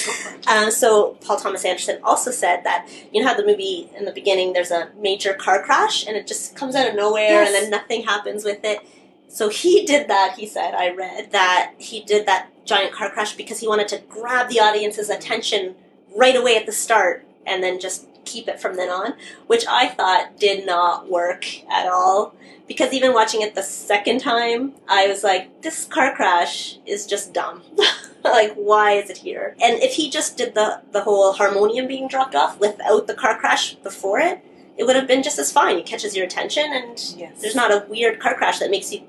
Um, 0.47 0.69
so 0.69 1.17
Paul 1.21 1.37
Thomas 1.37 1.65
Anderson 1.65 1.97
also 2.03 2.29
said 2.29 2.63
that 2.65 2.87
you 3.11 3.19
know 3.19 3.27
how 3.27 3.33
the 3.35 3.43
movie 3.43 3.89
in 3.97 4.05
the 4.05 4.11
beginning 4.11 4.53
there's 4.53 4.69
a 4.69 4.91
major 4.99 5.33
car 5.33 5.63
crash 5.63 6.05
and 6.05 6.15
it 6.15 6.27
just 6.27 6.55
comes 6.55 6.75
out 6.75 6.87
of 6.87 6.93
nowhere 6.93 7.29
Yes. 7.29 7.47
and 7.47 7.55
then 7.55 7.69
nothing 7.71 8.03
happens 8.03 8.43
with 8.45 8.59
it. 8.63 8.87
So 9.27 9.49
he 9.49 9.85
did 9.85 10.07
that. 10.07 10.35
He 10.37 10.47
said 10.47 10.73
I 10.73 10.91
read 10.91 11.31
that 11.31 11.73
he 11.77 12.01
did 12.01 12.25
that 12.25 12.49
giant 12.65 12.93
car 12.93 13.09
crash 13.09 13.35
because 13.35 13.59
he 13.59 13.67
wanted 13.67 13.87
to 13.89 14.01
grab 14.09 14.49
the 14.49 14.59
audience's 14.59 15.09
attention 15.09 15.75
right 16.15 16.35
away 16.35 16.55
at 16.57 16.65
the 16.65 16.71
start 16.71 17.25
and 17.45 17.61
then 17.63 17.79
just 17.79 18.07
keep 18.25 18.47
it 18.47 18.59
from 18.59 18.75
then 18.75 18.89
on, 18.89 19.13
which 19.47 19.65
I 19.67 19.89
thought 19.89 20.39
did 20.39 20.65
not 20.65 21.09
work 21.11 21.45
at 21.69 21.87
all. 21.87 22.33
Because 22.67 22.93
even 22.93 23.13
watching 23.13 23.41
it 23.41 23.53
the 23.53 23.61
second 23.61 24.19
time, 24.21 24.73
I 24.87 25.07
was 25.07 25.23
like, 25.23 25.61
this 25.61 25.85
car 25.85 26.15
crash 26.15 26.79
is 26.87 27.05
just 27.05 27.31
dumb. 27.33 27.61
like, 28.23 28.55
why 28.55 28.93
is 28.93 29.11
it 29.11 29.17
here? 29.17 29.55
And 29.61 29.79
if 29.83 29.93
he 29.93 30.09
just 30.09 30.35
did 30.35 30.55
the, 30.55 30.81
the 30.91 31.01
whole 31.01 31.33
harmonium 31.33 31.87
being 31.87 32.07
dropped 32.07 32.33
off 32.33 32.59
without 32.59 33.05
the 33.05 33.13
car 33.13 33.37
crash 33.37 33.75
before 33.75 34.19
it, 34.19 34.43
it 34.77 34.85
would 34.85 34.95
have 34.95 35.07
been 35.07 35.21
just 35.21 35.37
as 35.37 35.51
fine. 35.51 35.77
It 35.77 35.85
catches 35.85 36.15
your 36.15 36.25
attention, 36.25 36.65
and 36.73 36.99
Yes. 37.15 37.39
there's 37.39 37.55
not 37.55 37.71
a 37.71 37.85
weird 37.87 38.19
car 38.19 38.33
crash 38.35 38.57
that 38.59 38.71
makes 38.71 38.91
you 38.91 39.03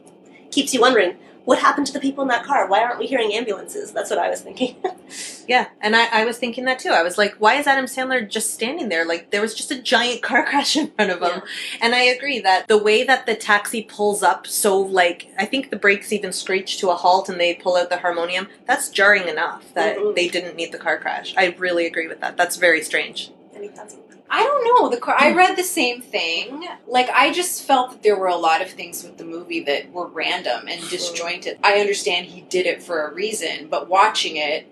keeps 0.51 0.72
you 0.74 0.80
wondering 0.80 1.16
what 1.44 1.61
happened 1.61 1.86
to 1.86 1.92
the 1.92 2.01
people 2.01 2.22
in 2.22 2.28
that 2.28 2.44
car. 2.44 2.66
Why 2.68 2.82
aren't 2.82 2.99
we 2.99 3.07
hearing 3.07 3.32
ambulances? 3.32 3.92
That's 3.92 4.11
what 4.11 4.18
I 4.18 4.28
was 4.30 4.40
thinking. 4.40 4.76
Yeah, 5.49 5.68
and 5.80 5.94
I, 5.94 6.09
I 6.22 6.24
was 6.24 6.38
thinking 6.38 6.64
that 6.64 6.80
too. 6.80 6.88
I 6.88 7.05
was 7.05 7.16
like, 7.16 7.36
why 7.36 7.55
is 7.55 7.68
Adam 7.68 7.84
Sandler 7.84 8.28
just 8.28 8.53
standing 8.53 8.88
there? 8.88 9.05
Like, 9.07 9.30
there 9.30 9.40
was 9.40 9.55
just 9.55 9.70
a 9.70 9.80
giant 9.80 10.20
car 10.20 10.44
crash 10.49 10.76
in 10.76 10.90
front 10.90 11.12
of 11.12 11.22
him. 11.22 11.40
And 11.80 11.94
I 11.94 12.01
agree 12.01 12.40
that 12.40 12.66
the 12.66 12.76
way 12.76 13.05
that 13.05 13.26
the 13.26 13.36
taxi 13.36 13.84
pulls 13.84 14.24
up, 14.24 14.49
so 14.49 14.76
like, 14.80 15.28
I 15.38 15.44
think 15.47 15.70
the 15.70 15.76
brakes 15.76 16.12
even 16.12 16.32
screech 16.32 16.78
to 16.78 16.90
a 16.90 16.97
halt 16.97 17.28
and 17.28 17.38
they 17.38 17.55
pull 17.55 17.76
out 17.76 17.90
the 17.90 17.99
harmonium, 17.99 18.49
that's 18.66 18.88
jarring 18.88 19.28
enough 19.28 19.72
that 19.74 19.97
Mhm. 19.99 20.16
they 20.16 20.26
didn't 20.26 20.57
need 20.57 20.72
the 20.72 20.78
car 20.78 20.99
crash. 20.99 21.32
I 21.36 21.55
really 21.57 21.86
agree 21.86 22.09
with 22.09 22.20
that. 22.22 22.36
That's 22.36 22.57
very 22.57 22.82
strange. 22.82 23.30
Any 23.55 23.68
thoughts? 23.68 23.94
I 24.29 24.43
don't 24.43 24.64
know. 24.64 24.91
The 24.91 25.01
car. 25.01 25.14
I 25.18 25.33
hmm. 25.33 25.39
read 25.39 25.57
the 25.57 25.62
same 25.64 26.01
thing. 26.03 26.66
Like 26.87 27.09
I 27.11 27.33
just 27.33 27.62
felt 27.62 27.93
that 27.93 28.03
there 28.03 28.18
were 28.18 28.27
a 28.27 28.37
lot 28.37 28.62
of 28.62 28.70
things 28.70 29.03
with 29.03 29.18
the 29.18 29.24
movie 29.24 29.61
that 29.64 29.93
were 29.93 30.07
random 30.07 30.68
and 30.68 30.81
disjointed. 30.89 31.59
I 31.62 31.81
understand 31.81 32.27
he 32.27 32.43
did 32.43 32.66
it 32.66 32.83
for 32.83 33.07
a 33.07 33.14
reason, 33.14 33.68
but 33.68 33.89
watching 33.89 34.37
it, 34.37 34.66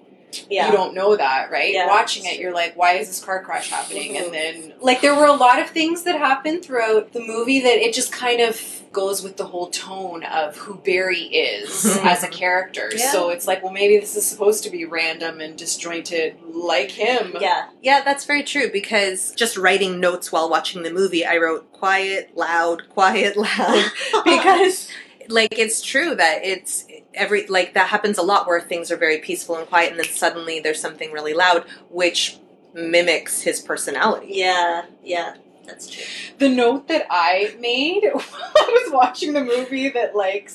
Yeah. 0.51 0.67
you 0.67 0.73
don't 0.73 0.95
know 0.95 1.17
that, 1.17 1.51
right? 1.51 1.73
Yeah. 1.73 1.87
Watching 1.87 2.25
it, 2.27 2.39
you're 2.39 2.53
like, 2.55 2.77
why 2.77 2.93
is 2.95 3.09
this 3.09 3.23
car 3.25 3.43
crash 3.43 3.71
happening? 3.71 4.15
Mhm. 4.15 4.25
And 4.25 4.35
then, 4.35 4.73
like, 4.81 5.01
there 5.01 5.15
were 5.15 5.27
a 5.27 5.33
lot 5.33 5.59
of 5.61 5.71
things 5.71 6.03
that 6.05 6.17
happened 6.19 6.65
throughout 6.65 7.13
the 7.13 7.21
movie 7.21 7.61
that 7.61 7.77
it 7.79 7.95
just 7.95 8.13
kind 8.13 8.41
of 8.41 8.61
goes 8.93 9.23
with 9.25 9.37
the 9.37 9.45
whole 9.47 9.67
tone 9.71 10.23
of 10.23 10.57
who 10.57 10.75
Barry 10.77 11.23
is 11.25 11.99
as 12.05 12.23
a 12.23 12.29
character. 12.29 12.91
Yeah. 12.95 13.11
So 13.11 13.31
it's 13.31 13.45
like, 13.47 13.61
well, 13.63 13.73
maybe 13.73 13.99
this 13.99 14.15
is 14.15 14.25
supposed 14.25 14.63
to 14.65 14.71
be 14.71 14.85
random 14.85 15.41
and 15.41 15.57
disjointed 15.59 16.37
like 16.53 16.93
him. 16.93 17.35
yeah. 17.41 17.67
Yeah, 17.83 18.03
that's 18.05 18.25
very 18.25 18.45
true 18.45 18.71
because 18.71 19.33
just 19.33 19.57
writing 19.57 19.99
notes 19.99 20.31
while 20.31 20.49
watching 20.49 20.85
the 20.85 20.93
movie, 20.93 21.27
I 21.27 21.39
wrote 21.39 21.73
quiet, 21.73 22.37
loud, 22.37 22.89
quiet, 22.89 23.37
loud 23.37 23.91
because 24.25 24.89
like 25.29 25.59
it's 25.59 25.83
true 25.83 26.15
that 26.15 26.45
it's 26.45 26.87
every 27.15 27.47
like 27.47 27.75
that 27.75 27.89
happens 27.89 28.19
a 28.19 28.23
lot 28.23 28.47
where 28.47 28.61
things 28.61 28.91
are 28.91 28.97
very 28.97 29.19
peaceful 29.19 29.57
and 29.57 29.69
quiet 29.69 29.91
and 29.91 29.99
then 29.99 30.07
suddenly 30.07 30.61
there's 30.61 30.81
something 30.81 31.13
really 31.13 31.35
loud 31.35 31.65
which 31.91 32.39
mimics 32.75 33.43
his 33.43 33.61
personality. 33.61 34.29
yeah. 34.31 34.85
Yeah. 35.03 35.35
That's 35.67 35.89
true. 35.89 36.05
The 36.39 36.49
note 36.49 36.89
that 36.89 37.07
I 37.11 37.57
made 37.59 38.03
while 38.13 38.23
I 38.57 38.83
was 38.85 38.93
watching 38.93 39.33
the 39.33 39.43
movie 39.43 39.89
that 39.91 40.15
like 40.15 40.51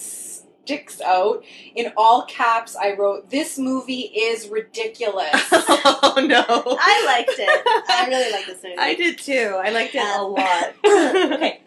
sticks 0.69 1.01
out 1.01 1.43
in 1.75 1.91
all 1.97 2.23
caps, 2.25 2.75
I 2.75 2.93
wrote, 2.93 3.29
"This 3.31 3.57
movie 3.57 4.01
is 4.01 4.47
ridiculous." 4.49 5.31
oh 5.51 6.23
no. 6.27 6.43
I 6.47 7.05
liked 7.07 7.39
it. 7.39 7.63
I 7.89 8.05
really 8.07 8.31
liked 8.31 8.47
this 8.47 8.61
movie. 8.63 8.77
I 8.77 8.93
did 8.93 9.17
too. 9.17 9.57
I 9.59 9.69
liked 9.71 9.95
it 9.95 9.99
a 9.99 10.19
Um, 10.19 10.33
lot. 10.33 10.73
okay. 10.85 11.61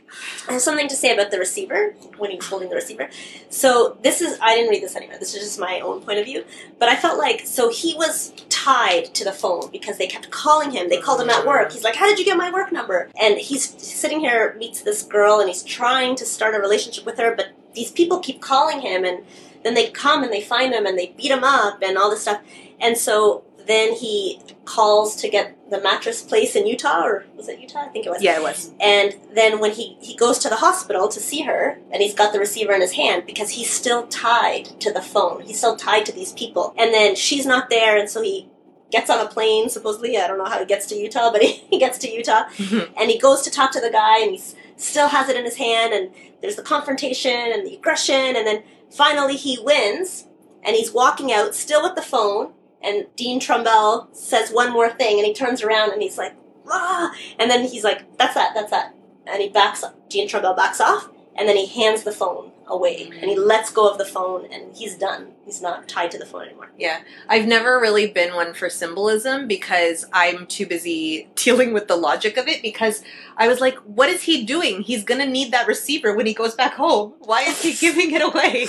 I 0.47 0.53
have 0.53 0.61
something 0.61 0.89
to 0.89 0.95
say 0.95 1.13
about 1.15 1.31
the 1.31 1.39
receiver 1.39 1.95
when 2.19 2.31
he 2.31 2.37
was 2.37 2.47
holding 2.47 2.69
the 2.69 2.75
receiver. 2.75 3.09
So 3.49 3.97
this 4.03 4.21
is 4.21 4.39
I 4.43 4.55
didn't 4.55 4.71
read 4.71 4.83
this 4.83 4.95
anywhere. 4.95 5.19
This 5.19 5.35
is 5.35 5.41
just 5.43 5.59
my 5.59 5.81
own 5.81 6.03
point 6.03 6.19
of 6.19 6.27
view. 6.27 6.45
But 6.79 6.89
I 6.91 6.97
felt 6.97 7.19
like 7.19 7.41
so 7.47 7.71
he 7.71 7.95
was 7.95 8.33
tied 8.51 9.15
to 9.15 9.25
the 9.25 9.33
phone 9.33 9.71
because 9.73 9.99
they 9.99 10.07
kept 10.07 10.31
calling 10.31 10.71
him. 10.71 10.91
They 10.91 11.01
called 11.01 11.21
him 11.21 11.31
at 11.31 11.45
work. 11.47 11.73
He's 11.73 11.83
like, 11.83 11.97
"How 11.97 12.07
did 12.07 12.19
you 12.21 12.25
get 12.25 12.37
my 12.37 12.53
work 12.53 12.71
number?" 12.71 13.11
And 13.21 13.39
he's 13.39 13.65
sitting 13.83 14.21
here 14.21 14.55
meets 14.59 14.83
this 14.83 15.03
girl 15.03 15.41
and 15.41 15.49
he's 15.49 15.63
trying 15.65 16.15
to 16.17 16.25
start 16.27 16.55
a 16.55 16.59
relationship 16.61 17.05
with 17.07 17.19
her, 17.19 17.35
but 17.35 17.47
these 17.75 17.91
people 17.91 18.19
keep 18.21 18.41
calling 18.41 18.81
him 18.81 19.05
and 19.05 19.25
then 19.63 19.75
they 19.75 19.91
come 19.91 20.23
and 20.23 20.33
they 20.33 20.41
find 20.41 20.75
him 20.75 20.87
and 20.87 20.99
they 20.99 21.15
beat 21.17 21.31
him 21.31 21.45
up 21.45 21.83
and 21.83 21.97
all 21.97 22.11
this 22.11 22.23
stuff. 22.23 22.41
And 22.81 22.99
so 22.99 23.45
then 23.67 23.95
he 23.95 24.41
calls 24.65 25.17
to 25.17 25.29
get 25.29 25.57
the 25.71 25.81
mattress 25.81 26.23
place 26.23 26.55
in 26.55 26.67
Utah 26.67 27.05
or 27.05 27.25
was 27.37 27.49
it 27.49 27.61
Utah? 27.61 27.81
I 27.81 27.89
think 27.89 28.07
it 28.07 28.11
was. 28.11 28.23
Yeah, 28.23 28.37
it 28.37 28.43
was. 28.43 28.71
And 28.81 29.15
then 29.35 29.61
when 29.61 29.73
he, 29.73 29.97
he 30.01 30.17
goes 30.17 30.39
to 30.41 30.49
the 30.49 30.57
hospital 30.57 31.09
to 31.09 31.21
see 31.21 31.43
her, 31.43 31.79
and 31.91 32.03
he's 32.03 32.15
got 32.15 32.33
the 32.33 32.39
receiver 32.39 32.73
in 32.73 32.81
his 32.81 32.93
hand 32.93 33.25
because 33.27 33.51
he's 33.51 33.71
still 33.71 34.07
tied 34.09 34.67
to 34.81 34.93
the 34.93 35.03
phone. 35.03 35.43
He's 35.43 35.59
still 35.59 35.77
tied 35.77 36.07
to 36.07 36.13
these 36.13 36.33
people. 36.33 36.75
And 36.79 36.93
then 36.93 37.17
she's 37.17 37.47
not 37.47 37.71
there, 37.71 37.97
and 37.97 38.09
so 38.09 38.23
he 38.23 38.49
gets 38.91 39.11
on 39.11 39.25
a 39.25 39.29
plane, 39.29 39.69
supposedly. 39.69 40.19
I 40.19 40.29
don't 40.29 40.39
know 40.39 40.45
how 40.45 40.61
he 40.61 40.67
gets 40.67 40.87
to 40.87 40.95
Utah, 40.95 41.33
but 41.33 41.43
he, 41.43 41.53
he 41.71 41.79
gets 41.79 41.99
to 41.99 42.11
Utah. 42.11 42.45
Mm-hmm. 42.57 42.93
And 43.01 43.11
he 43.11 43.19
goes 43.19 43.43
to 43.43 43.51
talk 43.51 43.73
to 43.73 43.81
the 43.81 43.91
guy, 43.91 44.21
and 44.21 44.33
he 44.33 44.43
still 44.83 45.09
has 45.09 45.29
it 45.29 45.37
in 45.37 45.45
his 45.45 45.57
hand, 45.57 45.93
and 45.93 46.11
there's 46.41 46.57
the 46.57 46.63
confrontation 46.63 47.31
and 47.31 47.67
the 47.67 47.77
aggression, 47.77 48.37
and 48.37 48.47
then 48.47 48.63
finally 48.91 49.37
he 49.37 49.59
wins, 49.63 50.27
and 50.63 50.77
he's 50.77 50.93
walking 50.93 51.33
out 51.33 51.55
still 51.55 51.83
with 51.83 51.95
the 51.95 52.03
phone, 52.03 52.53
and 52.83 53.07
Dean 53.17 53.41
Trumbell 53.41 54.15
says 54.15 54.51
one 54.51 54.73
more 54.73 54.91
thing, 54.91 55.19
and 55.19 55.27
he 55.27 55.35
turns 55.35 55.63
around 55.63 55.93
and 55.93 56.03
he's 56.03 56.19
like, 56.19 56.35
ah, 56.69 57.13
and 57.39 57.51
then 57.51 57.65
he's 57.67 57.85
like, 57.85 58.17
that's 58.19 58.35
that, 58.35 58.55
that's 58.55 58.71
that, 58.71 58.95
and 59.27 59.41
he 59.41 59.49
backs 59.49 59.83
up. 59.83 60.09
Dean 60.09 60.29
Trumbell 60.29 60.57
backs 60.57 60.81
off, 60.81 61.09
and 61.37 61.49
then 61.49 61.57
he 61.57 61.67
hands 61.67 62.03
the 62.03 62.13
phone 62.13 62.53
away, 62.67 63.11
and 63.21 63.31
he 63.31 63.37
lets 63.37 63.71
go 63.71 63.91
of 63.91 63.99
the 63.99 64.05
phone, 64.05 64.47
and 64.51 64.75
he's 64.75 64.97
done. 64.97 65.33
He's 65.45 65.61
not 65.61 65.89
tied 65.89 66.11
to 66.13 66.19
the 66.19 66.27
phone 66.27 66.47
anymore. 66.47 66.71
Yeah, 66.79 67.01
I've 67.29 67.47
never 67.47 67.79
really 67.79 68.07
been 68.07 68.35
one 68.35 68.55
for 68.55 68.71
symbolism 68.71 69.47
because 69.47 70.07
I'm 70.13 70.47
too 70.47 70.67
busy 70.67 71.29
dealing 71.35 71.73
with 71.73 71.89
the 71.89 71.97
logic 71.97 72.37
of 72.37 72.49
it. 72.49 72.63
Because 72.63 73.03
I 73.37 73.49
was 73.49 73.61
like, 73.61 73.77
what 73.79 74.09
is 74.09 74.23
he 74.23 74.45
doing? 74.45 74.83
He's 74.83 75.05
gonna 75.05 75.27
need 75.27 75.53
that 75.53 75.67
receiver 75.67 76.15
when 76.15 76.27
he 76.27 76.35
goes 76.35 76.55
back 76.55 76.75
home. 76.75 77.15
Why 77.21 77.43
is 77.43 77.61
he 77.63 77.75
giving 77.75 78.13
it 78.13 78.23
away? 78.23 78.67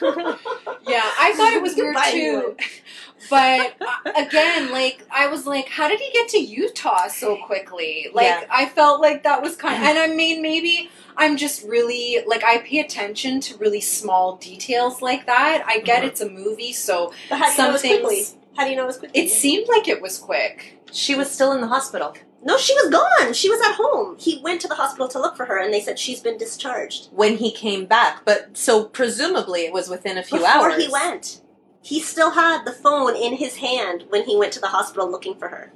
yeah, 0.88 1.10
I 1.18 1.32
thought 1.36 1.52
it 1.52 1.62
was 1.62 1.76
weird 1.76 1.96
too. 2.10 2.56
Ewan. 3.30 3.66
But 3.78 3.86
uh, 3.86 4.26
again, 4.26 4.70
like 4.72 5.04
I 5.10 5.26
was 5.28 5.46
like, 5.46 5.68
how 5.68 5.88
did 5.88 6.00
he 6.00 6.10
get 6.12 6.28
to 6.30 6.38
Utah 6.38 7.08
so 7.08 7.36
quickly? 7.44 8.08
Like 8.12 8.26
Yeah. 8.26 8.44
I 8.50 8.66
felt 8.66 9.00
like 9.00 9.22
that 9.24 9.42
was 9.42 9.56
kind. 9.56 9.82
of, 9.82 9.88
and 9.88 9.98
I 9.98 10.14
mean, 10.14 10.42
maybe 10.42 10.90
I'm 11.16 11.36
just 11.36 11.64
really 11.66 12.18
like 12.26 12.42
I 12.44 12.58
pay 12.58 12.80
attention 12.80 13.40
to 13.42 13.56
really 13.58 13.80
small 13.80 14.36
details 14.36 15.00
like 15.02 15.26
that. 15.26 15.64
I 15.66 15.78
get 15.80 16.02
Mhm. 16.02 16.06
it's 16.06 16.20
a 16.20 16.28
movie, 16.28 16.72
so 16.72 17.12
But 17.28 17.38
how 17.38 17.44
do 17.46 17.50
you 17.50 17.56
Some 17.56 17.64
know 17.66 17.70
it 17.70 17.72
was 17.72 17.82
quickly? 17.82 18.14
things- 18.16 18.36
How 18.56 18.64
do 18.64 18.70
you 18.70 18.76
know 18.76 18.82
it 18.84 18.86
was 18.86 18.98
quickly? 18.98 19.20
it 19.20 19.30
seemed 19.30 19.68
like 19.68 19.88
it 19.88 20.00
was 20.02 20.18
quick. 20.18 20.78
she 20.92 21.14
was 21.16 21.28
still 21.28 21.50
in 21.52 21.60
the 21.60 21.66
hospital 21.66 22.14
no, 22.46 22.58
she 22.58 22.74
was 22.74 22.90
gone. 22.90 23.32
She 23.32 23.48
was 23.48 23.58
at 23.62 23.72
home. 23.72 24.16
He 24.18 24.38
went 24.42 24.60
to 24.60 24.68
the 24.68 24.74
hospital 24.74 25.08
to 25.08 25.18
look 25.18 25.34
for 25.34 25.46
her, 25.46 25.56
and 25.56 25.72
they 25.72 25.80
said 25.80 25.98
she's 25.98 26.20
been 26.20 26.36
discharged. 26.36 27.08
when 27.10 27.38
he 27.38 27.50
came 27.50 27.86
back, 27.86 28.22
but 28.26 28.50
so 28.52 28.84
presumably 28.84 29.62
it 29.64 29.72
was 29.72 29.88
within 29.88 30.18
a 30.18 30.22
few 30.22 30.40
Before 30.40 30.50
hours. 30.52 30.76
Before 30.76 31.00
he 31.00 31.08
went. 31.08 31.40
He 31.84 32.00
still 32.00 32.30
had 32.30 32.64
the 32.64 32.72
phone 32.72 33.14
in 33.14 33.34
his 33.34 33.56
hand 33.56 34.04
when 34.08 34.24
he 34.24 34.36
went 34.36 34.52
to 34.54 34.60
the 34.60 34.68
hospital 34.68 35.10
looking 35.10 35.34
for 35.34 35.48
her. 35.48 35.70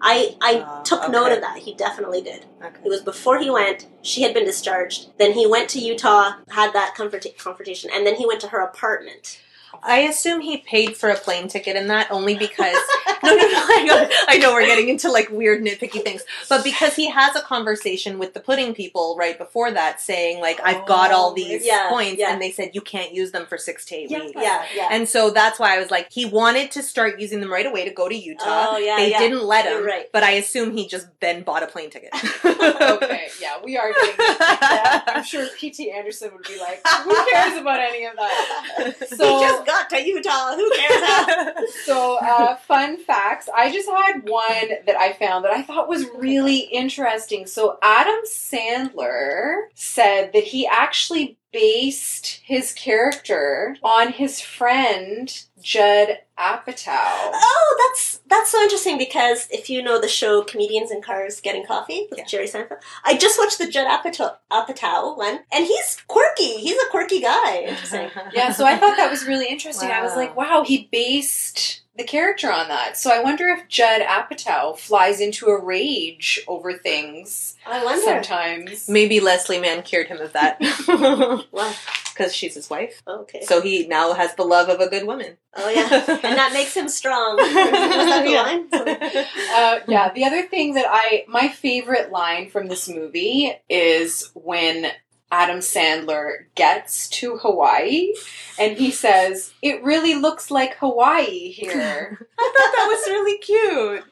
I 0.00 0.36
I 0.42 0.64
Ah, 0.66 0.82
took 0.82 1.08
note 1.08 1.30
of 1.32 1.40
that. 1.40 1.58
He 1.58 1.74
definitely 1.74 2.20
did. 2.20 2.46
It 2.84 2.88
was 2.88 3.02
before 3.02 3.38
he 3.38 3.50
went. 3.50 3.86
She 4.02 4.22
had 4.22 4.34
been 4.34 4.44
discharged. 4.44 5.16
Then 5.16 5.32
he 5.32 5.46
went 5.46 5.70
to 5.70 5.78
Utah, 5.78 6.34
had 6.48 6.72
that 6.72 6.94
confronta- 6.96 7.38
confrontation, 7.38 7.88
and 7.94 8.04
then 8.04 8.16
he 8.16 8.26
went 8.26 8.40
to 8.40 8.48
her 8.48 8.60
apartment. 8.60 9.38
I 9.82 10.00
assume 10.00 10.40
he 10.40 10.58
paid 10.58 10.96
for 10.96 11.10
a 11.10 11.16
plane 11.16 11.48
ticket 11.48 11.76
in 11.76 11.88
that 11.88 12.10
only 12.10 12.36
because 12.36 12.76
no, 13.22 13.34
no, 13.34 13.36
no. 13.36 13.64
I 13.68 13.84
know, 13.86 14.08
I 14.28 14.38
know 14.38 14.52
we're 14.52 14.66
getting 14.66 14.88
into 14.88 15.10
like 15.10 15.30
weird 15.30 15.62
nitpicky 15.62 16.02
things, 16.02 16.22
but 16.48 16.62
because 16.64 16.94
he 16.94 17.08
has 17.10 17.34
a 17.36 17.40
conversation 17.40 18.18
with 18.18 18.34
the 18.34 18.40
pudding 18.40 18.74
people 18.74 19.16
right 19.18 19.36
before 19.38 19.70
that, 19.70 20.00
saying 20.00 20.40
like, 20.40 20.60
"I've 20.62 20.86
got 20.86 21.10
all 21.12 21.30
Oh, 21.30 21.34
these 21.34 21.64
yeah, 21.64 21.88
points," 21.88 22.18
yeah. 22.18 22.32
and 22.32 22.40
they 22.42 22.50
said 22.50 22.70
you 22.74 22.80
can't 22.80 23.12
use 23.14 23.30
them 23.32 23.46
for 23.46 23.56
six 23.58 23.84
to 23.86 23.94
eight 23.96 24.10
Yeah. 24.10 24.18
weeks. 24.20 24.32
Yeah, 24.36 24.64
yeah. 24.76 24.88
And 24.90 25.08
so 25.08 25.30
that's 25.30 25.58
why 25.58 25.74
I 25.76 25.78
was 25.78 25.90
like, 25.90 26.12
he 26.12 26.26
wanted 26.26 26.70
to 26.72 26.82
start 26.82 27.18
using 27.20 27.40
them 27.40 27.50
right 27.52 27.66
away 27.66 27.84
to 27.88 27.90
go 27.94 28.08
to 28.08 28.14
Utah. 28.14 28.44
Oh, 28.70 28.78
yeah, 28.78 28.96
they 28.96 29.10
yeah. 29.10 29.18
didn't 29.18 29.42
let 29.44 29.64
him, 29.66 29.84
right. 29.84 30.06
but 30.12 30.22
I 30.22 30.32
assume 30.32 30.76
he 30.76 30.86
just 30.86 31.06
then 31.20 31.42
bought 31.42 31.62
a 31.62 31.66
plane 31.66 31.90
ticket. 31.90 32.10
okay, 32.44 33.28
yeah, 33.40 33.56
we 33.64 33.76
are 33.76 33.92
getting 33.92 34.14
yeah, 34.18 35.02
I'm 35.06 35.24
sure 35.24 35.46
PT 35.46 35.88
Anderson 35.94 36.30
would 36.34 36.46
be 36.46 36.58
like, 36.60 36.86
who 36.86 37.24
cares 37.30 37.58
about 37.58 37.80
any 37.80 38.04
of 38.04 38.16
that? 38.16 38.94
he 39.10 39.16
So 39.16 39.40
just 39.40 39.63
got 39.64 39.90
to 39.90 40.02
Utah. 40.04 40.54
Who 40.54 40.70
cares? 40.70 41.70
So, 41.84 42.18
uh, 42.18 42.56
fun 42.56 42.98
facts. 42.98 43.48
I 43.54 43.70
just 43.70 43.88
had 43.88 44.28
one 44.28 44.68
that 44.86 44.96
I 44.96 45.12
found 45.12 45.44
that 45.44 45.52
I 45.52 45.62
thought 45.62 45.88
was 45.88 46.06
really 46.16 46.58
interesting. 46.58 47.46
So, 47.46 47.78
Adam 47.82 48.20
Sandler 48.26 49.66
said 49.74 50.32
that 50.32 50.44
he 50.44 50.66
actually 50.66 51.36
based 51.52 52.40
his 52.44 52.72
character 52.72 53.76
on 53.82 54.12
his 54.12 54.40
friend 54.40 55.44
Judd 55.64 56.18
Apatow. 56.38 56.90
oh, 57.32 57.88
that's 57.88 58.20
that's 58.26 58.50
so 58.50 58.60
interesting 58.60 58.98
because 58.98 59.48
if 59.50 59.70
you 59.70 59.82
know 59.82 59.98
the 60.00 60.08
show 60.08 60.42
Comedians 60.42 60.90
in 60.90 61.00
Cars 61.00 61.40
Getting 61.40 61.64
Coffee 61.64 62.06
with 62.10 62.18
Yeah. 62.18 62.26
Jerry 62.26 62.46
Seinfeld, 62.46 62.82
I 63.04 63.16
just 63.16 63.38
watched 63.38 63.56
the 63.58 63.68
Judd 63.70 63.86
Apatow, 63.86 64.36
Apatow 64.52 65.16
one, 65.16 65.40
and 65.52 65.64
he's 65.64 65.96
quirky. 66.06 66.58
He's 66.58 66.76
a 66.76 66.90
quirky 66.90 67.20
guy. 67.20 67.62
Interesting. 67.66 68.10
Yeah, 68.34 68.52
so 68.52 68.64
I 68.66 68.76
thought 68.76 68.96
that 68.98 69.10
was 69.10 69.26
really 69.26 69.46
interesting. 69.48 69.90
I 69.90 70.02
was 70.02 70.16
like, 70.16 70.36
wow, 70.36 70.64
he 70.66 70.88
based 70.92 71.80
the 71.96 72.04
character 72.04 72.50
on 72.50 72.66
that. 72.68 72.96
So 72.98 73.10
I 73.10 73.22
wonder 73.22 73.46
if 73.48 73.68
Judd 73.68 74.02
Apatow 74.02 74.76
flies 74.76 75.20
into 75.20 75.46
a 75.46 75.62
rage 75.64 76.40
over 76.48 76.72
things 76.72 77.54
I 77.64 77.82
wonder. 77.84 78.02
sometimes. 78.04 78.88
Maybe 78.88 79.20
Leslie 79.20 79.60
Mann 79.60 79.82
cured 79.82 80.08
him 80.08 80.18
of 80.20 80.32
that. 80.34 80.58
Wow. 81.52 81.72
Because 82.14 82.34
she's 82.34 82.54
his 82.54 82.70
wife. 82.70 83.02
Okay. 83.06 83.42
So 83.42 83.60
he 83.60 83.86
now 83.86 84.12
has 84.12 84.34
the 84.34 84.44
love 84.44 84.68
of 84.68 84.80
a 84.80 84.88
good 84.88 85.06
woman. 85.06 85.36
oh 85.54 85.68
yeah, 85.70 85.88
and 86.22 86.38
that 86.38 86.52
makes 86.52 86.74
him 86.74 86.88
strong. 86.88 87.36
Was 87.36 87.52
that 87.52 88.24
the 88.24 88.30
Yeah. 88.30 89.26
Uh, 89.54 89.80
yeah, 89.88 90.12
the 90.12 90.24
other 90.24 90.42
thing 90.42 90.74
that 90.74 90.86
I, 90.88 91.24
my 91.28 91.48
favorite 91.48 92.10
line 92.10 92.48
from 92.48 92.68
this 92.68 92.88
movie 92.88 93.52
is 93.68 94.30
when 94.34 94.86
Adam 95.34 95.58
Sandler 95.58 96.44
gets 96.54 97.08
to 97.08 97.38
Hawaii 97.38 98.14
and 98.56 98.76
he 98.76 98.92
says, 98.92 99.52
It 99.62 99.82
really 99.82 100.14
looks 100.14 100.48
like 100.48 100.76
Hawaii 100.76 101.50
here. 101.50 102.28
I 102.38 102.52
thought 102.56 102.72
that 102.76 102.86
was 102.88 103.08
really 103.08 103.38
cute. 103.38 104.04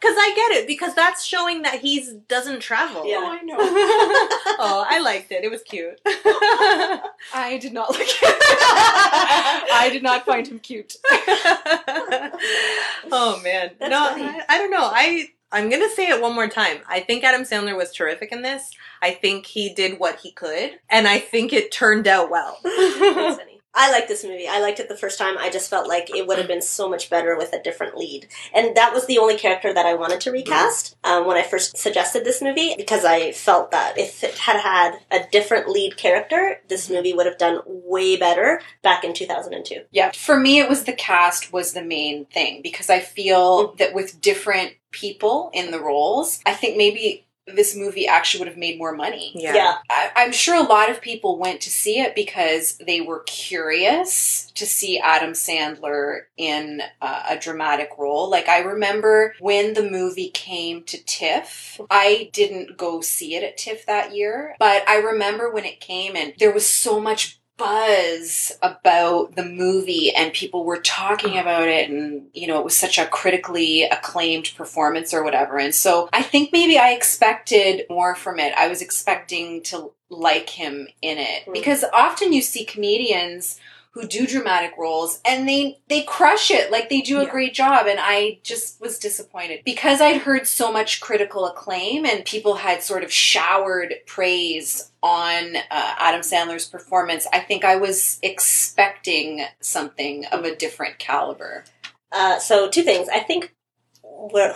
Because 0.00 0.16
I 0.18 0.32
get 0.34 0.52
it, 0.62 0.66
because 0.66 0.94
that's 0.94 1.22
showing 1.22 1.62
that 1.62 1.80
he 1.80 2.18
doesn't 2.28 2.60
travel. 2.60 3.06
Yeah. 3.06 3.18
Oh, 3.18 3.26
I 3.26 3.42
know. 3.42 3.56
oh, 3.58 4.86
I 4.88 5.00
liked 5.00 5.30
it. 5.32 5.44
It 5.44 5.50
was 5.50 5.62
cute. 5.62 6.00
I 6.06 7.58
did 7.60 7.74
not 7.74 7.90
like 7.90 8.08
it. 8.08 9.68
I 9.70 9.90
did 9.92 10.02
not 10.02 10.24
find 10.24 10.46
him 10.46 10.60
cute. 10.60 10.96
oh 13.12 13.38
man. 13.44 13.72
That's 13.78 13.90
no. 13.90 13.98
I, 14.00 14.44
I 14.48 14.56
don't 14.56 14.70
know. 14.70 14.90
I 14.90 15.28
I'm 15.52 15.70
gonna 15.70 15.90
say 15.90 16.08
it 16.08 16.20
one 16.20 16.34
more 16.34 16.48
time. 16.48 16.78
I 16.88 17.00
think 17.00 17.22
Adam 17.22 17.42
Sandler 17.42 17.76
was 17.76 17.92
terrific 17.92 18.32
in 18.32 18.42
this. 18.42 18.70
I 19.00 19.12
think 19.12 19.46
he 19.46 19.72
did 19.72 19.98
what 19.98 20.20
he 20.20 20.32
could, 20.32 20.80
and 20.90 21.06
I 21.06 21.18
think 21.18 21.52
it 21.52 21.70
turned 21.70 22.08
out 22.08 22.30
well. 22.30 22.58
I 23.74 23.90
like 23.90 24.08
this 24.08 24.24
movie. 24.24 24.48
I 24.48 24.60
liked 24.60 24.80
it 24.80 24.88
the 24.88 24.96
first 24.96 25.18
time. 25.18 25.36
I 25.38 25.50
just 25.50 25.68
felt 25.68 25.88
like 25.88 26.14
it 26.14 26.26
would 26.26 26.38
have 26.38 26.46
been 26.46 26.62
so 26.62 26.88
much 26.88 27.10
better 27.10 27.36
with 27.36 27.52
a 27.52 27.62
different 27.62 27.96
lead. 27.96 28.28
And 28.54 28.76
that 28.76 28.94
was 28.94 29.06
the 29.06 29.18
only 29.18 29.36
character 29.36 29.72
that 29.72 29.86
I 29.86 29.94
wanted 29.94 30.20
to 30.22 30.30
recast 30.30 30.96
um, 31.04 31.26
when 31.26 31.36
I 31.36 31.42
first 31.42 31.76
suggested 31.76 32.24
this 32.24 32.40
movie 32.40 32.74
because 32.76 33.04
I 33.04 33.32
felt 33.32 33.70
that 33.72 33.98
if 33.98 34.22
it 34.22 34.38
had 34.38 34.60
had 34.60 34.98
a 35.10 35.26
different 35.30 35.68
lead 35.68 35.96
character, 35.96 36.60
this 36.68 36.88
movie 36.88 37.12
would 37.12 37.26
have 37.26 37.38
done 37.38 37.60
way 37.66 38.16
better 38.16 38.60
back 38.82 39.04
in 39.04 39.12
2002. 39.12 39.82
Yeah, 39.90 40.12
for 40.12 40.38
me, 40.38 40.60
it 40.60 40.68
was 40.68 40.84
the 40.84 40.92
cast 40.92 41.52
was 41.52 41.72
the 41.72 41.84
main 41.84 42.26
thing 42.26 42.60
because 42.62 42.90
I 42.90 43.00
feel 43.00 43.74
that 43.74 43.94
with 43.94 44.20
different 44.20 44.74
people 44.90 45.50
in 45.52 45.72
the 45.72 45.80
roles, 45.80 46.40
I 46.46 46.54
think 46.54 46.76
maybe 46.76 47.26
this 47.46 47.76
movie 47.76 48.06
actually 48.06 48.40
would 48.40 48.48
have 48.48 48.56
made 48.56 48.78
more 48.78 48.94
money. 48.94 49.32
Yeah. 49.34 49.54
Yeah. 49.54 49.74
I, 49.90 50.10
I'm 50.16 50.32
sure 50.32 50.56
a 50.56 50.66
lot 50.66 50.90
of 50.90 51.00
people 51.00 51.38
went 51.38 51.60
to 51.62 51.70
see 51.70 52.00
it 52.00 52.14
because 52.14 52.78
they 52.78 53.00
were 53.00 53.20
curious 53.26 54.50
to 54.54 54.66
see 54.66 54.98
Adam 54.98 55.32
Sandler 55.32 56.22
in 56.36 56.80
uh, 57.02 57.22
a 57.30 57.38
dramatic 57.38 57.90
role. 57.98 58.30
Like, 58.30 58.48
I 58.48 58.60
remember 58.60 59.34
when 59.40 59.74
the 59.74 59.88
movie 59.88 60.30
came 60.30 60.84
to 60.84 61.02
TIFF, 61.04 61.80
I 61.90 62.30
didn't 62.32 62.76
go 62.76 63.00
see 63.00 63.34
it 63.34 63.44
at 63.44 63.58
TIFF 63.58 63.86
that 63.86 64.14
year, 64.14 64.54
but 64.58 64.88
I 64.88 64.96
remember 64.96 65.50
when 65.52 65.64
it 65.64 65.80
came 65.80 66.16
and 66.16 66.32
there 66.38 66.52
was 66.52 66.66
so 66.66 66.98
much 67.00 67.40
buzz 67.56 68.52
about 68.62 69.36
the 69.36 69.44
movie 69.44 70.12
and 70.12 70.32
people 70.32 70.64
were 70.64 70.80
talking 70.80 71.38
about 71.38 71.68
it 71.68 71.88
and 71.88 72.26
you 72.32 72.46
know 72.46 72.58
it 72.58 72.64
was 72.64 72.76
such 72.76 72.98
a 72.98 73.06
critically 73.06 73.84
acclaimed 73.84 74.52
performance 74.56 75.14
or 75.14 75.22
whatever. 75.22 75.58
And 75.58 75.74
so 75.74 76.08
i 76.12 76.22
think 76.22 76.52
maybe 76.52 76.78
i 76.78 76.90
expected 76.90 77.86
more 77.88 78.14
from 78.14 78.38
it. 78.38 78.52
I 78.56 78.68
was 78.68 78.82
expecting 78.82 79.62
to 79.64 79.92
like 80.10 80.50
him 80.50 80.88
in 81.02 81.18
it. 81.18 81.46
Mm. 81.46 81.52
because 81.52 81.84
often 81.92 82.32
you 82.32 82.42
see 82.42 82.64
comedians 82.64 83.60
who 83.94 84.06
do 84.08 84.26
dramatic 84.26 84.72
roles 84.76 85.20
and 85.24 85.48
they 85.48 85.78
they 85.88 86.02
crush 86.02 86.50
it 86.50 86.70
like 86.70 86.88
they 86.88 87.00
do 87.00 87.18
a 87.20 87.24
Yeah. 87.24 87.30
great 87.30 87.54
job 87.54 87.86
and 87.86 87.98
i 88.02 88.38
just 88.42 88.80
was 88.80 88.98
disappointed 88.98 89.60
because 89.64 90.00
i'd 90.00 90.22
heard 90.22 90.46
so 90.46 90.72
much 90.72 91.00
critical 91.00 91.46
acclaim 91.46 92.04
and 92.04 92.24
people 92.24 92.56
had 92.56 92.82
sort 92.82 93.04
of 93.04 93.12
showered 93.12 93.94
praise 94.06 94.90
on 95.02 95.56
uh, 95.56 95.60
adam 95.70 96.20
sandler's 96.22 96.66
performance 96.66 97.26
i 97.32 97.38
think 97.38 97.64
i 97.64 97.76
was 97.76 98.18
expecting 98.22 99.44
something 99.60 100.24
of 100.26 100.44
a 100.44 100.54
different 100.56 100.98
caliber 100.98 101.64
Uh, 102.12 102.38
so, 102.38 102.68
two 102.70 102.82
things. 102.84 103.08
I 103.08 103.18
think 103.20 103.52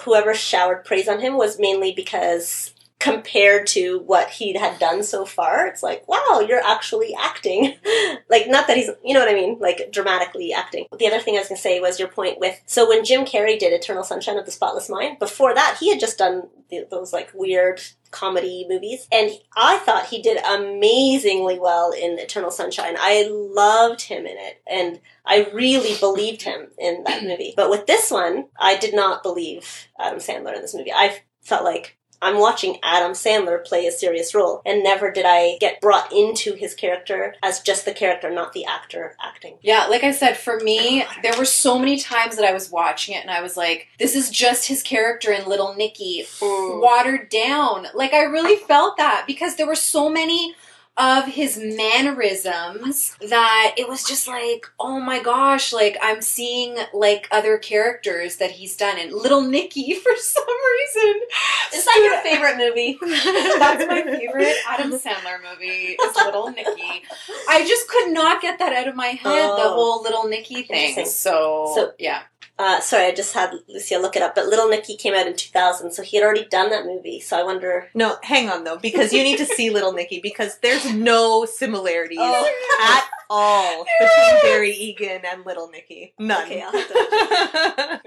whoever 0.05 0.33
showered 0.33 0.85
praise 0.85 1.09
on 1.09 1.19
him 1.21 1.37
was 1.37 1.59
mainly 1.59 1.91
because 1.93 2.73
compared 2.99 3.67
to 3.69 4.01
what 4.01 4.29
he 4.29 4.59
had 4.59 4.79
done 4.81 5.05
so 5.05 5.25
far, 5.25 5.67
it's 5.67 5.83
like, 5.83 6.07
wow, 6.09 6.45
you're 6.47 6.65
actually 6.65 7.15
acting. 7.15 7.75
like, 8.29 8.49
not 8.49 8.67
that 8.67 8.77
he's, 8.77 8.91
you 9.05 9.15
know 9.15 9.21
what 9.21 9.29
I 9.29 9.35
mean? 9.35 9.59
Like, 9.61 9.93
dramatically 9.93 10.53
acting. 10.53 10.87
The 10.99 11.07
other 11.07 11.21
thing 11.21 11.37
I 11.37 11.39
was 11.39 11.49
going 11.49 11.57
to 11.57 11.63
say 11.63 11.81
was 11.81 12.01
your 12.01 12.09
point 12.09 12.41
with, 12.41 12.61
so 12.67 12.89
when 12.89 13.05
Jim 13.05 13.25
Carrey 13.25 13.59
did 13.59 13.73
Eternal 13.73 14.03
Sunshine 14.03 14.37
of 14.37 14.47
the 14.47 14.51
Spotless 14.51 14.89
Mind, 14.89 15.21
before 15.21 15.55
that, 15.55 15.77
he 15.79 15.91
had 15.91 16.01
just 16.01 16.19
done 16.19 16.49
those, 16.91 17.13
like, 17.13 17.31
weird 17.35 17.81
comedy 18.11 18.67
movies. 18.69 19.07
And 19.13 19.31
I 19.57 19.79
thought 19.79 20.07
he 20.07 20.21
did 20.21 20.43
amazingly 20.45 21.59
well 21.61 21.93
in 21.93 22.19
Eternal 22.19 22.51
Sunshine. 22.51 22.97
I 22.99 23.29
loved 23.31 24.03
him 24.03 24.27
in 24.27 24.37
it. 24.37 24.61
And 24.67 25.01
I 25.25 25.49
really 25.53 25.97
believed 26.01 26.43
him 26.43 26.69
in 26.79 27.05
that 27.05 27.23
movie. 27.23 27.55
But 27.57 27.71
with 27.71 27.87
this 27.87 28.11
one, 28.11 28.47
I 28.59 28.77
did 28.77 28.95
not 28.95 29.23
believe 29.23 29.87
Adam 30.01 30.19
Sandler 30.19 30.57
in 30.57 30.63
this 30.63 30.75
movie. 30.75 30.93
I 30.93 31.21
felt 31.43 31.65
like 31.65 31.98
I'm 32.21 32.39
watching 32.39 32.79
Adam 32.83 33.13
Sandler 33.13 33.65
play 33.65 33.87
a 33.87 33.93
serious 33.93 34.35
role, 34.35 34.63
and 34.67 34.83
never 34.83 35.11
did 35.11 35.25
I 35.27 35.57
get 35.61 35.81
brought 35.81 36.13
into 36.13 36.55
his 36.55 36.75
character 36.75 37.35
as 37.43 37.61
just 37.61 37.85
the 37.85 37.93
character, 37.93 38.31
not 38.31 38.53
the 38.53 38.65
actor 38.65 39.17
acting. 39.21 39.59
Yeah, 39.63 39.87
like 39.87 40.05
I 40.05 40.11
said, 40.11 40.37
for 40.37 40.59
me, 40.61 41.05
there 41.23 41.37
were 41.39 41.45
so 41.45 41.79
many 41.79 41.99
times 41.99 42.37
that 42.37 42.45
I 42.45 42.53
was 42.53 42.71
watching 42.71 43.15
it 43.15 43.23
and 43.23 43.31
I 43.31 43.43
was 43.43 43.57
like, 43.57 43.89
this 43.99 44.17
is 44.17 44.31
just 44.31 44.67
his 44.67 44.83
character 44.83 45.33
in 45.33 45.49
Little 45.49 45.75
Nicky 45.75 46.25
mm. 46.41 46.81
watered 46.81 47.29
down. 47.29 47.87
Like, 47.95 48.13
I 48.13 48.23
really 48.23 48.57
felt 48.57 48.97
that 48.97 49.25
because 49.27 49.57
there 49.57 49.67
were 49.67 49.75
so 49.75 50.09
many 50.09 50.55
of 50.99 51.27
his 51.27 51.57
mannerisms 51.57 53.17
that 53.29 53.75
it 53.77 53.89
was 53.89 54.03
just 54.05 54.27
like, 54.27 54.67
oh 54.81 54.99
my 55.01 55.23
gosh, 55.23 55.73
like 55.73 55.97
I'm 56.03 56.21
seeing 56.23 56.77
like 56.93 57.29
other 57.31 57.59
characters 57.59 58.37
that 58.37 58.51
he's 58.53 58.77
done. 58.77 58.99
And 58.99 59.13
Little 59.13 59.43
Nicky, 59.43 59.95
for 59.95 60.13
some 60.17 60.45
reason, 60.47 61.21
Is 61.75 61.85
that 61.85 62.01
your 62.03 62.21
favorite 62.23 62.57
movie? 62.57 62.99
That's 63.59 63.87
my 63.87 64.03
favorite 64.03 64.57
Adam 64.69 64.93
Sandler 64.93 65.39
movie 65.51 65.97
is 66.03 66.17
Little 66.17 66.51
Nicky. 66.51 67.03
I 67.49 67.65
just 67.67 67.89
could 67.89 68.13
not 68.13 68.41
get 68.43 68.59
that 68.59 68.73
out 68.73 68.89
of 68.89 68.97
my 68.97 69.09
head, 69.09 69.23
the 69.23 69.65
Oh. 69.69 69.75
whole 69.75 70.03
Little 70.03 70.27
Nicky 70.29 70.63
thing. 70.63 71.05
So, 71.07 71.73
So- 71.75 71.93
yeah. 71.99 72.23
Uh, 72.61 72.81
sorry, 72.81 73.05
I 73.05 73.15
just 73.15 73.35
had 73.35 73.53
Lucia 73.69 73.99
look 73.99 74.17
it 74.17 74.23
up, 74.23 74.35
but 74.35 74.47
Little 74.47 74.69
Nicky 74.69 74.97
came 74.97 75.15
out 75.15 75.29
in 75.29 75.37
2000, 75.37 75.93
so 75.93 76.03
he 76.03 76.17
had 76.17 76.25
already 76.25 76.45
done 76.47 76.71
that 76.71 76.87
movie. 76.87 77.21
So 77.21 77.39
I 77.39 77.45
wonder. 77.45 77.89
No, 77.95 78.17
hang 78.25 78.51
on 78.51 78.65
though, 78.65 78.77
because 78.77 79.13
you 79.13 79.23
need 79.23 79.37
to 79.39 79.47
see 79.47 79.71
Little 79.71 79.93
Nicky 79.93 80.19
because 80.21 80.59
there's 80.59 80.85
no 80.95 81.45
similarities 81.45 82.19
Oh. 82.21 82.55
at 82.83 83.05
all 83.31 83.85
between 84.01 84.43
Barry 84.43 84.73
Egan 84.73 85.21
and 85.31 85.45
Little 85.45 85.69
Nicky. 85.69 86.15
None. 86.19 86.45
Okay, 86.45 86.63
I'll 86.63 86.73
have 86.73 86.89
to. 86.89 86.95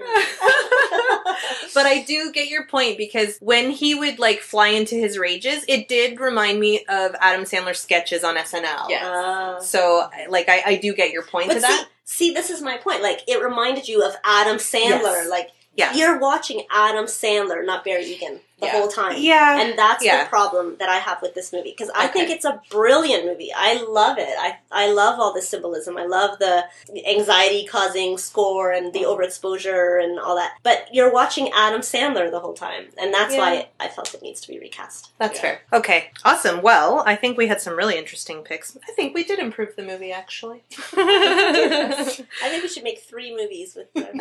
but 1.74 1.86
I 1.86 2.04
do 2.06 2.32
get 2.32 2.48
your 2.48 2.66
point 2.66 2.98
because 2.98 3.38
when 3.40 3.70
he 3.70 3.94
would 3.94 4.18
like 4.18 4.40
fly 4.40 4.68
into 4.68 4.94
his 4.94 5.18
rages, 5.18 5.64
it 5.68 5.88
did 5.88 6.20
remind 6.20 6.60
me 6.60 6.84
of 6.88 7.14
Adam 7.20 7.44
Sandler's 7.44 7.78
sketches 7.78 8.24
on 8.24 8.36
SNL. 8.36 8.88
Yeah. 8.88 9.08
Uh, 9.56 9.60
So, 9.60 10.08
like, 10.28 10.48
I, 10.48 10.62
I 10.66 10.76
do 10.76 10.94
get 10.94 11.10
your 11.12 11.22
point 11.22 11.48
but 11.48 11.54
to 11.54 11.60
see, 11.60 11.66
that. 11.66 11.88
See, 12.04 12.34
this 12.34 12.50
is 12.50 12.60
my 12.62 12.76
point. 12.76 13.02
Like, 13.02 13.20
it 13.28 13.42
reminded 13.42 13.88
you 13.88 14.02
of 14.04 14.14
Adam 14.24 14.56
Sandler. 14.58 15.02
Yes. 15.02 15.30
Like, 15.30 15.48
Yeah. 15.76 15.94
you're 15.94 16.18
watching 16.18 16.64
Adam 16.70 17.06
Sandler, 17.06 17.64
not 17.64 17.84
Barry 17.84 18.04
Egan, 18.06 18.40
the 18.62 18.68
Yeah. 18.68 18.72
whole 18.78 18.88
time. 18.88 19.16
Yeah. 19.18 19.60
And 19.60 19.78
that's 19.78 20.02
Yeah. 20.04 20.24
the 20.24 20.28
problem 20.30 20.76
that 20.78 20.88
I 20.88 20.96
have 20.98 21.20
with 21.20 21.34
this 21.34 21.52
movie 21.52 21.70
because 21.76 21.90
I 21.94 22.06
think 22.06 22.30
it's 22.30 22.44
a 22.46 22.60
brilliant 22.70 23.26
movie. 23.26 23.50
I 23.54 23.74
love 23.82 24.16
it. 24.18 24.34
I 24.38 24.56
I 24.70 24.86
love 24.88 25.20
all 25.20 25.32
the 25.34 25.42
symbolism. 25.42 25.98
I 25.98 26.04
love 26.06 26.38
the 26.38 26.64
anxiety 27.06 27.66
causing 27.66 28.16
score 28.18 28.70
and 28.72 28.92
the 28.94 29.00
overexposure 29.02 30.02
and 30.02 30.18
all 30.18 30.36
that. 30.36 30.52
But 30.62 30.86
you're 30.92 31.12
watching 31.12 31.50
Adam 31.54 31.82
Sandler 31.82 32.30
the 32.30 32.40
whole 32.40 32.54
time, 32.54 32.84
and 32.98 33.12
that's 33.12 33.34
Yeah. 33.34 33.40
why 33.40 33.68
I 33.80 33.88
felt 33.88 34.14
it 34.14 34.22
needs 34.22 34.40
to 34.42 34.48
be 34.48 34.58
recast. 34.58 35.10
That's 35.18 35.36
Yeah. 35.36 35.42
fair. 35.42 35.60
Okay, 35.72 36.10
awesome. 36.24 36.62
Well, 36.62 37.02
I 37.06 37.16
think 37.16 37.36
we 37.36 37.48
had 37.48 37.60
some 37.60 37.74
really 37.76 37.96
interesting 37.98 38.42
picks. 38.42 38.76
I 38.88 38.92
think 38.92 39.14
we 39.14 39.24
did 39.24 39.38
improve 39.38 39.76
the 39.76 39.82
movie, 39.82 40.12
actually. 40.12 40.62
I 40.96 42.48
think 42.50 42.62
we 42.62 42.68
should 42.68 42.84
make 42.84 43.00
three 43.02 43.30
movies 43.34 43.74
with 43.76 43.92
them. 43.94 44.18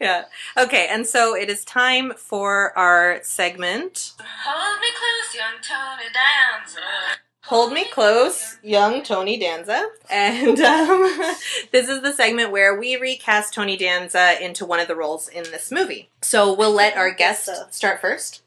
yeah. 0.00 0.24
Okay, 0.56 0.86
and 0.90 1.06
so 1.06 1.34
it 1.36 1.48
is 1.48 1.64
time 1.64 2.12
for 2.16 2.76
our 2.76 3.01
segment 3.22 4.12
Hold 4.18 4.80
me 4.80 4.88
close, 4.98 5.34
young 5.34 5.60
Tony 5.62 6.08
Danza. 6.12 7.18
Hold 7.46 7.72
Me 7.72 7.84
Close, 7.84 8.56
Young 8.62 9.02
Tony 9.02 9.36
Danza. 9.36 9.88
And 10.08 10.60
um, 10.60 11.02
this 11.72 11.88
is 11.88 12.00
the 12.00 12.12
segment 12.12 12.52
where 12.52 12.78
we 12.78 12.96
recast 12.96 13.52
Tony 13.52 13.76
Danza 13.76 14.42
into 14.42 14.64
one 14.64 14.78
of 14.78 14.86
the 14.86 14.94
roles 14.94 15.28
in 15.28 15.42
this 15.44 15.72
movie. 15.72 16.08
So 16.22 16.54
we'll 16.54 16.72
let 16.72 16.96
our 16.96 17.12
guest 17.12 17.50
start 17.70 18.00
first. 18.00 18.42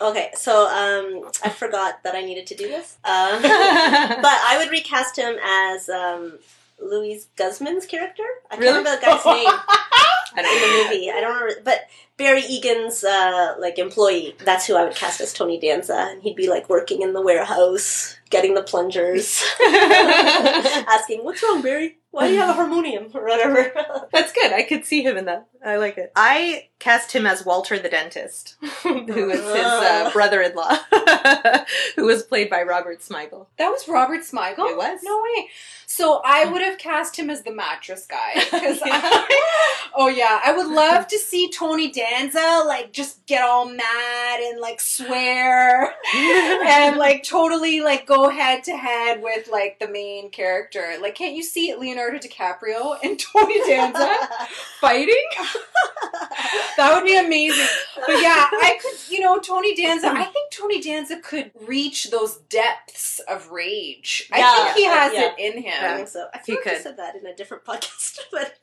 Okay, 0.00 0.30
so 0.34 0.66
um, 0.66 1.30
I 1.42 1.48
forgot 1.48 2.02
that 2.02 2.14
I 2.14 2.20
needed 2.20 2.46
to 2.48 2.54
do 2.54 2.68
this. 2.68 2.98
Um, 3.04 3.40
but 3.42 3.48
I 3.50 4.56
would 4.58 4.70
recast 4.70 5.16
him 5.16 5.36
as 5.42 5.88
um, 5.88 6.38
Luis 6.80 7.26
Guzman's 7.36 7.86
character. 7.86 8.24
I 8.50 8.56
can't 8.56 8.66
remember 8.66 8.90
the 8.90 9.02
guy's 9.02 9.24
name 9.24 9.46
I 10.36 10.40
in 10.40 10.44
don't 10.44 10.60
the 10.60 10.94
movie. 10.94 11.10
I 11.10 11.20
don't 11.20 11.34
remember, 11.34 11.60
but 11.64 11.80
Barry 12.16 12.42
Egan's 12.42 13.04
uh, 13.04 13.54
like 13.58 13.78
employee. 13.78 14.36
That's 14.44 14.66
who 14.66 14.76
I 14.76 14.84
would 14.84 14.96
cast 14.96 15.20
as 15.20 15.32
Tony 15.32 15.58
Danza, 15.58 15.94
and 16.10 16.22
he'd 16.22 16.36
be 16.36 16.48
like 16.48 16.68
working 16.68 17.02
in 17.02 17.12
the 17.12 17.22
warehouse, 17.22 18.16
getting 18.30 18.54
the 18.54 18.62
plungers, 18.62 19.44
asking, 19.60 21.24
"What's 21.24 21.42
wrong, 21.42 21.62
Barry? 21.62 21.98
Why 22.14 22.28
do 22.28 22.34
you 22.34 22.40
have 22.40 22.50
a 22.50 22.52
harmonium 22.54 23.10
or 23.14 23.24
whatever?" 23.26 23.72
That's 24.12 24.32
good. 24.32 24.52
I 24.52 24.62
could 24.62 24.84
see 24.84 25.02
him 25.02 25.16
in 25.16 25.24
that. 25.26 25.46
I 25.64 25.76
like 25.76 25.96
it. 25.98 26.12
I 26.14 26.68
cast 26.78 27.12
him 27.12 27.26
as 27.26 27.44
Walter 27.46 27.78
the 27.78 27.88
dentist, 27.88 28.56
who 28.82 29.30
is 29.30 29.40
his 29.40 29.64
uh, 29.64 30.10
brother-in-law, 30.14 30.76
who 31.96 32.04
was 32.04 32.22
played 32.22 32.50
by 32.50 32.62
Robert 32.62 33.00
Smigel. 33.00 33.46
That 33.56 33.70
was 33.70 33.88
Robert 33.88 34.20
Smigel. 34.20 34.70
It 34.70 34.76
was. 34.76 35.00
No 35.02 35.22
way. 35.22 35.48
So 35.86 36.20
I 36.24 36.44
would 36.44 36.60
have 36.60 36.76
cast 36.76 37.16
him 37.18 37.30
as 37.30 37.42
the 37.42 37.52
mattress 37.52 38.06
guy. 38.06 38.34
'cause 38.50 38.80
Yeah. 38.84 39.00
I- 39.02 39.90
oh 39.96 40.08
yeah, 40.08 40.40
I 40.44 40.52
would 40.52 40.66
love 40.66 41.06
to 41.08 41.18
see 41.18 41.50
Tony 41.50 41.90
Danza 41.90 42.62
like 42.66 42.92
just 42.92 43.24
get 43.26 43.42
all 43.42 43.64
mad 43.66 44.40
and 44.40 44.60
like 44.60 44.80
swear 44.80 45.94
and 46.14 46.96
like 46.96 47.22
totally 47.22 47.80
like 47.80 48.06
go 48.06 48.28
head 48.28 48.64
to 48.64 48.76
head 48.76 49.22
with 49.22 49.48
like 49.48 49.78
the 49.78 49.88
main 49.88 50.30
character. 50.30 50.96
Like, 51.00 51.14
can't 51.14 51.34
you 51.34 51.42
see 51.42 51.70
it, 51.70 51.78
Leonardo 51.78 52.03
DiCaprio 52.12 52.96
and 53.02 53.18
Tony 53.34 53.58
Danza 53.66 54.28
fighting? 54.80 55.14
that 56.76 56.92
would 56.94 57.04
be 57.04 57.16
amazing. 57.16 57.66
But 57.96 58.20
yeah, 58.20 58.48
I 58.50 58.78
could, 58.80 58.98
you 59.10 59.20
know, 59.20 59.38
Tony 59.38 59.74
Danza. 59.74 60.08
I 60.08 60.24
think 60.24 60.52
Tony 60.52 60.80
Danza 60.80 61.18
could 61.20 61.50
reach 61.66 62.10
those 62.10 62.36
depths 62.48 63.18
of 63.20 63.50
rage. 63.50 64.28
I 64.32 64.64
think 64.64 64.76
he 64.76 64.84
has 64.84 65.12
yeah. 65.12 65.30
it 65.30 65.38
in 65.38 65.62
him. 65.62 65.74
I 65.80 65.96
think 65.96 66.08
so. 66.08 66.28
I 66.32 66.38
He 66.38 66.52
feel 66.52 66.56
like 66.56 66.66
I 66.74 66.78
said 66.78 66.96
that 66.96 67.16
in 67.16 67.26
a 67.26 67.34
different 67.34 67.64
podcast, 67.64 68.20
but 68.32 68.54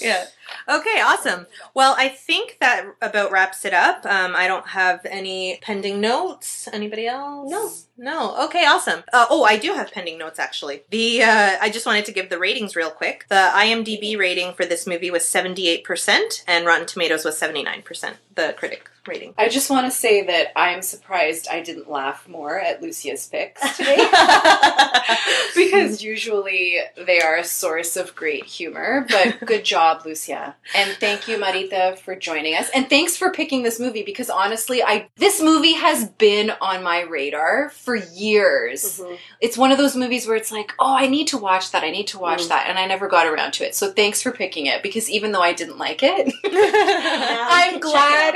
yeah. 0.00 0.26
Okay, 0.68 1.00
awesome. 1.00 1.46
Well, 1.74 1.94
I 1.98 2.08
think 2.08 2.58
that 2.60 2.86
about 3.00 3.30
wraps 3.30 3.64
it 3.64 3.72
up. 3.72 4.04
Um, 4.04 4.34
I 4.36 4.48
don't 4.48 4.68
have 4.68 5.04
any 5.04 5.58
pending 5.62 6.00
notes. 6.00 6.68
Anybody 6.72 7.06
else? 7.06 7.50
No. 7.50 7.70
No. 7.98 8.44
Okay, 8.46 8.66
awesome. 8.66 9.02
Uh, 9.12 9.26
oh, 9.30 9.44
I 9.44 9.56
do 9.56 9.72
have 9.72 9.92
pending 9.92 10.18
notes 10.18 10.38
actually. 10.38 10.82
The 10.90 10.98
uh, 11.22 11.56
I 11.60 11.70
just 11.70 11.86
wanted 11.86 12.04
to 12.06 12.12
give 12.12 12.28
the 12.30 12.38
ratings 12.38 12.76
real 12.76 12.90
quick. 12.90 13.26
The 13.28 13.50
IMDb 13.54 14.18
rating 14.18 14.52
for 14.54 14.64
this 14.64 14.86
movie 14.86 15.10
was 15.10 15.28
seventy 15.28 15.68
eight 15.68 15.84
percent, 15.84 16.44
and 16.46 16.66
Rotten 16.66 16.86
Tomatoes 16.86 17.24
was 17.24 17.36
seventy 17.36 17.62
nine 17.62 17.82
percent. 17.82 18.16
The 18.34 18.54
critic 18.56 18.90
rating. 19.08 19.34
I 19.38 19.48
just 19.48 19.70
want 19.70 19.86
to 19.86 19.90
say 19.90 20.22
that 20.26 20.52
I'm 20.58 20.82
surprised 20.82 21.48
I 21.50 21.60
didn't 21.62 21.90
laugh 21.90 22.28
more 22.28 22.58
at 22.58 22.82
Lucia's 22.82 23.26
picks 23.26 23.60
today. 23.76 23.96
because 25.54 26.02
usually 26.02 26.78
they 27.06 27.20
are 27.20 27.36
a 27.36 27.44
source 27.44 27.96
of 27.96 28.14
great 28.14 28.44
humor. 28.44 29.06
But 29.08 29.40
good 29.46 29.64
job, 29.64 30.02
Lucia. 30.04 30.56
And 30.74 30.90
thank 30.98 31.28
you, 31.28 31.38
Marita, 31.38 31.98
for 31.98 32.14
joining 32.16 32.54
us. 32.54 32.68
And 32.74 32.88
thanks 32.88 33.16
for 33.16 33.30
picking 33.30 33.62
this 33.62 33.78
movie 33.80 34.02
because 34.02 34.30
honestly, 34.30 34.82
I 34.82 35.08
this 35.16 35.40
movie 35.42 35.74
has 35.74 36.08
been 36.08 36.52
on 36.60 36.82
my 36.82 37.02
radar 37.02 37.70
for 37.70 37.94
years. 37.96 39.00
Mhm. 39.00 39.18
It's 39.40 39.56
one 39.58 39.72
of 39.72 39.78
those 39.78 39.96
movies 39.96 40.26
where 40.26 40.36
it's 40.36 40.52
like, 40.52 40.72
oh, 40.78 40.94
I 40.94 41.06
need 41.06 41.28
to 41.28 41.38
watch 41.38 41.70
that, 41.72 41.82
I 41.82 41.90
need 41.90 42.06
to 42.08 42.18
watch 42.18 42.42
Mm. 42.42 42.48
that, 42.48 42.66
and 42.68 42.78
I 42.78 42.86
never 42.86 43.08
got 43.08 43.26
around 43.26 43.52
to 43.54 43.64
it. 43.66 43.74
So 43.74 43.90
thanks 43.92 44.20
for 44.22 44.30
picking 44.30 44.66
it 44.66 44.82
because 44.82 45.08
even 45.10 45.32
though 45.32 45.40
I 45.42 45.52
didn't 45.52 45.78
like 45.78 46.00
it, 46.02 46.32
I'm 46.44 47.80
glad. 47.80 48.34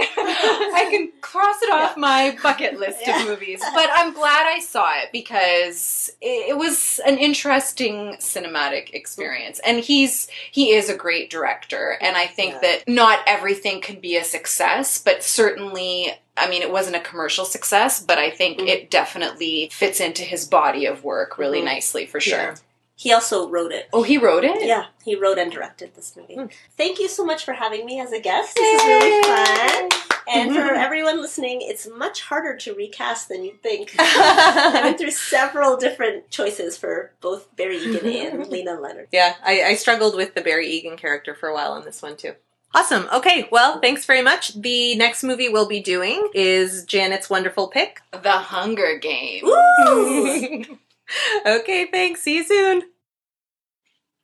I 0.60 0.88
can 0.90 1.10
cross 1.20 1.62
it 1.62 1.70
off 1.70 1.96
my 1.96 2.36
bucket 2.42 2.78
list 2.78 2.98
Yeah. 3.06 3.20
of 3.22 3.28
movies. 3.28 3.60
But 3.74 3.88
I'm 3.92 4.12
glad 4.12 4.46
I 4.46 4.60
saw 4.60 4.96
it 4.98 5.10
because 5.12 6.10
it, 6.20 6.56
was 6.56 7.00
an 7.06 7.16
interesting 7.18 8.16
cinematic 8.20 8.90
experience. 8.92 9.60
And 9.60 9.80
he's 9.80 10.28
he 10.50 10.72
is 10.72 10.88
a 10.88 10.96
great 10.96 11.30
director, 11.30 11.96
and 12.00 12.16
I 12.16 12.26
think 12.26 12.54
Yeah. 12.54 12.58
that 12.60 12.88
not 12.88 13.20
everything 13.26 13.80
can 13.80 14.00
be 14.00 14.16
a 14.16 14.24
success, 14.24 14.98
but 14.98 15.22
certainly. 15.22 16.14
I 16.36 16.48
mean, 16.48 16.62
it 16.62 16.70
wasn't 16.72 16.96
a 16.96 17.00
commercial 17.00 17.44
success, 17.44 18.00
but 18.00 18.16
I 18.18 18.30
think 18.30 18.60
Mhm. 18.60 18.68
it 18.68 18.90
definitely 18.90 19.68
fits 19.72 20.00
into 20.00 20.22
his 20.22 20.46
body 20.46 20.86
of 20.86 21.04
work 21.04 21.36
really 21.36 21.60
Mhm. 21.60 21.64
nicely 21.64 22.06
for 22.06 22.18
sure. 22.18 22.38
Yeah. 22.38 22.54
He 22.96 23.12
also 23.12 23.48
wrote 23.48 23.72
it. 23.72 23.88
Oh, 23.92 24.02
he 24.04 24.16
wrote 24.16 24.44
it? 24.44 24.62
Yeah, 24.62 24.86
he 25.04 25.14
wrote 25.16 25.38
and 25.38 25.50
directed 25.52 25.94
this 25.94 26.14
movie. 26.16 26.34
Hmm. 26.34 26.46
Thank 26.78 26.98
you 26.98 27.08
so 27.08 27.24
much 27.24 27.44
for 27.44 27.52
having 27.54 27.84
me 27.84 28.00
as 28.00 28.12
a 28.12 28.20
guest. 28.20 28.54
This 28.56 28.80
is 28.80 28.86
really 28.86 29.22
fun. 29.22 29.88
And 30.32 30.54
for 30.54 30.60
Mhm. 30.60 30.76
everyone 30.84 31.20
listening, 31.20 31.60
it's 31.62 31.86
much 31.88 32.20
harder 32.22 32.56
to 32.58 32.74
recast 32.74 33.28
than 33.28 33.44
you 33.44 33.54
think. 33.62 33.94
I 33.98 34.80
went 34.84 34.98
through 34.98 35.10
several 35.10 35.76
different 35.76 36.30
choices 36.30 36.76
for 36.76 37.12
both 37.20 37.54
Barry 37.56 37.78
Egan 37.78 38.06
and 38.06 38.48
Lena 38.48 38.78
Leonard. 38.80 39.08
Yeah, 39.12 39.34
I, 39.44 39.62
I 39.64 39.74
struggled 39.74 40.16
with 40.16 40.34
the 40.34 40.40
Barry 40.40 40.68
Egan 40.68 40.96
character 40.96 41.34
for 41.34 41.48
a 41.48 41.54
while 41.54 41.72
on 41.72 41.84
this 41.84 42.00
one 42.02 42.16
too. 42.16 42.34
Awesome. 42.72 43.08
Okay, 43.12 43.48
well, 43.50 43.80
thanks 43.80 44.04
very 44.04 44.22
much. 44.22 44.54
The 44.54 44.94
next 44.94 45.24
movie 45.24 45.48
we'll 45.48 45.66
be 45.66 45.80
doing 45.80 46.28
is 46.34 46.84
Janet's 46.84 47.28
wonderful 47.28 47.66
pick. 47.66 48.00
The 48.12 48.30
Hunger 48.30 48.96
Games. 48.98 49.42
Woo! 49.42 50.62
okay, 51.46 51.86
thanks. 51.86 52.22
See 52.22 52.36
you 52.36 52.44
soon. 52.44 52.82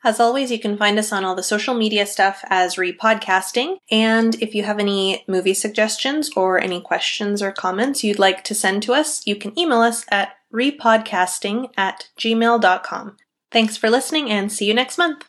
As 0.06 0.20
always, 0.20 0.52
you 0.52 0.60
can 0.60 0.76
find 0.76 1.00
us 1.00 1.10
on 1.10 1.24
all 1.24 1.34
the 1.34 1.42
social 1.42 1.74
media 1.74 2.06
stuff 2.06 2.44
as 2.48 2.76
Repodcasting. 2.76 3.78
And 3.90 4.40
if 4.40 4.54
you 4.54 4.62
have 4.62 4.78
any 4.78 5.24
movie 5.26 5.52
suggestions 5.52 6.30
or 6.36 6.60
any 6.60 6.80
questions 6.80 7.42
or 7.42 7.50
comments 7.50 8.04
you'd 8.04 8.20
like 8.20 8.44
to 8.44 8.54
send 8.54 8.84
to 8.84 8.92
us, 8.92 9.26
you 9.26 9.34
can 9.34 9.58
email 9.58 9.80
us 9.80 10.04
at 10.12 10.36
repodcasting 10.54 11.70
at 11.76 12.08
gmail.com. 12.20 13.16
Thanks 13.50 13.76
for 13.76 13.90
listening 13.90 14.30
and 14.30 14.52
see 14.52 14.66
you 14.66 14.74
next 14.74 14.96
month. 14.96 15.24